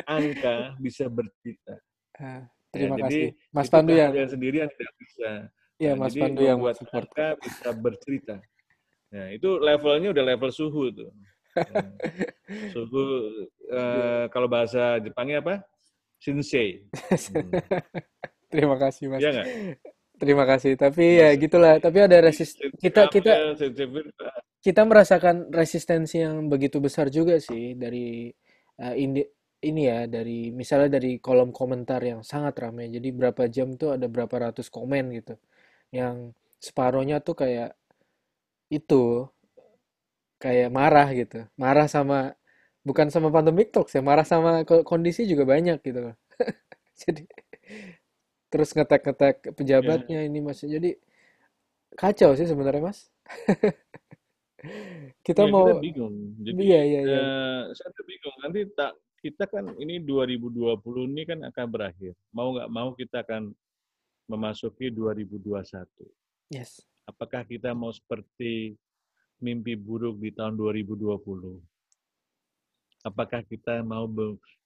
angka 0.06 0.76
bisa 0.80 1.06
bercerita. 1.08 1.74
Uh, 2.18 2.42
terima 2.72 2.96
ya, 2.98 3.02
kasih. 3.06 3.26
Jadi, 3.32 3.50
Mas 3.54 3.68
Pandu 3.68 3.92
yang 3.94 4.12
sendiri 4.28 4.56
yang 4.64 4.70
tidak 4.72 4.94
bisa. 5.00 5.30
Iya, 5.80 5.92
nah, 5.94 6.00
Mas 6.06 6.12
jadi 6.12 6.22
Pandu 6.22 6.42
yang 6.44 6.58
buat 6.60 6.76
angka 6.78 7.28
bisa 7.40 7.68
bercerita. 7.74 8.36
Nah, 9.12 9.26
itu 9.28 9.48
levelnya 9.60 10.08
udah 10.16 10.24
level 10.24 10.50
suhu 10.50 10.88
tuh. 10.92 11.10
Ya. 11.52 11.80
suhu 12.72 13.04
uh, 13.68 14.24
kalau 14.32 14.48
bahasa 14.48 14.96
Jepangnya 15.04 15.44
apa? 15.44 15.60
Shinsei. 16.22 16.86
Hmm. 16.94 17.50
Terima 18.52 18.76
kasih, 18.78 19.10
Mas. 19.10 19.20
Iya 19.20 19.44
Terima 20.16 20.46
kasih. 20.46 20.78
Tapi 20.78 21.18
ya 21.18 21.34
gitulah. 21.34 21.82
Tapi 21.82 21.98
ada 21.98 22.22
resist 22.22 22.56
kita 22.78 23.10
kita 23.10 23.58
kita 24.62 24.82
merasakan 24.86 25.50
resistensi 25.50 26.22
yang 26.22 26.46
begitu 26.46 26.78
besar 26.78 27.10
juga 27.10 27.42
sih 27.42 27.74
dari 27.74 28.30
uh, 28.78 28.94
indi 28.94 29.26
ini 29.62 29.86
ya 29.86 30.10
dari 30.10 30.50
misalnya 30.50 30.98
dari 30.98 31.22
kolom 31.22 31.54
komentar 31.54 32.02
yang 32.02 32.26
sangat 32.26 32.58
ramai. 32.58 32.90
Jadi 32.90 33.08
berapa 33.14 33.46
jam 33.46 33.78
tuh 33.78 33.94
ada 33.94 34.10
berapa 34.10 34.50
ratus 34.50 34.66
komen 34.68 35.14
gitu. 35.14 35.38
Yang 35.94 36.34
separohnya 36.58 37.22
tuh 37.22 37.38
kayak 37.38 37.78
itu 38.70 39.30
kayak 40.42 40.68
marah 40.74 41.08
gitu. 41.14 41.46
Marah 41.54 41.86
sama 41.86 42.34
bukan 42.82 43.08
sama 43.14 43.30
pandemic 43.30 43.70
talks 43.70 43.94
ya, 43.94 44.02
marah 44.02 44.26
sama 44.26 44.66
kondisi 44.66 45.22
juga 45.30 45.46
banyak 45.46 45.78
gitu 45.86 46.10
loh. 46.10 46.16
Jadi 47.02 47.22
terus 48.52 48.76
ngetek-ngetek 48.76 49.54
pejabatnya 49.54 50.18
ya. 50.22 50.26
ini 50.26 50.38
Mas. 50.42 50.66
Jadi 50.66 50.98
kacau 51.94 52.34
sih 52.34 52.50
sebenarnya 52.50 52.82
Mas. 52.82 53.06
kita 55.26 55.46
ya, 55.46 55.52
mau 55.54 55.70
kita 55.70 55.78
bingung. 55.78 56.14
Jadi 56.42 56.60
iya, 56.66 56.80
iya, 56.82 57.00
iya. 57.06 57.20
Uh, 57.22 57.62
saya 57.78 57.94
tuh 57.94 58.04
bingung 58.10 58.36
nanti 58.42 58.66
tak 58.74 58.98
kita 59.22 59.46
kan 59.46 59.70
ini 59.78 60.02
2020 60.02 60.82
ini 61.14 61.22
kan 61.22 61.38
akan 61.46 61.66
berakhir. 61.70 62.12
Mau 62.34 62.58
nggak 62.58 62.68
mau 62.74 62.90
kita 62.98 63.22
akan 63.22 63.54
memasuki 64.26 64.90
2021. 64.90 65.86
Yes. 66.50 66.82
Apakah 67.06 67.46
kita 67.46 67.70
mau 67.70 67.94
seperti 67.94 68.74
mimpi 69.38 69.78
buruk 69.78 70.18
di 70.18 70.34
tahun 70.34 70.58
2020? 70.58 71.62
Apakah 73.06 73.46
kita 73.46 73.82
mau 73.86 74.10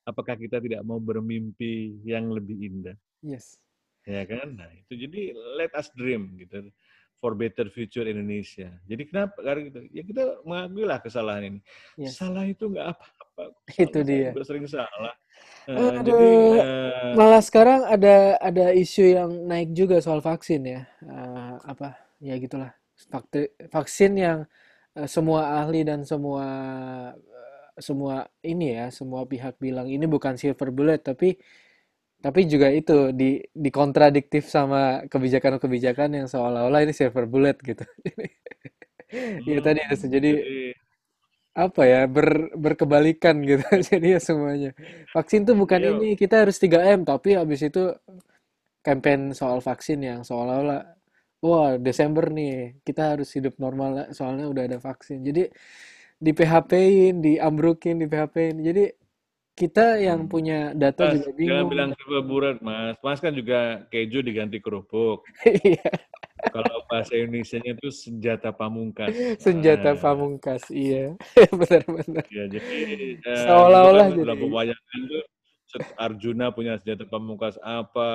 apakah 0.05 0.35
kita 0.37 0.57
tidak 0.57 0.81
mau 0.81 0.97
bermimpi 0.97 2.01
yang 2.01 2.33
lebih 2.33 2.57
indah? 2.57 2.97
Yes. 3.21 3.61
Ya 4.09 4.25
kan? 4.25 4.57
Nah, 4.57 4.71
itu 4.73 5.05
jadi 5.05 5.37
let 5.59 5.73
us 5.77 5.91
dream 5.93 6.33
gitu 6.41 6.73
for 7.17 7.33
better 7.33 7.67
future 7.73 8.05
Indonesia. 8.05 8.69
Jadi 8.85 9.03
kenapa? 9.09 9.41
Karena 9.41 9.61
gitu. 9.69 9.79
Ya 9.89 10.03
kita 10.05 10.23
mengakui 10.45 10.85
lah 10.85 10.99
kesalahan 11.01 11.43
ini. 11.55 11.59
Yes. 11.97 12.17
Salah 12.17 12.45
itu 12.45 12.69
nggak 12.69 12.87
apa-apa. 12.93 13.43
Itu 13.85 13.99
dia. 14.05 14.33
Juga 14.33 14.45
sering 14.45 14.65
salah. 14.69 15.13
Uh, 15.67 15.99
jadi 16.01 16.31
uh, 16.63 17.13
malah 17.13 17.43
sekarang 17.43 17.83
ada 17.85 18.39
ada 18.39 18.71
isu 18.71 19.03
yang 19.03 19.29
naik 19.45 19.75
juga 19.75 19.99
soal 19.99 20.23
vaksin 20.23 20.63
ya. 20.63 20.81
Uh, 21.03 21.59
apa? 21.65 21.97
Ya 22.23 22.37
gitulah. 22.39 22.73
Vaksin 23.69 24.17
yang 24.17 24.39
uh, 24.97 25.05
semua 25.09 25.61
ahli 25.61 25.85
dan 25.85 26.01
semua 26.07 26.45
uh, 27.13 27.77
semua 27.77 28.25
ini 28.41 28.73
ya, 28.73 28.89
semua 28.89 29.27
pihak 29.27 29.59
bilang 29.61 29.85
ini 29.85 30.09
bukan 30.09 30.33
silver 30.39 30.73
bullet 30.73 31.03
tapi 31.05 31.37
tapi 32.23 32.41
juga 32.49 32.67
itu 32.73 33.13
di 33.13 33.39
dikontradiktif 33.53 34.49
sama 34.49 35.05
kebijakan-kebijakan 35.11 36.09
yang 36.23 36.27
seolah-olah 36.31 36.81
ini 36.85 36.93
silver 36.95 37.25
bullet 37.29 37.57
gitu. 37.63 37.83
Iya 39.47 39.59
hmm, 39.59 39.65
tadi 39.65 39.79
ada 39.87 39.95
jadi 39.95 40.29
apa 41.57 41.81
ya 41.89 42.01
ber, 42.05 42.53
berkebalikan 42.53 43.41
gitu 43.41 43.65
jadi 43.89 44.07
ya 44.17 44.21
semuanya. 44.21 44.71
Vaksin 45.15 45.41
tuh 45.47 45.55
bukan 45.57 45.79
Yo. 45.81 45.85
Iya. 45.89 45.91
ini 45.97 46.09
kita 46.13 46.45
harus 46.45 46.57
3M 46.61 47.01
tapi 47.07 47.33
habis 47.33 47.61
itu 47.65 47.89
campaign 48.85 49.33
soal 49.35 49.59
vaksin 49.59 49.99
yang 50.01 50.21
seolah-olah 50.27 50.81
wah 51.43 51.77
Desember 51.81 52.29
nih 52.33 52.81
kita 52.87 53.17
harus 53.17 53.29
hidup 53.37 53.57
normal 53.61 54.09
soalnya 54.13 54.45
udah 54.49 54.63
ada 54.69 54.77
vaksin. 54.81 55.21
Jadi 55.25 55.49
di 56.17 56.31
PHP-in, 56.33 57.21
diambrukin, 57.21 58.01
di 58.01 58.07
PHP-in. 58.09 58.57
Jadi 58.65 58.83
kita 59.57 59.97
yang 59.97 60.29
hmm. 60.29 60.31
punya 60.31 60.59
data 60.77 61.09
mas, 61.09 61.13
juga 61.17 61.29
bingung. 61.33 61.49
Jangan 61.49 61.65
bilang 61.73 61.89
kebeburan, 61.97 62.55
Mas. 62.61 62.95
Mas 63.01 63.17
kan 63.17 63.33
juga 63.33 63.89
keju 63.89 64.21
diganti 64.21 64.61
kerupuk. 64.61 65.25
Iya. 65.49 65.89
Kalau 66.53 66.85
bahasa 66.85 67.17
Indonesia-nya 67.17 67.73
itu 67.73 67.89
senjata 67.89 68.53
pamungkas. 68.53 69.09
Senjata 69.41 69.97
nah. 69.97 69.99
pamungkas, 69.99 70.69
iya. 70.69 71.17
Benar-benar. 71.59 72.29
Ya, 72.29 72.45
jadi 72.45 73.17
eh, 73.17 73.41
seolah-olah 73.41 74.13
jadi. 74.13 74.21
Dalam 74.21 74.37
pewayangan 74.45 74.99
itu 75.01 75.19
Arjuna 75.99 76.55
punya 76.55 76.79
senjata 76.79 77.03
pamungkas 77.03 77.59
apa, 77.59 78.07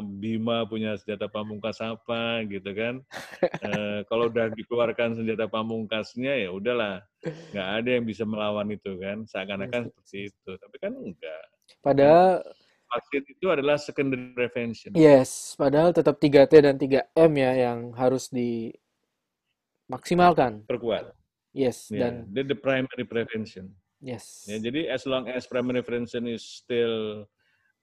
Bima 0.00 0.64
punya 0.64 0.96
senjata 0.96 1.28
pamungkas 1.28 1.76
apa, 1.84 2.40
gitu 2.48 2.72
kan? 2.72 3.04
e, 3.44 4.00
kalau 4.08 4.32
udah 4.32 4.48
dikeluarkan 4.56 5.20
senjata 5.20 5.44
pamungkasnya 5.44 6.48
ya 6.48 6.50
udahlah, 6.50 7.04
nggak 7.52 7.68
ada 7.82 7.90
yang 8.00 8.08
bisa 8.08 8.24
melawan 8.24 8.72
itu 8.72 8.96
kan? 8.96 9.28
Seakan-akan 9.28 9.92
seperti 9.92 10.32
itu, 10.32 10.50
tapi 10.56 10.80
kan 10.80 10.96
enggak. 10.96 11.44
Padahal 11.84 12.40
vaksin 12.88 13.28
itu 13.28 13.52
adalah 13.52 13.76
secondary 13.76 14.32
prevention. 14.32 14.96
Yes, 14.96 15.52
padahal 15.60 15.92
tetap 15.92 16.16
3T 16.16 16.64
dan 16.64 16.80
3M 16.80 17.32
ya 17.36 17.52
yang 17.68 17.92
harus 17.98 18.30
dimaksimalkan. 18.32 20.64
Perkuat. 20.64 21.12
Yes, 21.54 21.86
yeah, 21.92 22.24
dan 22.26 22.50
the 22.50 22.58
primary 22.58 23.06
prevention. 23.06 23.70
Yes. 24.04 24.44
Ya, 24.44 24.60
jadi 24.60 24.92
as 24.92 25.08
long 25.08 25.24
as 25.32 25.48
primary 25.48 25.80
prevention 25.80 26.28
is 26.28 26.44
still 26.44 27.24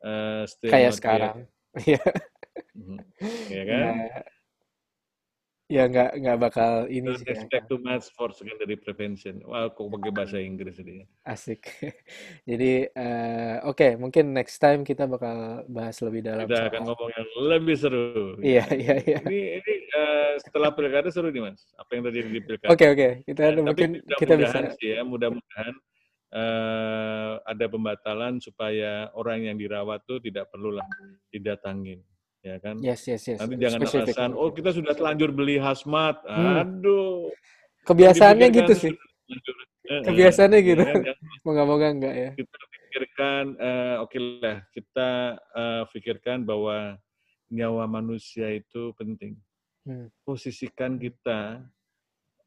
uh, 0.05 0.45
still 0.45 0.69
kayak 0.69 0.93
sekarang. 0.93 1.49
Iya. 1.71 2.03
mm 2.77 2.99
ya 3.47 3.63
kan? 3.63 3.93
Ya 5.71 5.87
nggak 5.87 6.19
nggak 6.19 6.37
bakal 6.37 6.83
ini 6.91 7.15
Don't 7.15 7.23
sih. 7.23 7.31
Expect 7.31 7.63
ya. 7.63 7.69
too 7.71 7.79
much 7.79 8.11
for 8.11 8.27
secondary 8.35 8.75
prevention. 8.75 9.39
Wah, 9.47 9.71
kok 9.71 9.87
pakai 9.87 10.11
bahasa 10.11 10.37
Inggris 10.43 10.77
ini. 10.83 11.07
Asik. 11.23 11.63
Jadi 12.49 12.91
uh, 12.91 13.71
oke, 13.71 13.79
okay, 13.79 13.91
mungkin 13.95 14.35
next 14.35 14.59
time 14.59 14.83
kita 14.83 15.07
bakal 15.07 15.63
bahas 15.71 15.95
lebih 16.03 16.27
dalam. 16.27 16.43
Kita 16.43 16.67
soal... 16.67 16.69
akan 16.75 16.81
ngomong 16.91 17.09
yang 17.15 17.29
lebih 17.55 17.75
seru. 17.79 18.35
Iya 18.43 18.67
iya 18.67 18.93
iya. 18.99 19.19
Ini 19.23 19.41
ini 19.63 19.73
uh, 19.95 20.31
setelah 20.43 20.75
pilkada 20.75 21.07
seru 21.07 21.31
nih 21.31 21.39
mas. 21.39 21.63
Apa 21.79 21.97
yang 21.97 22.03
terjadi 22.03 22.29
di 22.29 22.41
pilkada? 22.43 22.67
Oke 22.67 22.83
okay, 22.83 22.87
oke. 22.91 22.99
Okay. 22.99 23.11
Kita 23.31 23.41
ya, 23.41 23.51
mungkin 23.63 23.89
kita 24.19 24.33
bisa. 24.37 24.57
Sih 24.75 24.91
ya, 24.91 25.07
mudah-mudahan 25.07 25.71
uh, 26.31 27.39
ada 27.43 27.65
pembatalan 27.67 28.39
supaya 28.39 29.11
orang 29.15 29.51
yang 29.51 29.57
dirawat 29.59 30.03
tuh 30.07 30.19
tidak 30.23 30.47
perlulah 30.51 30.87
didatangin 31.31 31.99
ya 32.41 32.57
kan? 32.57 32.75
Yes 32.81 33.05
yes 33.05 33.23
yes. 33.29 33.39
Nanti 33.39 33.55
jangan 33.61 33.79
Specific. 33.85 34.15
alasan 34.17 34.31
oh 34.33 34.49
kita 34.51 34.69
sudah 34.73 34.93
telanjur 34.97 35.29
beli 35.31 35.61
hazmat. 35.61 36.19
Hmm. 36.25 36.65
aduh. 36.65 37.29
Kebiasaannya 37.85 38.47
gitu 38.53 38.73
sih. 38.77 38.93
kebiasaannya 39.91 40.59
ya, 40.61 40.67
gitu. 40.71 40.83
ya, 40.87 41.13
moga-moga 41.43 41.91
enggak 41.91 42.15
ya. 42.15 42.31
Kita 42.37 42.57
pikirkan 42.71 43.43
uh, 43.59 43.95
oke 44.05 44.11
okay 44.11 44.21
lah 44.39 44.57
kita 44.71 45.09
uh, 45.51 45.83
pikirkan 45.91 46.47
bahwa 46.47 46.95
nyawa 47.51 47.85
manusia 47.89 48.51
itu 48.51 48.95
penting. 48.97 49.37
Hmm. 49.81 50.13
posisikan 50.21 51.01
kita 51.01 51.65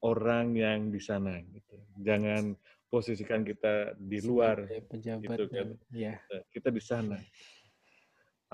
orang 0.07 0.55
yang 0.55 0.95
di 0.95 1.03
sana 1.03 1.43
gitu. 1.51 1.75
Jangan 1.99 2.55
posisikan 2.95 3.43
kita 3.43 3.99
di 3.99 4.23
luar 4.23 4.71
pejabat 4.87 5.35
gitu 5.35 5.45
kan. 5.51 5.67
ya. 5.91 6.15
kita 6.55 6.71
di 6.71 6.79
sana 6.79 7.19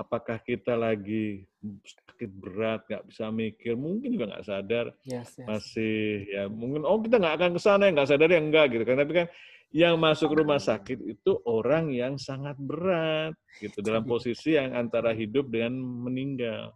apakah 0.01 0.41
kita 0.41 0.72
lagi 0.72 1.45
sakit 1.84 2.30
berat 2.32 2.80
nggak 2.88 3.05
bisa 3.05 3.28
mikir 3.28 3.76
mungkin 3.76 4.16
juga 4.16 4.32
nggak 4.32 4.47
sadar 4.49 4.86
yes, 5.05 5.36
yes. 5.36 5.45
masih 5.45 6.24
ya 6.32 6.49
mungkin 6.49 6.88
oh 6.88 7.05
kita 7.05 7.20
nggak 7.20 7.36
akan 7.36 7.51
ke 7.53 7.61
sana 7.61 7.82
ya 7.84 7.93
nggak 7.93 8.09
sadar 8.09 8.28
ya 8.32 8.41
enggak 8.41 8.66
gitu 8.72 8.84
kan 8.88 8.97
tapi 8.97 9.12
kan 9.12 9.26
yang 9.70 10.01
masuk 10.01 10.34
rumah 10.34 10.59
sakit 10.59 10.99
itu 11.05 11.32
orang 11.47 11.93
yang 11.93 12.16
sangat 12.16 12.57
berat 12.59 13.36
gitu 13.61 13.84
dalam 13.84 14.03
posisi 14.03 14.57
yang 14.57 14.72
antara 14.74 15.12
hidup 15.12 15.47
dengan 15.53 15.78
meninggal 15.78 16.74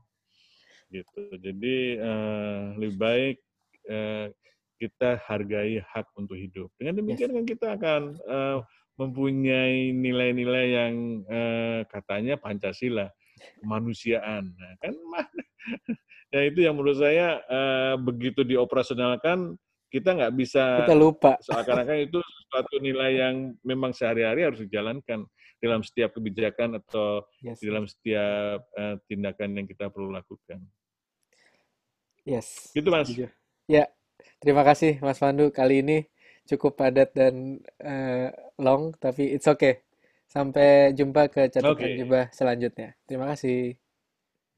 gitu 0.92 1.32
jadi 1.40 1.76
uh, 1.98 2.62
lebih 2.78 2.96
baik 3.00 3.36
uh, 3.90 4.30
kita 4.84 5.16
hargai 5.24 5.80
hak 5.80 6.06
untuk 6.20 6.36
hidup. 6.36 6.68
Dengan 6.76 7.00
demikian 7.00 7.32
yes. 7.32 7.36
kan 7.40 7.44
kita 7.48 7.66
akan 7.80 8.02
uh, 8.28 8.58
mempunyai 9.00 9.90
nilai-nilai 9.90 10.66
yang 10.70 10.94
uh, 11.26 11.80
katanya 11.88 12.36
Pancasila, 12.36 13.08
kemanusiaan. 13.64 14.52
Nah, 14.52 14.72
kan 14.78 14.94
ya 16.34 16.40
itu 16.44 16.60
yang 16.62 16.76
menurut 16.76 17.00
saya 17.00 17.40
uh, 17.48 17.94
begitu 17.96 18.44
dioperasionalkan 18.44 19.56
kita 19.88 20.10
nggak 20.10 20.34
bisa 20.34 20.82
kita 20.82 20.98
lupa 20.98 21.38
seakan-akan 21.46 21.98
itu 22.02 22.18
suatu 22.50 22.82
nilai 22.82 23.22
yang 23.22 23.54
memang 23.62 23.94
sehari-hari 23.94 24.42
harus 24.42 24.60
dijalankan 24.66 25.22
dalam 25.62 25.80
setiap 25.80 26.12
kebijakan 26.18 26.82
atau 26.82 27.24
yes. 27.40 27.62
dalam 27.62 27.88
setiap 27.88 28.60
uh, 28.76 29.00
tindakan 29.08 29.56
yang 29.56 29.66
kita 29.70 29.88
perlu 29.88 30.12
lakukan. 30.12 30.60
Yes. 32.26 32.72
Gitu 32.76 32.88
mas. 32.92 33.08
Ya, 33.64 33.88
Terima 34.40 34.62
kasih 34.62 35.00
Mas 35.00 35.20
Pandu. 35.20 35.50
Kali 35.50 35.80
ini 35.80 35.98
cukup 36.44 36.76
padat 36.76 37.16
dan 37.16 37.60
uh, 37.80 38.28
long, 38.60 38.92
tapi 39.00 39.32
it's 39.32 39.48
okay. 39.48 39.84
Sampai 40.28 40.92
jumpa 40.96 41.30
ke 41.30 41.48
catatan 41.52 41.74
okay. 41.76 41.96
jubah 42.00 42.24
selanjutnya. 42.34 42.96
Terima 43.06 43.30
kasih. 43.32 43.76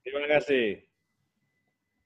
Terima 0.02 0.26
kasih. 0.30 0.85